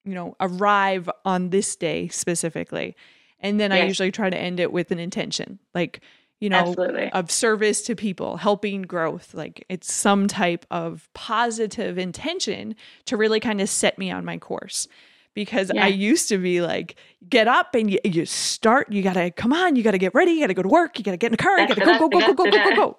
you 0.05 0.15
know, 0.15 0.37
arrive 0.41 1.11
on 1.25 1.51
this 1.51 1.77
day 1.77 2.09
specifically. 2.09 2.97
And 3.41 3.61
then 3.61 3.73
I 3.73 3.85
usually 3.85 4.11
try 4.11 4.31
to 4.31 4.39
end 4.39 4.61
it 4.61 4.73
with 4.73 4.91
an 4.91 4.99
intention, 4.99 5.59
like, 5.75 6.01
you 6.41 6.49
know, 6.49 6.59
Absolutely. 6.59 7.11
of 7.13 7.31
service 7.31 7.83
to 7.83 7.95
people, 7.95 8.37
helping 8.37 8.83
growth. 8.83 9.35
Like 9.35 9.65
it's 9.69 9.93
some 9.93 10.29
type 10.29 10.67
of 10.71 11.09
positive 11.15 11.99
intention 11.99 12.75
to 13.07 13.17
really 13.17 13.41
kind 13.41 13.61
of 13.61 13.69
set 13.69 13.99
me 13.99 14.11
on 14.11 14.25
my 14.25 14.39
course 14.39 14.89
because 15.35 15.71
yeah. 15.75 15.85
I 15.85 15.89
used 15.89 16.29
to 16.29 16.39
be 16.39 16.61
like, 16.61 16.97
get 17.29 17.49
up 17.49 17.75
and 17.75 17.91
you, 17.91 17.99
you 18.05 18.25
start, 18.25 18.91
you 18.91 19.03
gotta 19.03 19.31
come 19.31 19.53
on, 19.53 19.77
you 19.77 19.83
gotta 19.83 19.99
get 19.99 20.15
ready, 20.15 20.33
you 20.33 20.41
gotta 20.41 20.55
go 20.55 20.63
to 20.63 20.69
work, 20.69 20.99
you 20.99 21.05
gotta 21.05 21.17
get 21.17 21.29
in 21.29 21.33
the 21.33 21.39
car, 21.39 21.61
you 21.61 21.69
gotta 21.69 21.81
go, 21.81 21.99
go, 21.99 22.09
go, 22.09 22.21
go, 22.21 22.35
go, 22.35 22.51
go, 22.51 22.65
go, 22.65 22.77
go. 22.77 22.99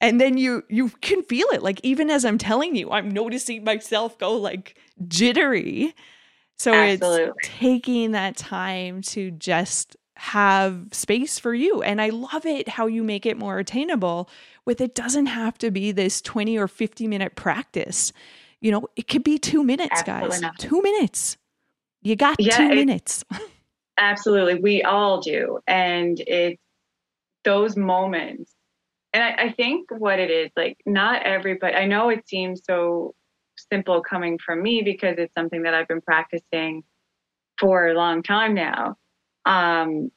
And 0.00 0.20
then 0.20 0.36
you 0.36 0.64
you 0.68 0.88
can 1.00 1.22
feel 1.22 1.46
it. 1.52 1.62
Like 1.62 1.80
even 1.84 2.10
as 2.10 2.24
I'm 2.24 2.38
telling 2.38 2.74
you, 2.74 2.90
I'm 2.90 3.10
noticing 3.10 3.62
myself 3.62 4.18
go 4.18 4.36
like 4.36 4.76
jittery. 5.06 5.94
So 6.58 6.72
Absolutely. 6.72 7.24
it's 7.24 7.48
taking 7.58 8.12
that 8.12 8.36
time 8.36 9.02
to 9.02 9.30
just 9.30 9.96
have 10.16 10.86
space 10.92 11.38
for 11.38 11.54
you. 11.54 11.82
And 11.82 12.00
I 12.00 12.10
love 12.10 12.46
it 12.46 12.68
how 12.68 12.86
you 12.86 13.02
make 13.02 13.26
it 13.26 13.36
more 13.36 13.58
attainable 13.58 14.28
with 14.64 14.80
it 14.80 14.94
doesn't 14.94 15.26
have 15.26 15.58
to 15.58 15.70
be 15.70 15.90
this 15.90 16.20
20 16.20 16.56
or 16.58 16.68
50 16.68 17.08
minute 17.08 17.34
practice. 17.34 18.12
You 18.60 18.70
know, 18.70 18.86
it 18.94 19.08
could 19.08 19.24
be 19.24 19.38
two 19.38 19.64
minutes, 19.64 20.00
Absolutely 20.00 20.28
guys. 20.30 20.40
Not. 20.40 20.58
Two 20.58 20.80
minutes. 20.80 21.36
You 22.02 22.16
got 22.16 22.36
yeah, 22.38 22.56
two 22.56 22.68
minutes. 22.68 23.24
absolutely. 23.98 24.56
We 24.56 24.82
all 24.82 25.20
do. 25.20 25.60
And 25.66 26.20
it's 26.26 26.60
those 27.44 27.76
moments. 27.76 28.52
And 29.12 29.22
I, 29.22 29.44
I 29.44 29.52
think 29.52 29.90
what 29.90 30.18
it 30.18 30.30
is, 30.30 30.50
like, 30.56 30.78
not 30.86 31.22
everybody, 31.22 31.74
I 31.74 31.86
know 31.86 32.08
it 32.08 32.28
seems 32.28 32.62
so 32.64 33.14
simple 33.70 34.02
coming 34.02 34.38
from 34.38 34.62
me 34.62 34.82
because 34.82 35.16
it's 35.18 35.34
something 35.34 35.62
that 35.62 35.74
I've 35.74 35.88
been 35.88 36.00
practicing 36.00 36.82
for 37.58 37.88
a 37.88 37.94
long 37.94 38.22
time 38.22 38.54
now. 38.54 38.96
Um, 39.44 40.10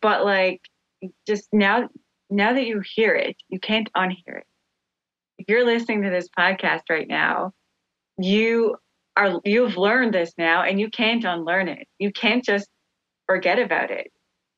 but 0.00 0.24
like, 0.24 0.62
just 1.26 1.48
now, 1.52 1.88
now 2.30 2.54
that 2.54 2.64
you 2.64 2.80
hear 2.80 3.14
it, 3.14 3.36
you 3.48 3.60
can't 3.60 3.92
unhear 3.94 4.38
it. 4.38 4.46
If 5.38 5.48
you're 5.48 5.66
listening 5.66 6.02
to 6.02 6.10
this 6.10 6.28
podcast 6.36 6.82
right 6.88 7.08
now, 7.08 7.52
you 8.18 8.76
are 9.16 9.40
you've 9.44 9.76
learned 9.76 10.14
this 10.14 10.32
now 10.38 10.62
and 10.62 10.80
you 10.80 10.90
can't 10.90 11.24
unlearn 11.24 11.68
it. 11.68 11.86
You 11.98 12.12
can't 12.12 12.44
just 12.44 12.68
forget 13.26 13.58
about 13.58 13.90
it. 13.90 14.12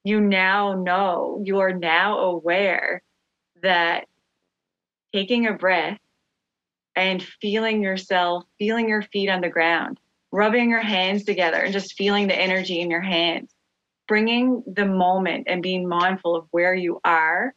You 0.04 0.20
now 0.20 0.74
know, 0.74 1.40
you 1.44 1.60
are 1.60 1.72
now 1.72 2.18
aware 2.18 3.02
that 3.62 4.06
taking 5.12 5.46
a 5.46 5.52
breath 5.52 5.98
and 6.96 7.22
feeling 7.40 7.82
yourself, 7.82 8.44
feeling 8.58 8.88
your 8.88 9.02
feet 9.02 9.28
on 9.28 9.40
the 9.40 9.48
ground, 9.48 9.98
rubbing 10.30 10.70
your 10.70 10.82
hands 10.82 11.24
together 11.24 11.58
and 11.58 11.72
just 11.72 11.94
feeling 11.94 12.28
the 12.28 12.38
energy 12.38 12.80
in 12.80 12.90
your 12.90 13.00
hands, 13.00 13.52
bringing 14.06 14.62
the 14.66 14.86
moment 14.86 15.46
and 15.48 15.62
being 15.62 15.88
mindful 15.88 16.36
of 16.36 16.46
where 16.50 16.74
you 16.74 17.00
are 17.04 17.54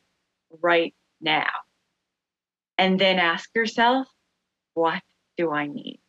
right 0.62 0.93
now. 1.22 1.50
And 2.78 3.00
then 3.00 3.20
ask 3.20 3.50
yourself, 3.56 4.08
what 4.74 5.02
do 5.38 5.52
I 5.52 5.68
need? 5.68 6.00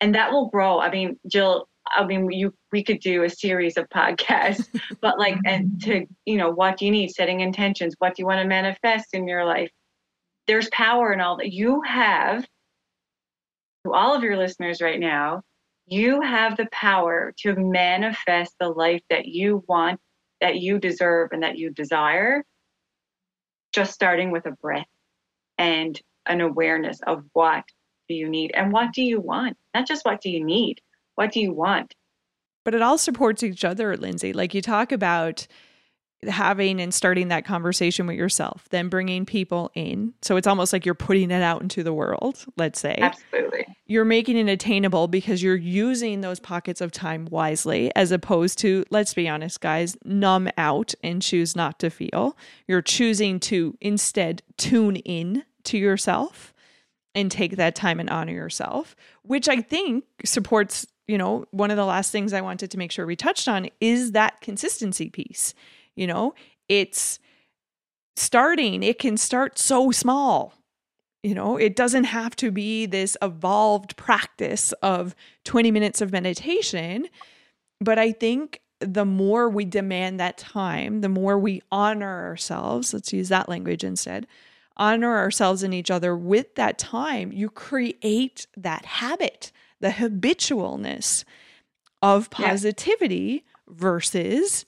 And 0.00 0.14
that 0.14 0.32
will 0.32 0.48
grow. 0.48 0.80
I 0.80 0.90
mean, 0.90 1.18
Jill, 1.26 1.68
I 1.88 2.04
mean, 2.04 2.30
you 2.30 2.54
we 2.72 2.82
could 2.82 3.00
do 3.00 3.24
a 3.24 3.30
series 3.30 3.76
of 3.76 3.88
podcasts, 3.88 4.68
but 5.00 5.18
like, 5.18 5.34
mm-hmm. 5.34 5.46
and 5.46 5.82
to 5.82 6.06
you 6.24 6.36
know, 6.36 6.50
what 6.50 6.78
do 6.78 6.86
you 6.86 6.90
need? 6.90 7.10
Setting 7.10 7.40
intentions. 7.40 7.94
What 7.98 8.16
do 8.16 8.22
you 8.22 8.26
want 8.26 8.40
to 8.40 8.48
manifest 8.48 9.08
in 9.12 9.28
your 9.28 9.44
life? 9.44 9.70
There's 10.46 10.68
power 10.70 11.12
in 11.12 11.20
all 11.20 11.36
that. 11.36 11.52
You 11.52 11.82
have, 11.82 12.46
to 13.84 13.92
all 13.92 14.14
of 14.14 14.22
your 14.22 14.36
listeners 14.36 14.80
right 14.80 14.98
now, 14.98 15.42
you 15.86 16.20
have 16.20 16.56
the 16.56 16.68
power 16.72 17.32
to 17.40 17.54
manifest 17.56 18.54
the 18.58 18.68
life 18.68 19.02
that 19.10 19.26
you 19.26 19.64
want, 19.68 20.00
that 20.40 20.60
you 20.60 20.78
deserve, 20.78 21.30
and 21.32 21.42
that 21.42 21.58
you 21.58 21.70
desire. 21.70 22.44
Just 23.72 23.92
starting 23.92 24.30
with 24.30 24.46
a 24.46 24.52
breath 24.52 24.86
and 25.58 26.00
an 26.26 26.40
awareness 26.40 27.00
of 27.06 27.24
what 27.32 27.64
do 28.10 28.16
you 28.16 28.28
need 28.28 28.50
and 28.54 28.72
what 28.72 28.92
do 28.92 29.02
you 29.02 29.20
want? 29.20 29.56
Not 29.72 29.86
just 29.86 30.04
what 30.04 30.20
do 30.20 30.30
you 30.30 30.44
need, 30.44 30.80
what 31.14 31.30
do 31.30 31.40
you 31.40 31.52
want? 31.52 31.94
But 32.64 32.74
it 32.74 32.82
all 32.82 32.98
supports 32.98 33.44
each 33.44 33.64
other, 33.64 33.96
Lindsay. 33.96 34.32
Like 34.32 34.52
you 34.52 34.60
talk 34.60 34.90
about 34.90 35.46
having 36.28 36.80
and 36.80 36.92
starting 36.92 37.28
that 37.28 37.44
conversation 37.44 38.06
with 38.06 38.16
yourself, 38.16 38.66
then 38.70 38.88
bringing 38.88 39.24
people 39.24 39.70
in. 39.74 40.12
So 40.22 40.36
it's 40.36 40.48
almost 40.48 40.72
like 40.72 40.84
you're 40.84 40.94
putting 40.94 41.30
it 41.30 41.40
out 41.40 41.62
into 41.62 41.84
the 41.84 41.94
world, 41.94 42.44
let's 42.56 42.80
say. 42.80 42.98
Absolutely. 43.00 43.64
You're 43.86 44.04
making 44.04 44.36
it 44.36 44.48
attainable 44.50 45.06
because 45.06 45.40
you're 45.40 45.54
using 45.54 46.20
those 46.20 46.40
pockets 46.40 46.80
of 46.80 46.90
time 46.90 47.28
wisely, 47.30 47.90
as 47.94 48.10
opposed 48.10 48.58
to, 48.58 48.84
let's 48.90 49.14
be 49.14 49.28
honest, 49.28 49.60
guys, 49.60 49.96
numb 50.04 50.50
out 50.58 50.94
and 51.02 51.22
choose 51.22 51.54
not 51.54 51.78
to 51.78 51.90
feel. 51.90 52.36
You're 52.66 52.82
choosing 52.82 53.38
to 53.40 53.78
instead 53.80 54.42
tune 54.58 54.96
in 54.96 55.44
to 55.64 55.78
yourself 55.78 56.52
and 57.14 57.30
take 57.30 57.56
that 57.56 57.74
time 57.74 58.00
and 58.00 58.10
honor 58.10 58.32
yourself, 58.32 58.94
which 59.22 59.48
I 59.48 59.60
think 59.60 60.04
supports, 60.24 60.86
you 61.08 61.18
know, 61.18 61.44
one 61.50 61.70
of 61.70 61.76
the 61.76 61.84
last 61.84 62.12
things 62.12 62.32
I 62.32 62.40
wanted 62.40 62.70
to 62.70 62.78
make 62.78 62.92
sure 62.92 63.06
we 63.06 63.16
touched 63.16 63.48
on 63.48 63.68
is 63.80 64.12
that 64.12 64.40
consistency 64.40 65.10
piece. 65.10 65.54
You 65.96 66.06
know, 66.06 66.34
it's 66.68 67.18
starting, 68.16 68.82
it 68.82 68.98
can 68.98 69.16
start 69.16 69.58
so 69.58 69.90
small. 69.90 70.54
You 71.22 71.34
know, 71.34 71.58
it 71.58 71.76
doesn't 71.76 72.04
have 72.04 72.34
to 72.36 72.50
be 72.50 72.86
this 72.86 73.16
evolved 73.20 73.96
practice 73.96 74.72
of 74.82 75.14
20 75.44 75.70
minutes 75.70 76.00
of 76.00 76.12
meditation. 76.12 77.08
But 77.80 77.98
I 77.98 78.12
think 78.12 78.60
the 78.80 79.04
more 79.04 79.50
we 79.50 79.66
demand 79.66 80.18
that 80.20 80.38
time, 80.38 81.02
the 81.02 81.08
more 81.10 81.38
we 81.38 81.60
honor 81.70 82.26
ourselves, 82.26 82.94
let's 82.94 83.12
use 83.12 83.28
that 83.28 83.48
language 83.48 83.84
instead, 83.84 84.26
honor 84.80 85.16
ourselves 85.16 85.62
and 85.62 85.72
each 85.72 85.90
other 85.90 86.16
with 86.16 86.56
that 86.56 86.78
time, 86.78 87.30
you 87.30 87.50
create 87.50 88.46
that 88.56 88.84
habit, 88.84 89.52
the 89.78 89.90
habitualness 89.90 91.24
of 92.02 92.30
positivity 92.30 93.44
yeah. 93.44 93.74
versus 93.76 94.64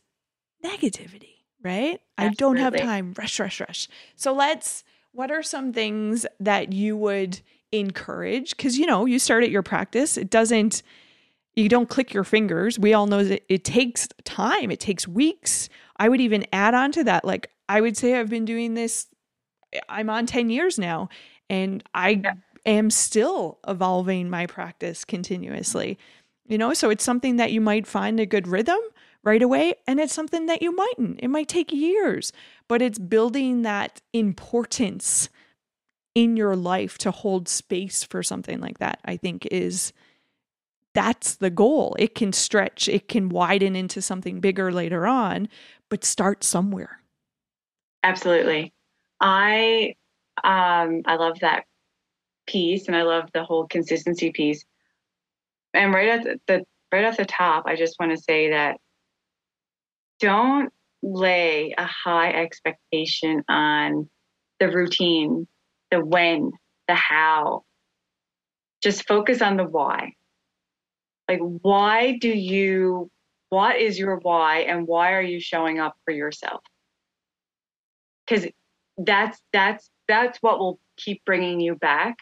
negativity, 0.64 1.38
right? 1.64 2.00
Absolutely. 2.18 2.18
I 2.18 2.28
don't 2.28 2.56
have 2.58 2.76
time, 2.76 3.14
rush, 3.18 3.40
rush, 3.40 3.60
rush. 3.60 3.88
So 4.14 4.32
let's, 4.34 4.84
what 5.12 5.30
are 5.30 5.42
some 5.42 5.72
things 5.72 6.26
that 6.38 6.72
you 6.72 6.96
would 6.96 7.40
encourage? 7.72 8.56
Because, 8.56 8.78
you 8.78 8.86
know, 8.86 9.06
you 9.06 9.18
start 9.18 9.42
at 9.42 9.50
your 9.50 9.62
practice, 9.62 10.18
it 10.18 10.30
doesn't, 10.30 10.82
you 11.56 11.68
don't 11.68 11.88
click 11.88 12.12
your 12.12 12.24
fingers. 12.24 12.78
We 12.78 12.94
all 12.94 13.06
know 13.06 13.24
that 13.24 13.42
it 13.48 13.64
takes 13.64 14.08
time, 14.24 14.70
it 14.70 14.80
takes 14.80 15.08
weeks. 15.08 15.68
I 15.96 16.08
would 16.08 16.20
even 16.20 16.46
add 16.52 16.74
on 16.74 16.92
to 16.92 17.04
that, 17.04 17.24
like, 17.24 17.50
I 17.68 17.80
would 17.80 17.96
say 17.96 18.18
I've 18.18 18.28
been 18.28 18.44
doing 18.44 18.74
this 18.74 19.06
I'm 19.88 20.10
on 20.10 20.26
10 20.26 20.50
years 20.50 20.78
now 20.78 21.08
and 21.48 21.82
I 21.94 22.20
yeah. 22.22 22.34
am 22.66 22.90
still 22.90 23.58
evolving 23.66 24.30
my 24.30 24.46
practice 24.46 25.04
continuously. 25.04 25.98
You 26.46 26.58
know, 26.58 26.74
so 26.74 26.90
it's 26.90 27.04
something 27.04 27.36
that 27.36 27.52
you 27.52 27.60
might 27.60 27.86
find 27.86 28.18
a 28.20 28.26
good 28.26 28.48
rhythm 28.48 28.78
right 29.22 29.42
away 29.42 29.74
and 29.86 30.00
it's 30.00 30.12
something 30.12 30.46
that 30.46 30.62
you 30.62 30.74
mightn't. 30.74 31.20
It 31.22 31.28
might 31.28 31.48
take 31.48 31.72
years, 31.72 32.32
but 32.68 32.82
it's 32.82 32.98
building 32.98 33.62
that 33.62 34.00
importance 34.12 35.28
in 36.14 36.36
your 36.36 36.56
life 36.56 36.98
to 36.98 37.10
hold 37.10 37.48
space 37.48 38.04
for 38.04 38.22
something 38.22 38.60
like 38.60 38.78
that. 38.78 39.00
I 39.04 39.16
think 39.16 39.46
is 39.50 39.92
that's 40.94 41.36
the 41.36 41.50
goal. 41.50 41.96
It 41.98 42.14
can 42.14 42.32
stretch, 42.32 42.88
it 42.88 43.08
can 43.08 43.28
widen 43.28 43.74
into 43.76 44.02
something 44.02 44.40
bigger 44.40 44.70
later 44.70 45.06
on, 45.06 45.48
but 45.88 46.04
start 46.04 46.44
somewhere. 46.44 47.00
Absolutely. 48.02 48.72
I 49.22 49.94
um, 50.42 51.02
I 51.06 51.14
love 51.16 51.38
that 51.40 51.64
piece, 52.46 52.88
and 52.88 52.96
I 52.96 53.02
love 53.02 53.30
the 53.32 53.44
whole 53.44 53.66
consistency 53.66 54.32
piece. 54.32 54.64
And 55.72 55.94
right 55.94 56.26
at 56.26 56.40
the, 56.46 56.64
right 56.92 57.04
off 57.04 57.16
the 57.16 57.24
top, 57.24 57.64
I 57.66 57.76
just 57.76 57.96
want 58.00 58.12
to 58.12 58.22
say 58.22 58.50
that 58.50 58.78
don't 60.20 60.72
lay 61.02 61.74
a 61.78 61.86
high 61.86 62.32
expectation 62.32 63.42
on 63.48 64.10
the 64.60 64.68
routine, 64.68 65.46
the 65.90 66.04
when, 66.04 66.50
the 66.88 66.94
how. 66.94 67.62
Just 68.82 69.06
focus 69.06 69.40
on 69.40 69.56
the 69.56 69.64
why. 69.64 70.12
Like, 71.28 71.40
why 71.40 72.18
do 72.18 72.28
you, 72.28 73.10
what 73.48 73.76
is 73.76 73.98
your 73.98 74.16
why, 74.16 74.60
and 74.60 74.86
why 74.86 75.12
are 75.12 75.22
you 75.22 75.40
showing 75.40 75.78
up 75.78 75.94
for 76.04 76.12
yourself? 76.12 76.62
Because 78.26 78.46
that's, 78.98 79.40
that's, 79.52 79.90
that's 80.08 80.38
what 80.42 80.58
will 80.58 80.78
keep 80.96 81.24
bringing 81.24 81.60
you 81.60 81.74
back 81.74 82.18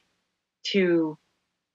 to 0.69 1.19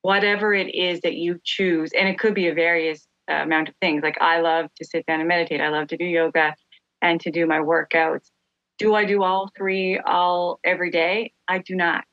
whatever 0.02 0.54
it 0.54 0.74
is 0.74 1.02
that 1.02 1.16
you 1.16 1.40
choose. 1.44 1.92
And 1.98 2.08
it 2.08 2.20
could 2.20 2.36
be 2.36 2.48
a 2.48 2.54
various 2.54 3.08
uh, 3.30 3.36
amount 3.36 3.70
of 3.70 3.76
things. 3.82 4.04
Like, 4.04 4.22
I 4.22 4.40
love 4.40 4.70
to 4.76 4.86
sit 4.86 5.06
down 5.06 5.20
and 5.20 5.28
meditate, 5.28 5.62
I 5.62 5.70
love 5.70 5.88
to 5.88 5.98
do 5.98 6.06
yoga 6.06 6.56
and 7.02 7.20
to 7.22 7.32
do 7.32 7.46
my 7.46 7.60
workouts. 7.60 8.30
Do 8.78 8.94
I 8.94 9.06
do 9.06 9.24
all 9.24 9.50
three 9.56 10.00
all 10.00 10.60
every 10.64 10.92
day? 10.92 11.34
I 11.48 11.60
do 11.60 11.76
not. 11.76 12.04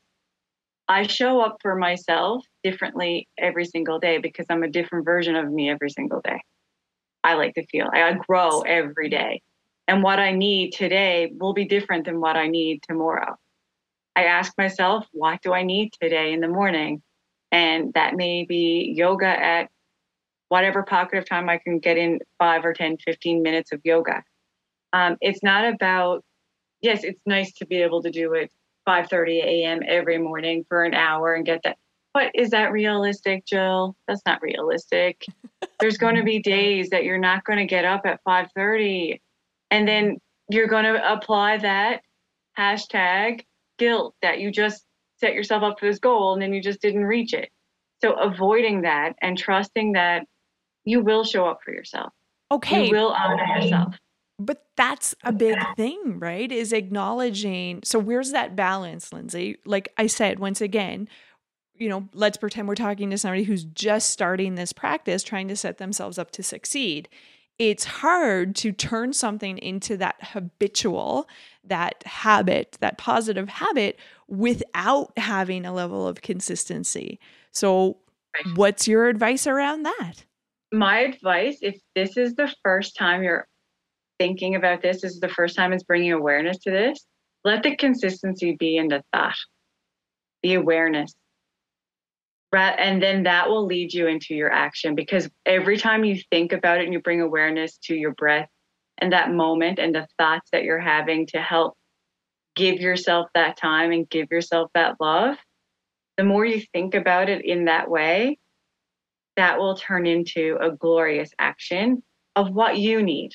I 0.89 1.07
show 1.07 1.41
up 1.41 1.59
for 1.63 1.75
myself 1.75 2.45
differently 2.63 3.29
every 3.39 3.65
single 3.65 3.99
day 3.99 4.19
because 4.19 4.47
I'm 4.51 4.63
a 4.63 4.69
different 4.69 5.05
version 5.05 5.37
of 5.37 5.51
me 5.51 5.71
every 5.71 5.91
single 5.91 6.21
day. 6.21 6.41
I 7.25 7.35
like 7.35 7.55
to 7.55 7.67
feel 7.67 7.89
I 7.93 8.13
grow 8.15 8.61
every 8.63 9.09
day. 9.09 9.43
And 9.89 10.03
what 10.03 10.19
I 10.19 10.33
need 10.33 10.73
today 10.73 11.33
will 11.39 11.53
be 11.53 11.65
different 11.65 12.05
than 12.05 12.21
what 12.21 12.37
I 12.37 12.47
need 12.47 12.83
tomorrow. 12.83 13.37
I 14.15 14.25
ask 14.25 14.53
myself, 14.57 15.07
what 15.13 15.43
do 15.43 15.53
I 15.53 15.63
need 15.63 15.93
today 16.01 16.33
in 16.33 16.41
the 16.41 16.49
morning? 16.49 17.03
And 17.51 17.93
that 17.95 18.15
may 18.15 18.45
be 18.45 18.95
yoga 18.97 19.27
at 19.27 19.71
whatever 20.49 20.83
pocket 20.83 21.19
of 21.19 21.29
time 21.29 21.49
I 21.49 21.59
can 21.59 21.79
get 21.79 21.97
in 21.97 22.21
five 22.39 22.65
or 22.65 22.75
10, 22.75 22.99
15 22.99 23.43
minutes 23.43 23.73
of 23.73 23.81
yoga. 23.85 24.23
Um, 24.93 25.17
it's 25.21 25.43
not 25.43 25.65
about, 25.65 26.25
yes, 26.83 27.05
it's 27.05 27.21
nice 27.27 27.53
to 27.55 27.67
be 27.67 27.77
able 27.77 28.03
to 28.03 28.11
do 28.11 28.35
it 28.35 28.53
5:30 28.87 29.43
a.m. 29.43 29.81
every 29.87 30.19
morning 30.19 30.65
for 30.69 30.85
an 30.85 30.95
hour 30.95 31.35
and 31.35 31.47
get 31.47 31.61
that. 31.65 31.79
But 32.15 32.33
is 32.35 32.51
that 32.51 32.73
realistic, 32.73 33.47
Jill? 33.47 33.97
That's 34.07 34.23
not 34.27 34.43
realistic. 34.43 35.25
There's 35.81 35.97
going 35.97 36.17
to 36.17 36.23
be 36.23 36.41
days 36.41 36.91
that 36.91 37.05
you're 37.05 37.19
not 37.19 37.45
going 37.45 37.59
to 37.59 37.65
get 37.65 37.85
up 37.85 38.03
at 38.05 38.21
5:30, 38.29 39.21
and 39.73 39.89
then 39.89 40.19
you're 40.51 40.69
going 40.69 40.85
to 40.85 41.13
apply 41.13 41.57
that 41.57 42.03
hashtag 42.57 43.41
guilt 43.79 44.15
that 44.21 44.39
you 44.39 44.53
just 44.53 44.85
set 45.19 45.33
yourself 45.33 45.63
up 45.63 45.81
for 45.81 45.87
this 45.87 45.99
goal 45.99 46.35
and 46.35 46.43
then 46.43 46.53
you 46.53 46.63
just 46.63 46.81
didn't 46.83 47.05
reach 47.05 47.33
it. 47.33 47.49
So 48.03 48.13
avoiding 48.13 48.83
that 48.83 49.15
and 49.23 49.37
trusting 49.37 49.93
that 49.93 50.27
you 50.85 51.01
will 51.01 51.25
show 51.25 51.47
up 51.47 51.61
for 51.65 51.73
yourself. 51.73 52.13
Okay. 52.51 52.87
You 52.87 52.93
will 52.93 53.13
honor 53.13 53.47
yourself. 53.57 53.95
But 54.39 54.67
that's 54.77 55.15
a 55.25 55.33
big 55.33 55.57
thing, 55.77 56.19
right? 56.19 56.51
Is 56.51 56.73
acknowledging. 56.73 57.81
So, 57.85 57.99
where's 58.01 58.33
that 58.33 58.57
balance, 58.57 59.13
Lindsay? 59.13 59.57
Like 59.65 59.93
I 59.97 60.09
said, 60.09 60.41
once 60.41 60.61
again, 60.61 61.09
you 61.75 61.89
know, 61.89 62.09
let's 62.13 62.39
pretend 62.39 62.67
we're 62.67 62.75
talking 62.75 63.11
to 63.11 63.19
somebody 63.19 63.45
who's 63.45 63.63
just 63.63 64.11
starting 64.11 64.57
this 64.57 64.73
practice, 64.73 65.23
trying 65.23 65.47
to 65.49 65.55
set 65.55 65.79
themselves 65.79 66.19
up 66.19 66.33
to 66.33 66.43
succeed. 66.43 67.09
It's 67.59 67.85
hard 67.85 68.57
to 68.57 68.73
turn 68.73 69.13
something 69.13 69.59
into 69.59 69.97
that 69.99 70.17
habitual, 70.21 71.29
that 71.65 72.03
habit, 72.05 72.77
that 72.81 72.99
positive 72.99 73.49
habit 73.49 73.99
without 74.27 75.13
having 75.17 75.65
a 75.65 75.73
level 75.73 76.09
of 76.09 76.23
consistency. 76.23 77.21
So, 77.51 77.99
what's 78.55 78.89
your 78.89 79.09
advice 79.09 79.47
around 79.47 79.85
that? 79.85 80.25
My 80.73 81.01
advice 81.01 81.59
if 81.61 81.79
this 81.95 82.17
is 82.17 82.35
the 82.35 82.53
first 82.65 82.97
time 82.97 83.23
you're 83.23 83.47
thinking 84.19 84.55
about 84.55 84.83
this, 84.83 85.03
this 85.03 85.13
is 85.13 85.21
the 85.21 85.29
first 85.29 85.55
time 85.55 85.73
it's 85.73 85.83
bringing 85.83 86.13
awareness 86.13 86.59
to 86.59 86.71
this, 86.71 87.07
let 87.45 87.63
the 87.63 87.77
consistency 87.77 88.57
be 88.59 88.77
in 88.77 88.89
the 88.89 89.03
thought, 89.13 89.37
the 90.43 90.55
awareness. 90.55 91.15
And 92.55 93.03
then 93.03 93.23
that 93.23 93.49
will 93.49 93.65
lead 93.65 93.95
you 93.95 94.07
into 94.07 94.35
your 94.35 94.53
action 94.53 94.95
because 94.95 95.31
every 95.47 95.79
time 95.79 96.05
you 96.05 96.21
think 96.31 96.53
about 96.53 96.81
it 96.81 96.85
and 96.85 96.93
you 96.93 97.01
bring 97.01 97.21
awareness 97.21 97.79
to 97.85 97.95
your 97.95 98.13
breath 98.13 98.49
and 98.99 99.13
that 99.13 99.33
moment 99.33 99.79
and 99.79 99.95
the 99.95 100.07
thoughts 100.19 100.51
that 100.53 100.63
you're 100.63 100.79
having 100.79 101.27
to 101.29 101.41
help 101.41 101.77
give 102.55 102.81
yourself 102.81 103.29
that 103.35 103.57
time 103.57 103.93
and 103.93 104.09
give 104.09 104.31
yourself 104.31 104.71
that 104.75 104.97
love, 105.01 105.37
the 106.19 106.25
more 106.25 106.45
you 106.45 106.61
think 106.73 106.95
about 106.95 107.31
it 107.31 107.45
in 107.45 107.65
that 107.65 107.89
way, 107.89 108.39
that 109.37 109.59
will 109.59 109.75
turn 109.75 110.07
into 110.07 110.59
a 110.61 110.71
glorious 110.71 111.31
action 111.39 112.03
of 112.37 112.51
what 112.51 112.77
you 112.77 113.03
need 113.03 113.33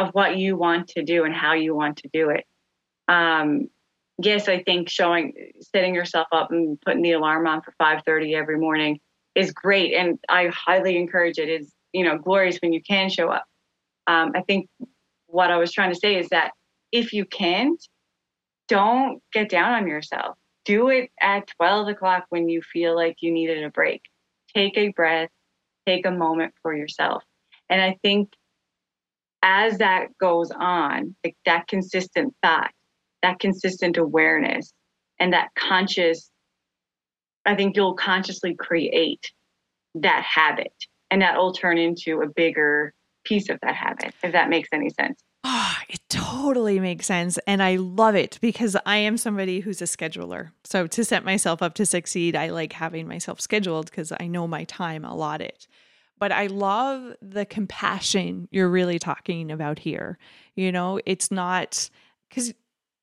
of 0.00 0.10
what 0.14 0.38
you 0.38 0.56
want 0.56 0.88
to 0.88 1.02
do 1.02 1.24
and 1.24 1.34
how 1.34 1.52
you 1.52 1.74
want 1.74 1.98
to 1.98 2.08
do 2.12 2.30
it. 2.30 2.46
Um, 3.08 3.68
yes, 4.24 4.48
I 4.48 4.62
think 4.62 4.88
showing, 4.88 5.52
setting 5.60 5.94
yourself 5.94 6.26
up 6.32 6.50
and 6.50 6.80
putting 6.80 7.02
the 7.02 7.12
alarm 7.12 7.46
on 7.46 7.62
for 7.62 7.72
5:30 7.80 8.34
every 8.34 8.58
morning 8.58 9.00
is 9.34 9.52
great, 9.52 9.94
and 9.94 10.18
I 10.28 10.48
highly 10.48 10.96
encourage 10.96 11.38
it. 11.38 11.48
Is 11.48 11.72
you 11.92 12.04
know 12.04 12.18
glorious 12.18 12.58
when 12.58 12.72
you 12.72 12.82
can 12.82 13.08
show 13.08 13.28
up. 13.28 13.44
Um, 14.06 14.32
I 14.34 14.42
think 14.42 14.68
what 15.26 15.50
I 15.50 15.56
was 15.56 15.72
trying 15.72 15.92
to 15.92 15.98
say 15.98 16.16
is 16.16 16.28
that 16.30 16.52
if 16.92 17.12
you 17.12 17.24
can't, 17.24 17.80
don't 18.68 19.22
get 19.32 19.48
down 19.48 19.72
on 19.72 19.86
yourself. 19.86 20.36
Do 20.64 20.88
it 20.88 21.10
at 21.20 21.48
12 21.56 21.88
o'clock 21.88 22.26
when 22.30 22.48
you 22.48 22.62
feel 22.62 22.94
like 22.94 23.16
you 23.20 23.32
needed 23.32 23.62
a 23.64 23.70
break. 23.70 24.02
Take 24.54 24.76
a 24.76 24.88
breath, 24.88 25.30
take 25.86 26.06
a 26.06 26.10
moment 26.10 26.54
for 26.62 26.74
yourself. 26.74 27.22
And 27.68 27.80
I 27.80 27.98
think 28.02 28.32
as 29.42 29.78
that 29.78 30.08
goes 30.18 30.50
on, 30.50 31.16
like 31.24 31.36
that 31.46 31.68
consistent 31.68 32.34
thought, 32.42 32.72
that 33.22 33.38
consistent 33.38 33.96
awareness, 33.96 34.72
and 35.18 35.32
that 35.32 35.48
conscious, 35.54 36.30
I 37.44 37.54
think 37.54 37.76
you'll 37.76 37.94
consciously 37.94 38.54
create 38.54 39.30
that 39.94 40.22
habit. 40.22 40.72
And 41.10 41.22
that 41.22 41.36
will 41.36 41.52
turn 41.52 41.78
into 41.78 42.22
a 42.22 42.28
bigger 42.28 42.94
piece 43.24 43.48
of 43.48 43.58
that 43.62 43.74
habit, 43.74 44.14
if 44.22 44.32
that 44.32 44.48
makes 44.48 44.68
any 44.72 44.90
sense. 44.90 45.20
Oh, 45.42 45.74
it 45.88 46.00
totally 46.08 46.78
makes 46.78 47.06
sense. 47.06 47.38
And 47.46 47.62
I 47.62 47.76
love 47.76 48.14
it 48.14 48.38
because 48.40 48.76
I 48.86 48.96
am 48.98 49.16
somebody 49.16 49.60
who's 49.60 49.82
a 49.82 49.86
scheduler. 49.86 50.52
So 50.64 50.86
to 50.86 51.04
set 51.04 51.24
myself 51.24 51.62
up 51.62 51.74
to 51.74 51.86
succeed, 51.86 52.36
I 52.36 52.50
like 52.50 52.74
having 52.74 53.08
myself 53.08 53.40
scheduled 53.40 53.90
because 53.90 54.12
I 54.20 54.26
know 54.26 54.46
my 54.46 54.64
time 54.64 55.04
allotted 55.04 55.66
but 56.20 56.30
I 56.30 56.46
love 56.46 57.14
the 57.22 57.46
compassion 57.46 58.46
you're 58.52 58.68
really 58.68 59.00
talking 59.00 59.50
about 59.50 59.78
here. 59.80 60.18
You 60.54 60.70
know, 60.70 61.00
it's 61.06 61.30
not 61.30 61.88
because 62.28 62.52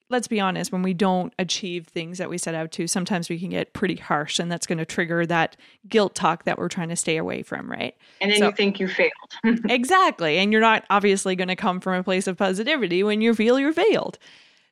let's 0.10 0.28
be 0.28 0.40
honest, 0.40 0.72
when 0.72 0.84
we 0.84 0.94
don't 0.94 1.34
achieve 1.38 1.88
things 1.88 2.18
that 2.18 2.30
we 2.30 2.38
set 2.38 2.56
out 2.56 2.72
to, 2.72 2.88
sometimes 2.88 3.30
we 3.30 3.40
can 3.40 3.50
get 3.50 3.74
pretty 3.74 3.96
harsh, 3.96 4.40
and 4.40 4.52
that's 4.52 4.66
going 4.66 4.78
to 4.78 4.86
trigger 4.86 5.26
that 5.26 5.58
guilt 5.88 6.16
talk 6.16 6.46
that 6.46 6.58
we're 6.58 6.70
trying 6.70 6.90
to 6.90 6.96
stay 6.96 7.18
away 7.18 7.44
from, 7.44 7.70
right? 7.70 7.96
And 8.22 8.32
then 8.32 8.40
so, 8.40 8.46
you 8.48 8.52
think 8.54 8.80
you 8.80 8.88
failed. 8.88 9.12
exactly. 9.70 10.38
And 10.38 10.52
you're 10.52 10.62
not 10.62 10.86
obviously 10.90 11.36
going 11.36 11.50
to 11.50 11.56
come 11.56 11.80
from 11.80 11.96
a 11.96 12.04
place 12.04 12.28
of 12.28 12.38
positivity 12.38 13.04
when 13.04 13.22
you 13.22 13.34
feel 13.34 13.60
you 13.60 13.74
failed. 13.74 14.18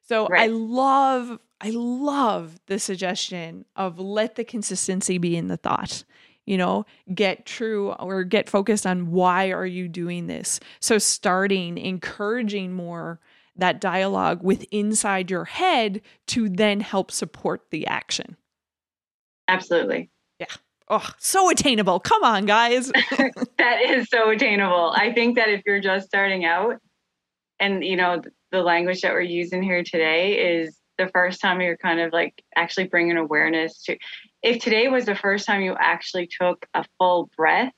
So 0.08 0.28
right. 0.28 0.44
I 0.44 0.46
love, 0.48 1.40
I 1.60 1.72
love 1.72 2.60
the 2.68 2.80
suggestion 2.80 3.66
of 3.76 4.00
let 4.00 4.36
the 4.36 4.44
consistency 4.44 5.18
be 5.18 5.36
in 5.36 5.48
the 5.48 5.58
thought 5.58 6.04
you 6.46 6.58
know 6.58 6.86
get 7.14 7.46
true 7.46 7.92
or 7.94 8.24
get 8.24 8.48
focused 8.48 8.86
on 8.86 9.12
why 9.12 9.50
are 9.50 9.66
you 9.66 9.88
doing 9.88 10.28
this 10.28 10.60
so 10.80 11.00
starting 11.00 11.78
encouraging 11.78 12.72
more 12.72 13.20
that 13.58 13.80
dialogue 13.80 14.44
with 14.44 14.66
inside 14.72 15.32
your 15.32 15.46
head 15.46 16.02
to 16.28 16.50
then 16.50 16.82
help 16.82 17.12
support 17.12 17.62
the 17.72 17.88
action. 17.88 18.38
Absolutely. 19.48 20.10
Yeah. 20.40 20.48
Oh 20.90 21.10
so 21.18 21.50
attainable. 21.50 22.00
Come 22.00 22.24
on 22.24 22.46
guys. 22.46 22.92
That 23.58 23.82
is 23.82 24.10
so 24.10 24.30
attainable. 24.30 24.94
I 24.96 25.14
think 25.14 25.38
that 25.38 25.50
if 25.50 25.62
you're 25.66 25.80
just 25.80 26.08
starting 26.08 26.46
out 26.46 26.76
and 27.60 27.84
you 27.84 27.96
know 27.96 28.22
the 28.52 28.62
language 28.62 29.02
that 29.02 29.14
we're 29.14 29.22
using 29.22 29.64
here 29.64 29.84
today 29.84 30.60
is 30.60 30.78
the 30.98 31.08
first 31.08 31.42
time 31.42 31.62
you're 31.62 31.78
kind 31.78 32.00
of 32.00 32.14
like 32.14 32.44
actually 32.56 32.88
bringing 32.88 33.18
awareness 33.18 33.82
to 33.84 33.98
if 34.46 34.62
today 34.62 34.88
was 34.88 35.06
the 35.06 35.16
first 35.16 35.48
time 35.48 35.62
you 35.62 35.76
actually 35.80 36.28
took 36.28 36.68
a 36.76 36.86
full 37.00 37.32
breath, 37.36 37.74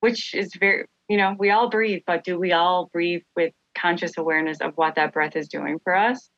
which 0.00 0.34
is 0.34 0.52
very, 0.58 0.86
you 1.08 1.16
know, 1.16 1.36
we 1.38 1.50
all 1.50 1.70
breathe, 1.70 2.02
but 2.06 2.24
do 2.24 2.38
we 2.38 2.50
all 2.52 2.90
breathe 2.92 3.22
with 3.36 3.52
conscious 3.76 4.16
awareness 4.18 4.60
of 4.60 4.72
what 4.76 4.94
that 4.96 5.12
breath 5.12 5.36
is 5.36 5.48
doing 5.48 5.78
for 5.82 5.94
us? 5.94 6.30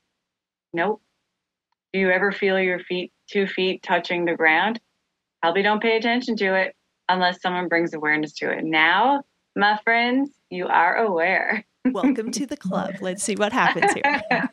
Nope. 0.73 1.03
Do 1.93 2.01
you 2.01 2.11
ever 2.11 2.33
feel 2.33 2.59
your 2.59 2.81
feet, 2.81 3.13
two 3.31 3.47
feet 3.47 3.83
touching 3.83 4.25
the 4.25 4.35
ground? 4.35 4.81
Probably 5.43 5.63
don't 5.63 5.83
pay 5.83 5.97
attention 5.97 6.37
to 6.37 6.55
it 6.55 6.75
unless 7.09 7.41
someone 7.41 7.69
brings 7.69 7.95
awareness 7.95 8.33
to 8.35 8.51
it. 8.51 8.65
Now, 8.65 9.23
my 9.55 9.79
friends, 9.85 10.31
you 10.51 10.67
are 10.67 10.97
aware. 10.97 11.65
Welcome 11.85 12.31
to 12.33 12.47
the 12.47 12.57
club. 12.57 12.97
Let's 13.01 13.23
see 13.23 13.37
what 13.37 13.53
happens 13.53 13.93
here. 13.93 14.49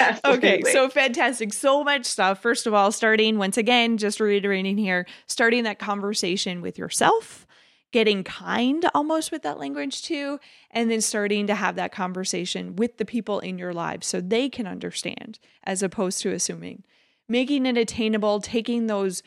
okay, 0.24 0.62
so 0.62 0.88
fantastic. 0.88 1.52
So 1.52 1.84
much 1.84 2.06
stuff. 2.06 2.40
First 2.40 2.66
of 2.66 2.74
all, 2.74 2.92
starting 2.92 3.38
once 3.38 3.56
again, 3.56 3.98
just 3.98 4.20
reiterating 4.20 4.78
here, 4.78 5.06
starting 5.26 5.64
that 5.64 5.78
conversation 5.78 6.62
with 6.62 6.78
yourself, 6.78 7.46
getting 7.92 8.24
kind 8.24 8.84
almost 8.94 9.30
with 9.30 9.42
that 9.42 9.58
language 9.58 10.02
too, 10.02 10.40
and 10.70 10.90
then 10.90 11.00
starting 11.00 11.46
to 11.46 11.54
have 11.54 11.76
that 11.76 11.92
conversation 11.92 12.74
with 12.76 12.96
the 12.96 13.04
people 13.04 13.38
in 13.40 13.58
your 13.58 13.72
lives 13.72 14.06
so 14.06 14.20
they 14.20 14.48
can 14.48 14.66
understand 14.66 15.38
as 15.64 15.82
opposed 15.82 16.20
to 16.22 16.32
assuming. 16.32 16.82
Making 17.28 17.66
it 17.66 17.76
attainable, 17.76 18.40
taking 18.40 18.88
those, 18.88 19.22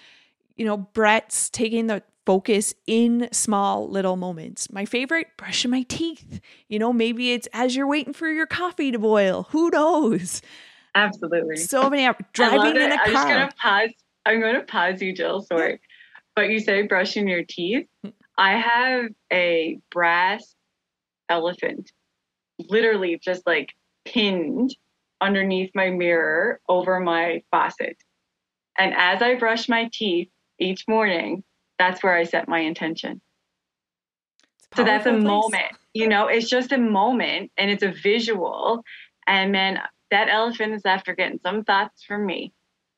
you 0.55 0.65
know, 0.65 0.77
breaths, 0.77 1.49
taking 1.49 1.87
the 1.87 2.03
focus 2.25 2.73
in 2.87 3.29
small 3.31 3.87
little 3.87 4.15
moments. 4.15 4.71
My 4.71 4.85
favorite, 4.85 5.27
brushing 5.37 5.71
my 5.71 5.83
teeth. 5.83 6.41
You 6.67 6.79
know, 6.79 6.91
maybe 6.91 7.33
it's 7.33 7.47
as 7.53 7.75
you're 7.75 7.87
waiting 7.87 8.13
for 8.13 8.27
your 8.27 8.47
coffee 8.47 8.91
to 8.91 8.99
boil. 8.99 9.47
Who 9.51 9.69
knows? 9.69 10.41
Absolutely. 10.95 11.57
So 11.57 11.89
many 11.89 12.11
driving 12.33 12.81
in 12.81 12.91
a 12.91 12.97
car. 12.97 13.05
I'm 13.05 13.13
just 13.13 13.27
gonna 13.27 13.49
pause. 13.61 13.89
I'm 14.25 14.41
gonna 14.41 14.63
pause 14.63 15.01
you, 15.01 15.13
Jill. 15.13 15.41
Sorry, 15.41 15.79
but 16.35 16.49
you 16.49 16.59
say 16.59 16.81
brushing 16.83 17.27
your 17.27 17.43
teeth. 17.43 17.87
Hmm. 18.03 18.09
I 18.37 18.57
have 18.57 19.11
a 19.31 19.79
brass 19.91 20.55
elephant, 21.29 21.91
literally 22.59 23.19
just 23.21 23.45
like 23.47 23.73
pinned 24.05 24.75
underneath 25.21 25.71
my 25.73 25.89
mirror 25.89 26.59
over 26.67 26.99
my 26.99 27.43
faucet. 27.51 27.97
And 28.77 28.93
as 28.95 29.21
I 29.21 29.35
brush 29.35 29.69
my 29.69 29.89
teeth 29.93 30.29
each 30.59 30.87
morning, 30.87 31.43
that's 31.79 32.03
where 32.03 32.15
I 32.15 32.23
set 32.23 32.47
my 32.47 32.59
intention. 32.59 33.21
So 34.75 34.83
that's 34.83 35.05
a 35.05 35.11
place. 35.11 35.23
moment, 35.23 35.77
you 35.93 36.07
know, 36.07 36.27
it's 36.27 36.49
just 36.49 36.73
a 36.73 36.77
moment 36.77 37.51
and 37.57 37.71
it's 37.71 37.83
a 37.83 37.91
visual. 37.91 38.83
And 39.25 39.55
then 39.55 39.79
that 40.11 40.27
elephant 40.29 40.73
is 40.73 40.85
after 40.85 41.15
getting 41.15 41.39
some 41.39 41.63
thoughts 41.63 42.03
from 42.03 42.25
me. 42.25 42.53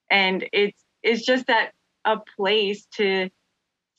And 0.09 0.47
it's 0.51 0.83
it's 1.03 1.23
just 1.23 1.47
that 1.47 1.73
a 2.05 2.17
place 2.35 2.88
to 2.95 3.29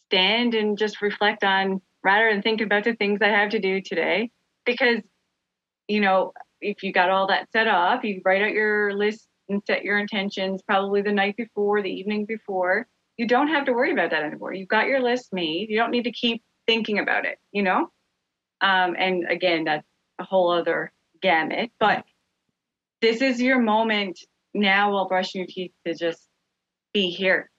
stand 0.09 0.55
and 0.55 0.79
just 0.79 1.03
reflect 1.03 1.45
on 1.45 1.81
rather 2.03 2.31
than 2.33 2.43
think 2.43 2.61
about 2.61 2.85
the 2.85 2.95
things 2.95 3.21
I 3.23 3.29
have 3.29 3.51
to 3.51 3.59
do 3.59 3.81
today. 3.81 4.31
Because, 4.65 5.01
you 5.87 6.01
know, 6.01 6.33
if 6.61 6.83
you 6.83 6.93
got 6.93 7.11
all 7.11 7.27
that 7.29 7.51
set 7.53 7.69
up, 7.69 8.05
you 8.05 8.21
write 8.25 8.43
out 8.43 8.53
your 8.53 8.93
list 8.95 9.27
and 9.49 9.63
set 9.67 9.85
your 9.85 9.99
intentions 9.99 10.63
probably 10.63 11.03
the 11.03 11.13
night 11.13 11.37
before, 11.37 11.83
the 11.83 11.91
evening 11.91 12.25
before. 12.27 12.87
You 13.17 13.27
don't 13.27 13.49
have 13.49 13.65
to 13.67 13.73
worry 13.73 13.93
about 13.93 14.11
that 14.11 14.23
anymore. 14.23 14.53
You've 14.53 14.69
got 14.69 14.87
your 14.87 15.01
list 15.01 15.33
made. 15.33 15.69
You 15.71 15.79
don't 15.79 15.91
need 15.91 16.05
to 16.05 16.13
keep 16.13 16.43
thinking 16.67 16.99
about 16.99 17.25
it, 17.25 17.39
you 17.53 17.63
know? 17.63 17.89
Um, 18.61 18.95
and 18.99 19.27
again, 19.29 19.65
that's 19.65 19.87
a 20.19 20.25
whole 20.25 20.51
other 20.51 20.93
gamut. 21.21 21.71
But 21.81 22.05
this 23.01 23.23
is 23.23 23.41
your 23.41 23.61
moment 23.61 24.21
now 24.55 24.93
while 24.93 25.09
brushing 25.09 25.41
your 25.41 25.49
teeth 25.49 25.73
to 25.87 25.95
just 25.95 26.27
be 26.93 27.11
here 27.11 27.51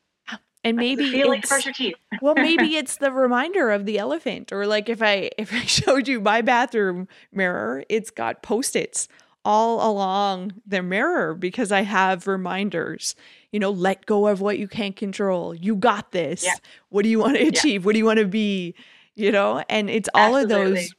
and 0.64 0.78
maybe 0.78 1.10
feel 1.10 1.30
like 1.30 1.48
brush 1.48 1.66
your 1.66 1.74
teeth. 1.74 1.96
well, 2.22 2.36
maybe 2.36 2.76
it's 2.76 2.98
the 2.98 3.12
reminder 3.12 3.70
of 3.72 3.86
the 3.86 3.98
elephant, 3.98 4.52
or 4.52 4.66
like 4.66 4.90
if 4.90 5.02
I 5.02 5.32
if 5.38 5.54
I 5.54 5.62
showed 5.62 6.08
you 6.08 6.20
my 6.20 6.42
bathroom 6.42 7.08
mirror, 7.32 7.84
it's 7.90 8.10
got 8.10 8.44
post-its 8.44 9.08
all 9.46 9.90
along 9.90 10.54
the 10.68 10.84
mirror 10.84 11.34
because 11.34 11.72
I 11.72 11.82
have 11.82 12.28
reminders. 12.28 13.16
You 13.52 13.60
know, 13.60 13.72
let 13.72 14.06
go 14.06 14.28
of 14.28 14.42
what 14.42 14.60
you 14.60 14.68
can't 14.68 14.96
control. 14.96 15.56
You 15.56 15.76
got 15.76 16.12
this. 16.12 16.44
Yeah. 16.44 16.54
What 16.90 17.04
do 17.04 17.10
you 17.10 17.20
want 17.20 17.38
to 17.38 17.48
achieve? 17.48 17.82
Yeah. 17.82 17.86
What 17.86 17.94
do 17.94 18.00
you 18.00 18.06
want 18.06 18.20
to 18.20 18.28
be? 18.28 18.76
You 19.16 19.32
know, 19.32 19.64
and 19.70 19.90
it's 19.90 20.10
all 20.14 20.38
Absolutely. 20.38 20.66
of 20.66 20.74
those 20.74 20.96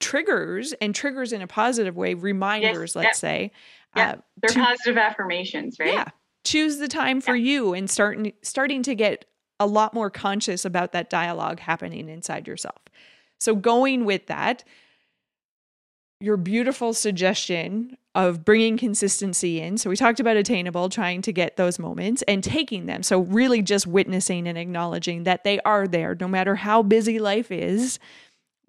triggers 0.00 0.72
and 0.80 0.94
triggers 0.94 1.32
in 1.32 1.42
a 1.42 1.46
positive 1.46 1.96
way, 1.96 2.14
reminders, 2.14 2.94
yes. 2.94 2.96
let's 2.96 3.18
say. 3.18 3.52
Uh, 3.94 4.16
They're 4.42 4.50
to, 4.50 4.58
positive 4.58 4.98
affirmations, 4.98 5.78
right? 5.78 5.94
Yeah 5.94 6.08
choose 6.44 6.78
the 6.78 6.88
time 6.88 7.20
for 7.20 7.34
yeah. 7.34 7.52
you 7.52 7.74
and 7.74 7.90
starting 7.90 8.32
starting 8.42 8.82
to 8.84 8.94
get 8.94 9.24
a 9.60 9.66
lot 9.66 9.94
more 9.94 10.10
conscious 10.10 10.64
about 10.64 10.92
that 10.92 11.10
dialogue 11.10 11.60
happening 11.60 12.08
inside 12.08 12.46
yourself. 12.46 12.82
So 13.38 13.54
going 13.54 14.04
with 14.04 14.26
that, 14.26 14.64
your 16.20 16.36
beautiful 16.36 16.92
suggestion 16.92 17.96
of 18.14 18.44
bringing 18.44 18.76
consistency 18.76 19.60
in. 19.60 19.76
So 19.76 19.90
we 19.90 19.96
talked 19.96 20.20
about 20.20 20.36
attainable, 20.36 20.88
trying 20.88 21.20
to 21.22 21.32
get 21.32 21.56
those 21.56 21.78
moments 21.78 22.22
and 22.22 22.44
taking 22.44 22.86
them. 22.86 23.02
So 23.02 23.20
really 23.20 23.60
just 23.60 23.86
witnessing 23.86 24.46
and 24.46 24.56
acknowledging 24.56 25.24
that 25.24 25.44
they 25.44 25.60
are 25.60 25.86
there 25.88 26.16
no 26.18 26.28
matter 26.28 26.54
how 26.54 26.82
busy 26.82 27.18
life 27.18 27.50
is. 27.50 27.98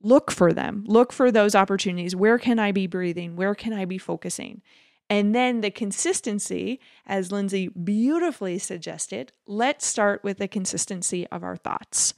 Look 0.01 0.31
for 0.31 0.51
them. 0.51 0.83
Look 0.87 1.13
for 1.13 1.31
those 1.31 1.55
opportunities. 1.55 2.15
Where 2.15 2.37
can 2.37 2.59
I 2.59 2.71
be 2.71 2.87
breathing? 2.87 3.35
Where 3.35 3.55
can 3.55 3.73
I 3.73 3.85
be 3.85 3.97
focusing? 3.97 4.61
And 5.09 5.35
then 5.35 5.61
the 5.61 5.71
consistency, 5.71 6.79
as 7.05 7.31
Lindsay 7.31 7.67
beautifully 7.67 8.57
suggested, 8.57 9.31
let's 9.45 9.85
start 9.85 10.23
with 10.23 10.37
the 10.37 10.47
consistency 10.47 11.27
of 11.27 11.43
our 11.43 11.55
thoughts. 11.55 12.13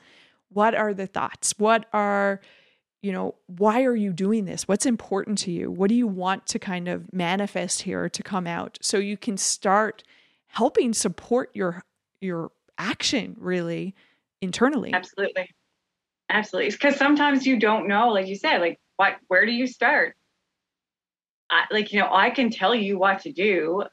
What 0.50 0.74
are 0.74 0.94
the 0.94 1.08
thoughts? 1.08 1.54
What 1.58 1.86
are, 1.92 2.40
you 3.02 3.12
know, 3.12 3.36
why 3.48 3.84
are 3.84 3.96
you 3.96 4.14
doing 4.14 4.46
this? 4.46 4.68
What's 4.68 4.86
important 4.86 5.38
to 5.40 5.52
you? 5.52 5.70
What 5.70 5.90
do 5.90 5.96
you 5.96 6.08
want 6.08 6.48
to 6.48 6.60
kind 6.60 6.88
of 6.88 7.12
manifest 7.12 7.82
here 7.82 8.08
to 8.08 8.24
come 8.24 8.48
out 8.48 8.78
so 8.82 8.98
you 8.98 9.18
can 9.18 9.38
start 9.38 10.04
helping 10.48 10.94
support 10.94 11.52
your 11.54 11.84
your 12.22 12.52
action 12.78 13.36
really 13.38 13.96
internally? 14.42 14.94
Absolutely. 14.94 15.50
Absolutely. 16.30 16.72
Because 16.72 16.96
sometimes 16.96 17.46
you 17.46 17.60
don't 17.60 17.88
know, 17.88 18.10
like 18.10 18.28
you 18.28 18.36
said, 18.36 18.62
like 18.62 18.80
what 18.96 19.18
where 19.28 19.46
do 19.46 19.52
you 19.52 19.68
start? 19.68 20.16
I, 21.50 21.64
like 21.72 21.94
you 21.94 22.00
know 22.00 22.10
i 22.12 22.30
can 22.30 22.50
tell 22.50 22.76
you 22.76 22.98
what 22.98 23.20
to 23.22 23.32
do 23.32 23.84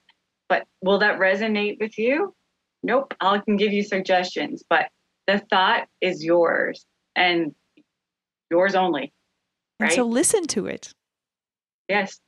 but 0.49 0.65
will 0.83 0.99
that 0.99 1.19
resonate 1.19 1.79
with 1.81 1.99
you? 1.99 2.35
Nope 2.83 3.15
i 3.21 3.39
can 3.39 3.57
give 3.57 3.73
you 3.73 3.83
suggestions 3.83 4.63
but 4.69 4.89
the 5.27 5.39
thought 5.51 5.89
is 6.01 6.23
yours 6.23 6.85
and 7.17 7.55
yours 8.51 8.75
only 8.75 9.13
right? 9.81 9.89
And 9.89 9.93
so 9.93 10.05
listen 10.05 10.47
to 10.49 10.67
it. 10.67 10.93
Yes. 11.89 12.21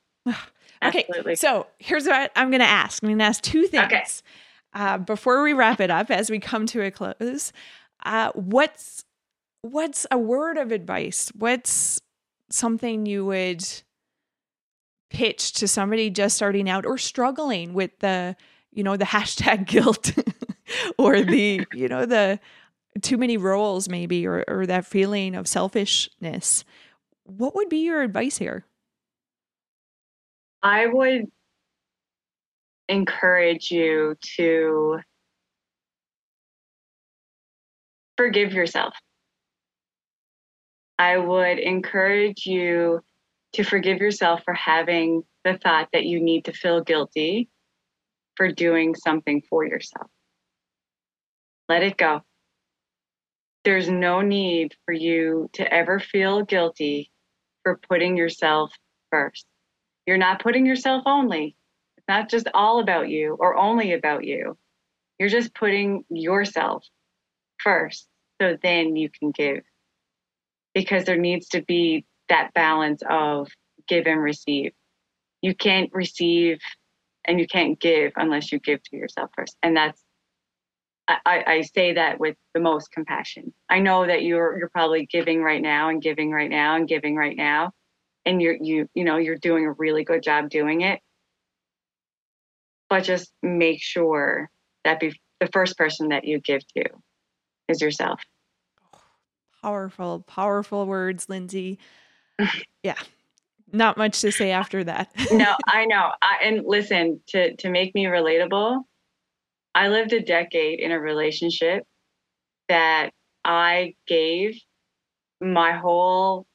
Okay 0.84 1.06
Absolutely. 1.08 1.36
so 1.36 1.66
here's 1.78 2.06
what 2.06 2.30
i'm 2.36 2.50
going 2.50 2.60
to 2.60 2.66
ask. 2.66 3.02
I'm 3.02 3.08
going 3.08 3.18
to 3.18 3.24
ask 3.24 3.42
two 3.42 3.66
things. 3.66 3.84
Okay. 3.84 4.04
uh, 4.74 4.98
before 4.98 5.42
we 5.42 5.52
wrap 5.52 5.80
it 5.80 5.90
up 5.90 6.10
as 6.10 6.30
we 6.30 6.38
come 6.38 6.66
to 6.66 6.82
a 6.82 6.90
close 6.90 7.52
uh, 8.04 8.30
what's 8.34 9.04
what's 9.62 10.06
a 10.10 10.18
word 10.18 10.56
of 10.58 10.72
advice? 10.72 11.30
What's 11.34 12.00
something 12.50 13.06
you 13.06 13.24
would 13.26 13.64
pitch 15.10 15.52
to 15.54 15.68
somebody 15.68 16.10
just 16.10 16.36
starting 16.36 16.68
out 16.68 16.84
or 16.84 16.98
struggling 16.98 17.74
with 17.74 17.98
the 18.00 18.36
you 18.72 18.82
know 18.82 18.96
the 18.96 19.04
hashtag 19.16 19.66
guilt 19.66 20.12
or 20.98 21.22
the 21.22 21.66
you 21.72 21.88
know 21.88 22.06
the 22.06 22.38
too 23.02 23.16
many 23.16 23.36
roles 23.36 23.88
maybe 23.88 24.26
or, 24.26 24.44
or 24.48 24.66
that 24.66 24.86
feeling 24.86 25.34
of 25.34 25.46
selfishness. 25.46 26.64
What 27.24 27.54
would 27.54 27.68
be 27.68 27.78
your 27.78 28.02
advice 28.02 28.38
here? 28.38 28.64
I 30.62 30.86
would 30.86 31.26
encourage 32.88 33.70
you 33.70 34.16
to 34.36 34.98
forgive 38.16 38.52
yourself. 38.52 38.94
I 40.98 41.18
would 41.18 41.58
encourage 41.58 42.46
you 42.46 43.00
to 43.56 43.64
forgive 43.64 43.98
yourself 43.98 44.42
for 44.44 44.52
having 44.54 45.22
the 45.44 45.58
thought 45.58 45.88
that 45.92 46.04
you 46.04 46.20
need 46.20 46.44
to 46.44 46.52
feel 46.52 46.82
guilty 46.82 47.48
for 48.36 48.52
doing 48.52 48.94
something 48.94 49.42
for 49.48 49.64
yourself. 49.64 50.08
Let 51.68 51.82
it 51.82 51.96
go. 51.96 52.22
There's 53.64 53.88
no 53.88 54.20
need 54.20 54.74
for 54.84 54.92
you 54.92 55.48
to 55.54 55.72
ever 55.72 55.98
feel 55.98 56.42
guilty 56.42 57.10
for 57.62 57.80
putting 57.88 58.16
yourself 58.16 58.72
first. 59.10 59.46
You're 60.06 60.18
not 60.18 60.42
putting 60.42 60.66
yourself 60.66 61.02
only. 61.06 61.56
It's 61.96 62.06
not 62.06 62.28
just 62.28 62.48
all 62.52 62.80
about 62.80 63.08
you 63.08 63.36
or 63.40 63.56
only 63.56 63.94
about 63.94 64.24
you. 64.24 64.56
You're 65.18 65.30
just 65.30 65.54
putting 65.54 66.04
yourself 66.10 66.84
first 67.58 68.06
so 68.40 68.58
then 68.62 68.96
you 68.96 69.08
can 69.08 69.30
give. 69.30 69.62
Because 70.74 71.04
there 71.04 71.16
needs 71.16 71.48
to 71.48 71.62
be 71.62 72.04
that 72.28 72.52
balance 72.54 73.02
of 73.08 73.48
give 73.88 74.06
and 74.06 74.22
receive. 74.22 74.72
You 75.42 75.54
can't 75.54 75.90
receive 75.92 76.58
and 77.24 77.38
you 77.40 77.46
can't 77.46 77.78
give 77.78 78.12
unless 78.16 78.52
you 78.52 78.58
give 78.58 78.82
to 78.84 78.96
yourself 78.96 79.30
first. 79.36 79.56
And 79.62 79.76
that's 79.76 80.02
I, 81.08 81.44
I 81.46 81.60
say 81.62 81.92
that 81.94 82.18
with 82.18 82.36
the 82.52 82.60
most 82.60 82.90
compassion. 82.90 83.52
I 83.70 83.78
know 83.78 84.06
that 84.06 84.22
you're 84.22 84.58
you're 84.58 84.68
probably 84.68 85.06
giving 85.06 85.40
right 85.40 85.62
now 85.62 85.88
and 85.88 86.02
giving 86.02 86.32
right 86.32 86.50
now 86.50 86.74
and 86.74 86.88
giving 86.88 87.14
right 87.14 87.36
now. 87.36 87.72
And 88.24 88.42
you're 88.42 88.56
you 88.60 88.88
you 88.94 89.04
know 89.04 89.16
you're 89.16 89.36
doing 89.36 89.66
a 89.66 89.72
really 89.72 90.02
good 90.02 90.22
job 90.22 90.50
doing 90.50 90.80
it. 90.80 91.00
But 92.88 93.04
just 93.04 93.32
make 93.42 93.82
sure 93.82 94.50
that 94.84 94.98
be 94.98 95.18
the 95.40 95.48
first 95.52 95.76
person 95.76 96.08
that 96.08 96.24
you 96.24 96.40
give 96.40 96.66
to 96.76 96.84
is 97.68 97.80
yourself. 97.80 98.20
Powerful, 99.62 100.24
powerful 100.26 100.86
words, 100.86 101.28
Lindsay. 101.28 101.78
Yeah. 102.82 102.96
Not 103.72 103.96
much 103.96 104.20
to 104.20 104.30
say 104.30 104.52
after 104.52 104.84
that. 104.84 105.10
no, 105.32 105.56
I 105.66 105.86
know. 105.86 106.12
I, 106.22 106.38
and 106.44 106.64
listen, 106.64 107.20
to 107.28 107.56
to 107.56 107.68
make 107.68 107.94
me 107.94 108.04
relatable, 108.04 108.82
I 109.74 109.88
lived 109.88 110.12
a 110.12 110.22
decade 110.22 110.80
in 110.80 110.92
a 110.92 111.00
relationship 111.00 111.84
that 112.68 113.10
I 113.44 113.94
gave 114.06 114.58
my 115.40 115.72
whole 115.72 116.46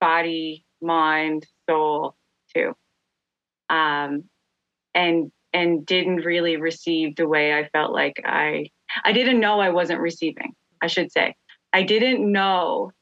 body, 0.00 0.64
mind, 0.80 1.46
soul 1.68 2.16
too. 2.54 2.74
Um, 3.68 4.24
and 4.94 5.30
and 5.52 5.84
didn't 5.86 6.24
really 6.24 6.56
receive 6.56 7.16
the 7.16 7.28
way 7.28 7.54
I 7.54 7.68
felt 7.68 7.92
like 7.92 8.20
I 8.24 8.70
I 9.04 9.12
didn't 9.12 9.40
know 9.40 9.60
I 9.60 9.70
wasn't 9.70 10.00
receiving, 10.00 10.54
I 10.82 10.86
should 10.86 11.12
say. 11.12 11.34
I 11.72 11.82
didn't 11.82 12.30
know 12.30 12.92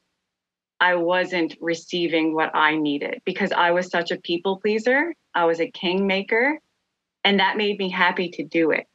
I 0.81 0.95
wasn't 0.97 1.57
receiving 1.61 2.35
what 2.35 2.55
I 2.55 2.77
needed 2.77 3.23
because 3.25 3.53
I 3.53 3.71
was 3.71 3.89
such 3.89 4.11
a 4.11 4.21
people 4.21 4.59
pleaser. 4.61 5.15
I 5.35 5.45
was 5.45 5.61
a 5.61 5.71
kingmaker, 5.71 6.59
and 7.25 7.41
that 7.41 7.57
made 7.57 7.79
me 7.79 7.89
happy 7.89 8.29
to 8.31 8.45
do 8.45 8.71
it. 8.71 8.87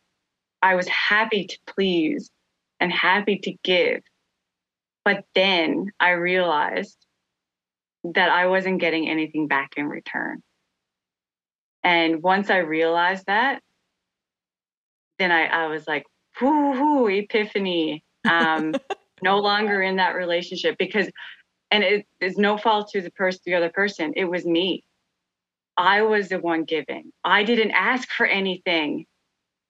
I 0.62 0.76
was 0.76 0.88
happy 0.88 1.46
to 1.46 1.58
please 1.66 2.30
and 2.80 2.92
happy 2.92 3.38
to 3.40 3.54
give. 3.64 4.02
But 5.04 5.26
then 5.34 5.92
I 6.00 6.12
realized 6.12 6.98
that 8.04 8.30
I 8.30 8.48
wasn't 8.48 8.80
getting 8.80 9.10
anything 9.10 9.48
back 9.48 9.74
in 9.78 9.88
return. 9.88 10.42
And 11.84 12.22
once 12.22 12.50
I 12.50 12.58
realized 12.58 13.26
that, 13.26 13.62
then 15.18 15.32
I, 15.32 15.46
I 15.46 15.68
was 15.68 15.88
like, 15.88 16.06
whoo, 16.40 17.08
epiphany. 17.08 18.04
Um, 18.30 18.76
no 19.24 19.40
longer 19.40 19.82
in 19.82 19.98
that 19.98 20.16
relationship 20.16 20.78
because, 20.78 21.10
and 21.72 21.84
it 21.84 22.06
is 22.20 22.38
no 22.38 22.58
fault 22.58 22.90
to 22.92 23.02
the 23.02 23.12
person, 23.12 23.42
the 23.46 23.56
other 23.56 23.70
person. 23.70 24.14
It 24.16 24.26
was 24.26 24.46
me. 24.46 24.84
I 25.78 26.02
was 26.02 26.30
the 26.30 26.40
one 26.40 26.66
giving. 26.66 27.12
I 27.24 27.44
didn't 27.44 27.72
ask 27.72 28.10
for 28.12 28.26
anything. 28.26 29.06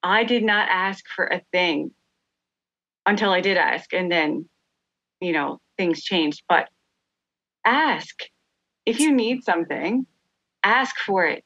I 0.03 0.23
did 0.23 0.43
not 0.43 0.67
ask 0.69 1.05
for 1.15 1.25
a 1.25 1.41
thing 1.51 1.91
until 3.05 3.31
I 3.31 3.41
did 3.41 3.55
ask. 3.55 3.93
And 3.93 4.11
then, 4.11 4.49
you 5.19 5.31
know, 5.31 5.59
things 5.77 6.03
changed. 6.03 6.43
But 6.49 6.69
ask. 7.65 8.23
If 8.87 8.99
you 8.99 9.13
need 9.13 9.43
something, 9.43 10.07
ask 10.63 10.95
for 10.97 11.25
it. 11.25 11.43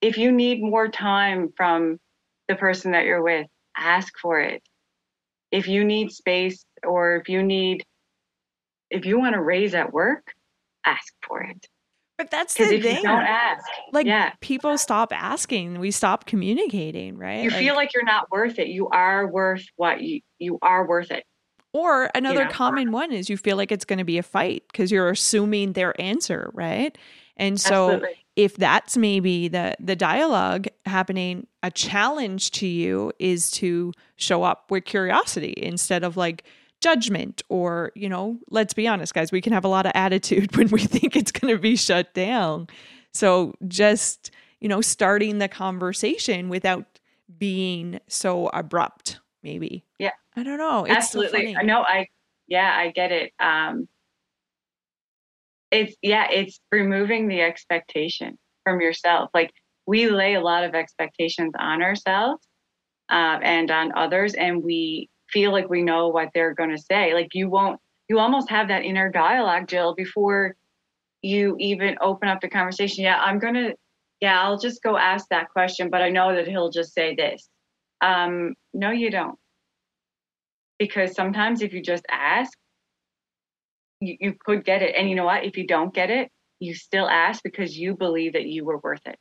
If 0.00 0.16
you 0.16 0.32
need 0.32 0.62
more 0.62 0.88
time 0.88 1.52
from 1.54 2.00
the 2.48 2.56
person 2.56 2.92
that 2.92 3.04
you're 3.04 3.22
with, 3.22 3.46
ask 3.76 4.14
for 4.20 4.40
it. 4.40 4.62
If 5.50 5.68
you 5.68 5.84
need 5.84 6.10
space 6.10 6.64
or 6.82 7.16
if 7.16 7.28
you 7.28 7.42
need, 7.42 7.84
if 8.90 9.06
you 9.06 9.18
want 9.18 9.34
to 9.34 9.40
raise 9.40 9.74
at 9.74 9.92
work, 9.92 10.34
ask 10.84 11.12
for 11.22 11.42
it. 11.42 11.68
But 12.20 12.30
that's 12.30 12.54
the 12.54 12.64
if 12.64 12.82
thing. 12.82 12.96
You 12.96 13.02
don't 13.02 13.22
ask. 13.22 13.64
Like 13.92 14.06
yeah. 14.06 14.32
people 14.40 14.76
stop 14.76 15.10
asking. 15.10 15.78
We 15.78 15.90
stop 15.90 16.26
communicating, 16.26 17.16
right? 17.16 17.42
You 17.42 17.50
like, 17.50 17.58
feel 17.58 17.74
like 17.74 17.94
you're 17.94 18.04
not 18.04 18.30
worth 18.30 18.58
it. 18.58 18.68
You 18.68 18.88
are 18.88 19.26
worth 19.26 19.64
what 19.76 20.02
you 20.02 20.20
you 20.38 20.58
are 20.60 20.86
worth 20.86 21.10
it. 21.10 21.24
Or 21.72 22.10
another 22.14 22.40
you 22.40 22.44
know? 22.44 22.50
common 22.50 22.92
one 22.92 23.10
is 23.10 23.30
you 23.30 23.38
feel 23.38 23.56
like 23.56 23.72
it's 23.72 23.86
going 23.86 24.00
to 24.00 24.04
be 24.04 24.18
a 24.18 24.22
fight 24.22 24.64
because 24.70 24.92
you're 24.92 25.08
assuming 25.08 25.72
their 25.72 25.98
answer, 25.98 26.50
right? 26.52 26.98
And 27.38 27.58
so 27.58 27.92
Absolutely. 27.92 28.24
if 28.36 28.54
that's 28.56 28.98
maybe 28.98 29.48
the 29.48 29.76
the 29.80 29.96
dialogue 29.96 30.66
happening, 30.84 31.46
a 31.62 31.70
challenge 31.70 32.50
to 32.50 32.66
you 32.66 33.12
is 33.18 33.50
to 33.52 33.94
show 34.16 34.42
up 34.42 34.70
with 34.70 34.84
curiosity 34.84 35.54
instead 35.56 36.04
of 36.04 36.18
like 36.18 36.44
judgment 36.80 37.42
or, 37.48 37.92
you 37.94 38.08
know, 38.08 38.38
let's 38.50 38.74
be 38.74 38.86
honest 38.86 39.14
guys, 39.14 39.32
we 39.32 39.40
can 39.40 39.52
have 39.52 39.64
a 39.64 39.68
lot 39.68 39.86
of 39.86 39.92
attitude 39.94 40.56
when 40.56 40.68
we 40.68 40.80
think 40.80 41.16
it's 41.16 41.32
going 41.32 41.54
to 41.54 41.60
be 41.60 41.76
shut 41.76 42.12
down. 42.14 42.68
So 43.12 43.54
just, 43.68 44.30
you 44.60 44.68
know, 44.68 44.80
starting 44.80 45.38
the 45.38 45.48
conversation 45.48 46.48
without 46.48 46.84
being 47.38 48.00
so 48.08 48.48
abrupt 48.48 49.20
maybe. 49.42 49.84
Yeah. 49.98 50.10
I 50.36 50.42
don't 50.42 50.58
know. 50.58 50.84
It's 50.84 50.94
Absolutely. 50.94 51.54
So 51.54 51.60
no, 51.62 51.82
I 51.82 52.06
yeah, 52.46 52.74
I 52.76 52.90
get 52.90 53.12
it. 53.12 53.32
Um 53.38 53.88
it's 55.70 55.96
yeah, 56.02 56.28
it's 56.30 56.60
removing 56.72 57.28
the 57.28 57.40
expectation 57.40 58.38
from 58.64 58.80
yourself. 58.80 59.30
Like 59.32 59.50
we 59.86 60.08
lay 60.08 60.34
a 60.34 60.40
lot 60.40 60.64
of 60.64 60.74
expectations 60.74 61.52
on 61.58 61.82
ourselves 61.82 62.46
uh, 63.10 63.38
and 63.42 63.70
on 63.70 63.92
others, 63.96 64.34
and 64.34 64.62
we 64.62 65.09
feel 65.32 65.52
like 65.52 65.68
we 65.68 65.82
know 65.82 66.08
what 66.08 66.30
they're 66.34 66.54
going 66.54 66.70
to 66.70 66.82
say. 66.82 67.14
Like 67.14 67.34
you 67.34 67.48
won't, 67.48 67.80
you 68.08 68.18
almost 68.18 68.50
have 68.50 68.68
that 68.68 68.84
inner 68.84 69.10
dialogue, 69.10 69.68
Jill, 69.68 69.94
before 69.94 70.56
you 71.22 71.56
even 71.58 71.96
open 72.00 72.28
up 72.28 72.40
the 72.40 72.48
conversation. 72.48 73.04
Yeah, 73.04 73.18
I'm 73.20 73.38
going 73.38 73.54
to, 73.54 73.74
yeah, 74.20 74.40
I'll 74.42 74.58
just 74.58 74.82
go 74.82 74.96
ask 74.96 75.26
that 75.30 75.50
question, 75.50 75.90
but 75.90 76.02
I 76.02 76.08
know 76.10 76.34
that 76.34 76.48
he'll 76.48 76.70
just 76.70 76.92
say 76.94 77.14
this. 77.14 77.48
Um, 78.00 78.54
no, 78.72 78.90
you 78.90 79.10
don't. 79.10 79.38
Because 80.78 81.14
sometimes 81.14 81.62
if 81.62 81.72
you 81.72 81.82
just 81.82 82.04
ask, 82.10 82.52
you, 84.00 84.16
you 84.18 84.34
could 84.44 84.64
get 84.64 84.82
it. 84.82 84.94
And 84.96 85.08
you 85.08 85.14
know 85.14 85.26
what? 85.26 85.44
If 85.44 85.56
you 85.56 85.66
don't 85.66 85.94
get 85.94 86.10
it, 86.10 86.30
you 86.58 86.74
still 86.74 87.08
ask 87.08 87.42
because 87.42 87.76
you 87.76 87.96
believe 87.96 88.32
that 88.32 88.46
you 88.46 88.64
were 88.64 88.78
worth 88.78 89.06
it. 89.06 89.18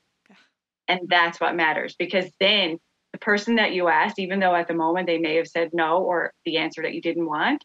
And 0.88 1.01
that's 1.07 1.39
what 1.39 1.55
matters 1.55 1.95
because 1.97 2.26
then 2.39 2.80
the 3.12 3.20
person 3.20 3.55
that 3.55 3.74
you 3.74 3.88
asked, 3.88 4.20
even 4.20 4.39
though 4.39 4.55
at 4.55 4.68
the 4.68 4.74
moment 4.74 5.07
they 5.07 5.18
may 5.18 5.36
have 5.36 5.47
said 5.47 5.70
no 5.74 5.99
or 6.03 6.34
the 6.45 6.57
answer 6.57 6.82
that 6.82 6.93
you 6.93 7.01
didn't 7.01 7.26
want, 7.26 7.64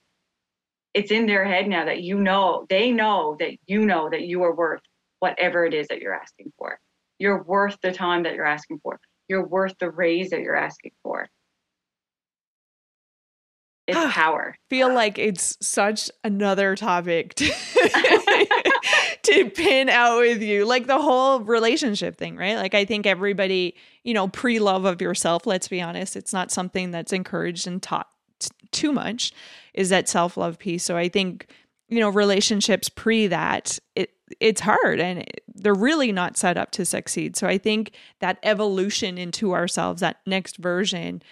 it's 0.95 1.11
in 1.11 1.27
their 1.27 1.45
head 1.45 1.69
now 1.69 1.85
that 1.85 2.03
you 2.03 2.19
know, 2.19 2.67
they 2.69 2.93
know 2.93 3.37
that 3.41 3.57
you 3.67 3.85
know 3.85 4.09
that 4.11 4.23
you 4.23 4.43
are 4.45 4.55
worth 4.55 4.81
whatever 5.19 5.65
it 5.65 5.75
is 5.75 5.89
that 5.89 6.01
you're 6.01 6.15
asking 6.15 6.53
for. 6.59 6.79
You're 7.19 7.43
worth 7.43 7.77
the 7.83 7.93
time 7.93 8.23
that 8.23 8.35
you're 8.35 8.47
asking 8.47 8.81
for. 8.83 8.99
You're 9.29 9.47
worth 9.47 9.75
the 9.79 9.91
raise 9.91 10.31
that 10.31 10.41
you're 10.41 10.57
asking 10.57 10.93
for. 11.03 11.29
It's 13.87 13.99
power. 14.13 14.57
Feel 14.71 14.93
like 14.93 15.19
it's 15.19 15.57
such 15.61 16.11
another 16.23 16.77
topic 16.77 17.35
to, 17.35 17.47
to 19.25 19.51
pin 19.51 19.89
out 19.89 20.21
with 20.21 20.43
you. 20.43 20.65
Like 20.65 20.87
the 20.87 21.01
whole 21.01 21.41
relationship 21.41 22.17
thing, 22.17 22.37
right? 22.37 22.57
Like 22.57 22.75
I 22.75 22.85
think 22.85 23.07
everybody, 23.07 23.75
you 24.03 24.15
know, 24.15 24.29
pre-love 24.29 24.85
of 24.85 25.01
yourself, 25.01 25.47
let's 25.47 25.69
be 25.69 25.81
honest, 25.81 26.17
it's 26.17 26.33
not 26.33 26.51
something 26.51 26.91
that's 26.91 27.13
encouraged 27.13 27.67
and 27.67 27.83
taught 27.83 28.09
t- 28.39 28.51
too 28.71 28.93
much 28.93 29.33
is 29.75 29.89
that 29.89 30.09
self-love 30.09 30.59
piece. 30.59 30.85
So 30.85 30.97
I 30.97 31.09
think, 31.09 31.49
you 31.89 32.01
know, 32.01 32.09
relationships 32.11 32.89
pre 32.89 33.27
that, 33.29 33.79
it 33.95 34.11
it's 34.41 34.61
hard 34.61 35.01
and 35.01 35.25
they're 35.55 35.75
really 35.75 36.11
not 36.11 36.37
set 36.37 36.57
up 36.57 36.71
to 36.73 36.85
succeed. 36.85 37.37
So 37.37 37.47
I 37.47 37.59
think 37.59 37.93
that 38.21 38.39
evolution 38.43 39.19
into 39.19 39.53
ourselves, 39.53 40.01
that 40.01 40.17
next 40.27 40.57
version, 40.57 41.23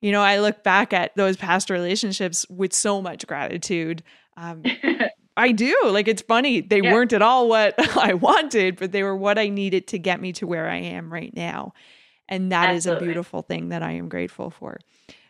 you 0.00 0.10
know, 0.12 0.22
I 0.22 0.38
look 0.38 0.62
back 0.64 0.92
at 0.92 1.14
those 1.16 1.36
past 1.36 1.70
relationships 1.70 2.46
with 2.48 2.72
so 2.72 3.02
much 3.02 3.26
gratitude. 3.26 4.02
Um, 4.36 4.62
I 5.40 5.52
do. 5.52 5.74
Like, 5.86 6.06
it's 6.06 6.22
funny. 6.22 6.60
They 6.60 6.82
yeah. 6.82 6.92
weren't 6.92 7.12
at 7.12 7.22
all 7.22 7.48
what 7.48 7.74
I 7.96 8.14
wanted, 8.14 8.78
but 8.78 8.92
they 8.92 9.02
were 9.02 9.16
what 9.16 9.38
I 9.38 9.48
needed 9.48 9.86
to 9.88 9.98
get 9.98 10.20
me 10.20 10.32
to 10.34 10.46
where 10.46 10.68
I 10.68 10.76
am 10.76 11.12
right 11.12 11.34
now. 11.34 11.72
And 12.28 12.52
that 12.52 12.70
Absolutely. 12.70 12.76
is 12.76 13.02
a 13.02 13.04
beautiful 13.06 13.42
thing 13.42 13.70
that 13.70 13.82
I 13.82 13.92
am 13.92 14.08
grateful 14.08 14.50
for. 14.50 14.78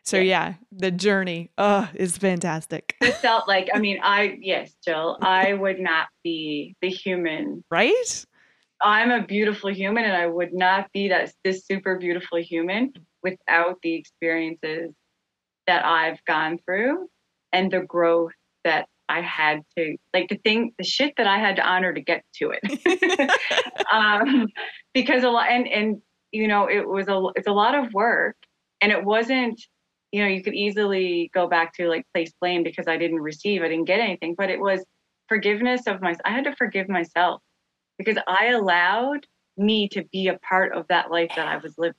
So 0.03 0.17
yeah, 0.17 0.23
yeah 0.23 0.55
the 0.73 0.91
journey 0.91 1.51
uh 1.57 1.87
is 1.95 2.17
fantastic. 2.19 2.97
It 3.01 3.15
felt 3.23 3.47
like 3.47 3.69
I 3.73 3.79
mean, 3.79 4.01
I 4.03 4.39
yes, 4.41 4.75
Jill, 4.85 5.19
I 5.23 5.55
would 5.55 5.79
not 5.79 6.09
be 6.25 6.75
the 6.83 6.89
human. 6.89 7.65
Right? 7.71 8.27
I'm 8.83 9.11
a 9.11 9.25
beautiful 9.25 9.73
human 9.73 10.05
and 10.05 10.15
I 10.15 10.27
would 10.27 10.53
not 10.53 10.91
be 10.93 11.09
that 11.09 11.33
this 11.45 11.67
super 11.67 11.99
beautiful 11.99 12.39
human 12.39 12.93
without 13.23 13.79
the 13.83 13.95
experiences 13.95 14.93
that 15.67 15.85
I've 15.85 16.25
gone 16.25 16.59
through 16.65 17.09
and 17.53 17.71
the 17.71 17.81
growth 17.81 18.33
that 18.65 18.89
I 19.11 19.21
had 19.21 19.61
to 19.77 19.97
like 20.15 20.29
the 20.29 20.37
thing 20.37 20.73
the 20.79 20.85
shit 20.85 21.15
that 21.17 21.27
I 21.27 21.39
had 21.39 21.57
to 21.57 21.63
honor 21.63 21.93
to 21.93 22.01
get 22.01 22.23
to 22.37 22.53
it. 22.53 23.31
um, 23.93 24.47
because 24.95 25.25
a 25.25 25.29
lot 25.29 25.51
and 25.51 25.67
and 25.69 26.03
you 26.33 26.49
know 26.49 26.69
it 26.69 26.87
was 26.87 27.09
a 27.09 27.21
it's 27.35 27.49
a 27.49 27.53
lot 27.53 27.75
of 27.75 27.93
work 27.93 28.37
and 28.81 28.93
it 28.93 29.05
wasn't 29.05 29.61
you 30.13 30.23
know 30.23 30.29
you 30.29 30.43
could 30.43 30.55
easily 30.55 31.31
go 31.35 31.49
back 31.49 31.75
to 31.75 31.89
like 31.89 32.05
place 32.15 32.33
blame 32.41 32.63
because 32.63 32.87
I 32.89 32.97
didn't 32.97 33.21
receive 33.21 33.63
I 33.63 33.69
didn't 33.69 33.87
get 33.87 34.01
anything 34.01 34.35
but 34.37 34.51
it 34.51 34.61
was 34.61 34.85
forgiveness 35.29 35.87
of 35.87 36.01
my 36.01 36.15
I 36.25 36.31
had 36.31 36.45
to 36.45 36.55
forgive 36.57 36.89
myself 36.89 37.43
because 37.99 38.17
I 38.27 38.49
allowed 38.49 39.27
me 39.57 39.89
to 39.91 40.05
be 40.13 40.29
a 40.29 40.39
part 40.39 40.73
of 40.73 40.87
that 40.89 41.11
life 41.11 41.31
that 41.37 41.49
I 41.49 41.57
was 41.57 41.75
living 41.77 41.95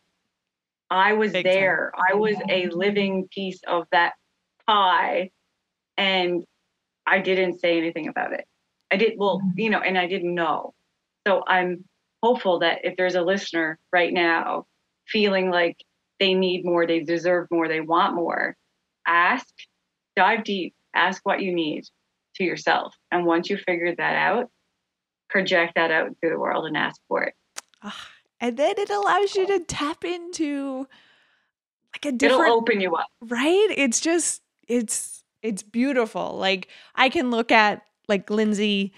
I 0.91 1.14
was 1.14 1.32
Big 1.32 1.45
there. 1.45 1.93
Time. 1.95 2.03
I 2.12 2.16
was 2.16 2.36
a 2.49 2.68
living 2.68 3.30
piece 3.34 3.62
of 3.66 3.88
that 3.93 4.14
pie 4.68 5.32
and 5.97 6.43
I 7.06 7.20
didn't 7.20 7.60
say 7.60 7.78
anything 7.78 8.08
about 8.08 8.34
it. 8.34 8.45
I 8.91 8.97
did 8.97 9.14
well, 9.18 9.39
mm-hmm. 9.39 9.60
you 9.60 9.70
know, 9.70 9.80
and 9.80 9.97
I 9.97 10.08
didn't 10.08 10.36
know. 10.36 10.74
So 11.26 11.43
I'm 11.47 11.86
hopeful 12.24 12.60
that 12.60 12.80
if 12.84 12.97
there's 12.97 13.16
a 13.16 13.22
listener 13.22 13.80
right 13.91 14.14
now 14.14 14.66
feeling 15.08 15.49
like 15.49 15.78
they 16.20 16.34
need 16.34 16.66
more, 16.66 16.86
they 16.86 16.99
deserve 16.99 17.47
more, 17.52 17.68
they 17.68 17.82
want 17.82 18.16
more, 18.16 18.56
ask, 19.08 19.47
dive 20.16 20.43
deep, 20.43 20.76
ask 20.93 21.26
what 21.26 21.41
you 21.41 21.54
need 21.54 21.86
to 22.36 22.43
yourself. 22.43 22.95
And 23.12 23.26
once 23.26 23.49
you 23.49 23.58
figure 23.58 23.95
that 23.95 24.16
out, 24.16 24.49
project 25.30 25.74
that 25.76 25.91
out 25.91 26.08
into 26.08 26.30
the 26.30 26.38
world 26.38 26.66
and 26.66 26.78
ask 26.78 26.99
for 27.08 27.24
it. 27.24 27.34
Ah, 27.84 28.08
and 28.39 28.58
then 28.58 28.76
it 28.78 28.89
allows 28.89 29.36
you 29.36 29.47
to 29.47 29.60
tap 29.60 30.04
into 30.04 30.88
like 31.93 32.06
a 32.06 32.12
different 32.12 32.43
It'll 32.43 32.58
open 32.58 32.82
you 32.82 32.95
up. 32.95 33.08
Right? 33.22 33.68
It's 33.76 33.99
just 33.99 34.41
it's 34.68 35.20
it's 35.43 35.63
beautiful. 35.63 36.37
Like 36.37 36.67
I 36.95 37.09
can 37.09 37.31
look 37.31 37.51
at 37.51 37.83
like 38.07 38.29
Lindsay, 38.29 38.93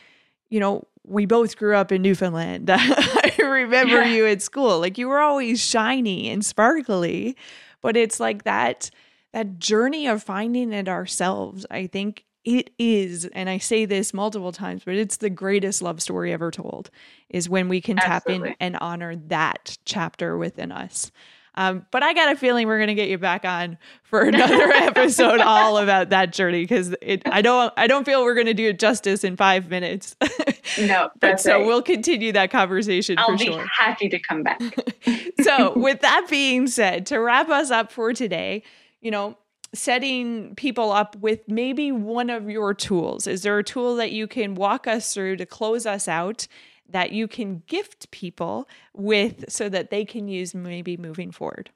you 0.49 0.59
know, 0.59 0.87
we 1.05 1.25
both 1.25 1.57
grew 1.57 1.75
up 1.75 1.91
in 1.91 2.01
Newfoundland. 2.01 2.69
I 2.73 3.35
remember 3.39 4.03
yeah. 4.03 4.13
you 4.13 4.25
at 4.27 4.41
school. 4.41 4.79
Like 4.79 4.97
you 4.97 5.07
were 5.09 5.19
always 5.19 5.61
shiny 5.61 6.29
and 6.29 6.45
sparkly, 6.45 7.35
but 7.81 7.97
it's 7.97 8.19
like 8.19 8.43
that 8.43 8.89
that 9.33 9.59
journey 9.59 10.07
of 10.07 10.23
finding 10.23 10.71
it 10.71 10.87
ourselves. 10.87 11.65
I 11.71 11.87
think 11.87 12.23
it 12.45 12.71
is, 12.77 13.25
and 13.33 13.49
I 13.49 13.57
say 13.57 13.85
this 13.85 14.13
multiple 14.13 14.51
times, 14.51 14.83
but 14.85 14.95
it's 14.95 15.17
the 15.17 15.29
greatest 15.29 15.81
love 15.81 16.01
story 16.01 16.31
ever 16.33 16.51
told 16.51 16.89
is 17.29 17.49
when 17.49 17.69
we 17.69 17.81
can 17.81 17.97
Absolutely. 17.99 18.49
tap 18.49 18.57
in 18.59 18.65
and 18.67 18.77
honor 18.79 19.15
that 19.15 19.77
chapter 19.85 20.37
within 20.37 20.71
us. 20.71 21.11
Um, 21.55 21.85
but 21.91 22.01
I 22.01 22.13
got 22.13 22.31
a 22.31 22.35
feeling 22.35 22.67
we're 22.67 22.79
gonna 22.79 22.95
get 22.95 23.09
you 23.09 23.17
back 23.17 23.45
on 23.45 23.77
for 24.03 24.21
another 24.27 24.71
episode 24.71 25.39
all 25.39 25.77
about 25.77 26.09
that 26.09 26.33
journey 26.33 26.63
because 26.63 26.95
I 27.25 27.41
don't 27.41 27.73
I 27.77 27.87
don't 27.87 28.05
feel 28.05 28.23
we're 28.23 28.35
gonna 28.35 28.53
do 28.53 28.69
it 28.69 28.79
justice 28.79 29.23
in 29.23 29.37
five 29.37 29.69
minutes. 29.69 30.15
no, 30.79 31.09
but 31.19 31.39
so 31.39 31.57
right. 31.57 31.65
we'll 31.65 31.81
continue 31.81 32.31
that 32.31 32.49
conversation. 32.51 33.17
I'll 33.19 33.37
be 33.37 33.45
sure. 33.45 33.65
happy 33.67 34.09
to 34.09 34.19
come 34.19 34.43
back. 34.43 34.61
so 35.41 35.73
with 35.77 36.01
that 36.01 36.27
being 36.29 36.67
said, 36.67 37.05
to 37.07 37.19
wrap 37.19 37.49
us 37.49 37.69
up 37.69 37.91
for 37.91 38.13
today, 38.13 38.63
you 39.01 39.11
know, 39.11 39.37
setting 39.73 40.55
people 40.55 40.91
up 40.91 41.15
with 41.17 41.41
maybe 41.47 41.91
one 41.91 42.29
of 42.29 42.49
your 42.49 42.73
tools. 42.73 43.27
Is 43.27 43.43
there 43.43 43.57
a 43.57 43.63
tool 43.63 43.95
that 43.97 44.11
you 44.11 44.27
can 44.27 44.55
walk 44.55 44.87
us 44.87 45.13
through 45.13 45.37
to 45.37 45.45
close 45.45 45.85
us 45.85 46.07
out 46.07 46.47
that 46.93 47.11
you 47.11 47.27
can 47.27 47.63
gift 47.67 48.09
people 48.11 48.67
with 48.93 49.45
so 49.49 49.67
that 49.67 49.89
they 49.89 50.05
can 50.05 50.27
use 50.27 50.55
maybe 50.55 50.95
moving 50.95 51.31
forward? 51.31 51.69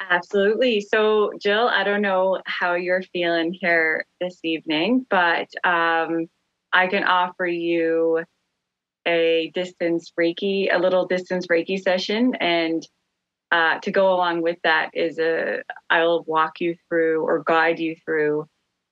Absolutely. 0.00 0.80
So, 0.80 1.32
Jill, 1.40 1.68
I 1.68 1.84
don't 1.84 2.02
know 2.02 2.40
how 2.46 2.74
you're 2.74 3.02
feeling 3.02 3.52
here 3.52 4.06
this 4.20 4.40
evening, 4.42 5.06
but 5.08 5.48
um, 5.64 6.26
I 6.72 6.86
can 6.88 7.04
offer 7.04 7.46
you 7.46 8.24
a 9.06 9.50
distance 9.54 10.12
Reiki, 10.18 10.74
a 10.74 10.78
little 10.78 11.06
distance 11.06 11.46
Reiki 11.46 11.80
session. 11.80 12.34
And 12.36 12.82
uh, 13.50 13.78
to 13.80 13.90
go 13.90 14.14
along 14.14 14.42
with 14.42 14.58
that 14.64 14.90
is 14.94 15.18
a, 15.18 15.62
I'll 15.90 16.24
walk 16.24 16.60
you 16.60 16.76
through 16.88 17.22
or 17.22 17.42
guide 17.44 17.78
you 17.78 17.96
through 18.04 18.46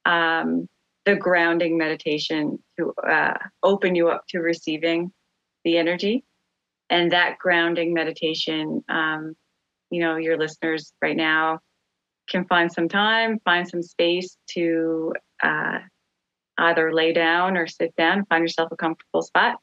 um, 0.05 0.69
the 1.07 1.15
grounding 1.15 1.79
meditation 1.79 2.59
to 2.79 2.93
uh, 3.09 3.39
open 3.63 3.95
you 3.95 4.09
up 4.09 4.25
to 4.29 4.41
receiving 4.41 5.13
the 5.65 5.79
energy. 5.79 6.25
And 6.91 7.13
that 7.13 7.39
grounding 7.39 7.95
meditation, 7.95 8.85
um, 8.89 9.35
you 9.91 10.01
know, 10.01 10.17
your 10.17 10.37
listeners 10.37 10.93
right 11.01 11.17
now 11.17 11.61
can 12.29 12.45
find 12.47 12.71
some 12.71 12.89
time, 12.89 13.39
find 13.45 13.69
some 13.69 13.83
space 13.83 14.37
to 14.51 15.13
uh, 15.43 15.79
either 16.59 16.93
lay 16.93 17.13
down 17.13 17.57
or 17.57 17.67
sit 17.67 17.95
down, 17.97 18.27
find 18.27 18.43
yourself 18.43 18.71
a 18.73 18.77
comfortable 18.77 19.23
spot, 19.23 19.57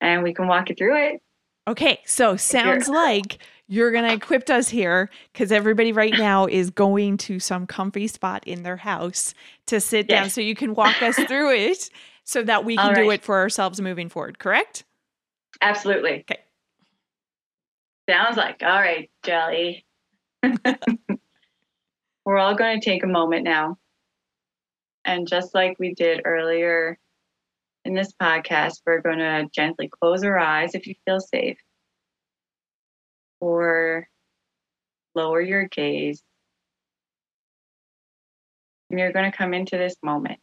and 0.00 0.22
we 0.22 0.32
can 0.32 0.46
walk 0.46 0.70
you 0.70 0.74
through 0.74 0.96
it. 0.96 1.20
Okay, 1.68 2.00
so 2.04 2.36
sounds 2.36 2.88
like 2.88 3.38
you're 3.72 3.90
going 3.90 4.06
to 4.06 4.12
equip 4.12 4.50
us 4.50 4.68
here 4.68 5.08
because 5.32 5.50
everybody 5.50 5.92
right 5.92 6.12
now 6.18 6.44
is 6.44 6.68
going 6.68 7.16
to 7.16 7.40
some 7.40 7.66
comfy 7.66 8.06
spot 8.06 8.46
in 8.46 8.64
their 8.64 8.76
house 8.76 9.32
to 9.64 9.80
sit 9.80 10.10
yes. 10.10 10.20
down. 10.20 10.28
So 10.28 10.42
you 10.42 10.54
can 10.54 10.74
walk 10.74 11.02
us 11.02 11.16
through 11.16 11.54
it 11.54 11.88
so 12.24 12.42
that 12.42 12.66
we 12.66 12.76
can 12.76 12.88
right. 12.88 12.96
do 12.96 13.10
it 13.10 13.24
for 13.24 13.38
ourselves 13.38 13.80
moving 13.80 14.10
forward, 14.10 14.38
correct? 14.38 14.84
Absolutely. 15.62 16.26
Okay. 16.30 16.40
Sounds 18.10 18.36
like, 18.36 18.62
all 18.62 18.68
right, 18.68 19.10
Jelly. 19.22 19.86
We're 22.26 22.36
all 22.36 22.54
going 22.54 22.78
to 22.78 22.84
take 22.84 23.04
a 23.04 23.08
moment 23.08 23.44
now. 23.44 23.78
And 25.06 25.26
just 25.26 25.54
like 25.54 25.78
we 25.78 25.94
did 25.94 26.20
earlier 26.26 26.98
in 27.86 27.94
this 27.94 28.12
podcast, 28.20 28.82
we're 28.84 29.00
going 29.00 29.18
to 29.18 29.48
gently 29.50 29.88
close 29.88 30.22
our 30.24 30.38
eyes 30.38 30.74
if 30.74 30.86
you 30.86 30.94
feel 31.06 31.20
safe 31.20 31.56
or 33.42 34.06
lower 35.16 35.40
your 35.40 35.66
gaze. 35.66 36.22
And 38.88 39.00
you're 39.00 39.12
going 39.12 39.30
to 39.30 39.36
come 39.36 39.52
into 39.52 39.76
this 39.76 39.96
moment. 40.02 40.38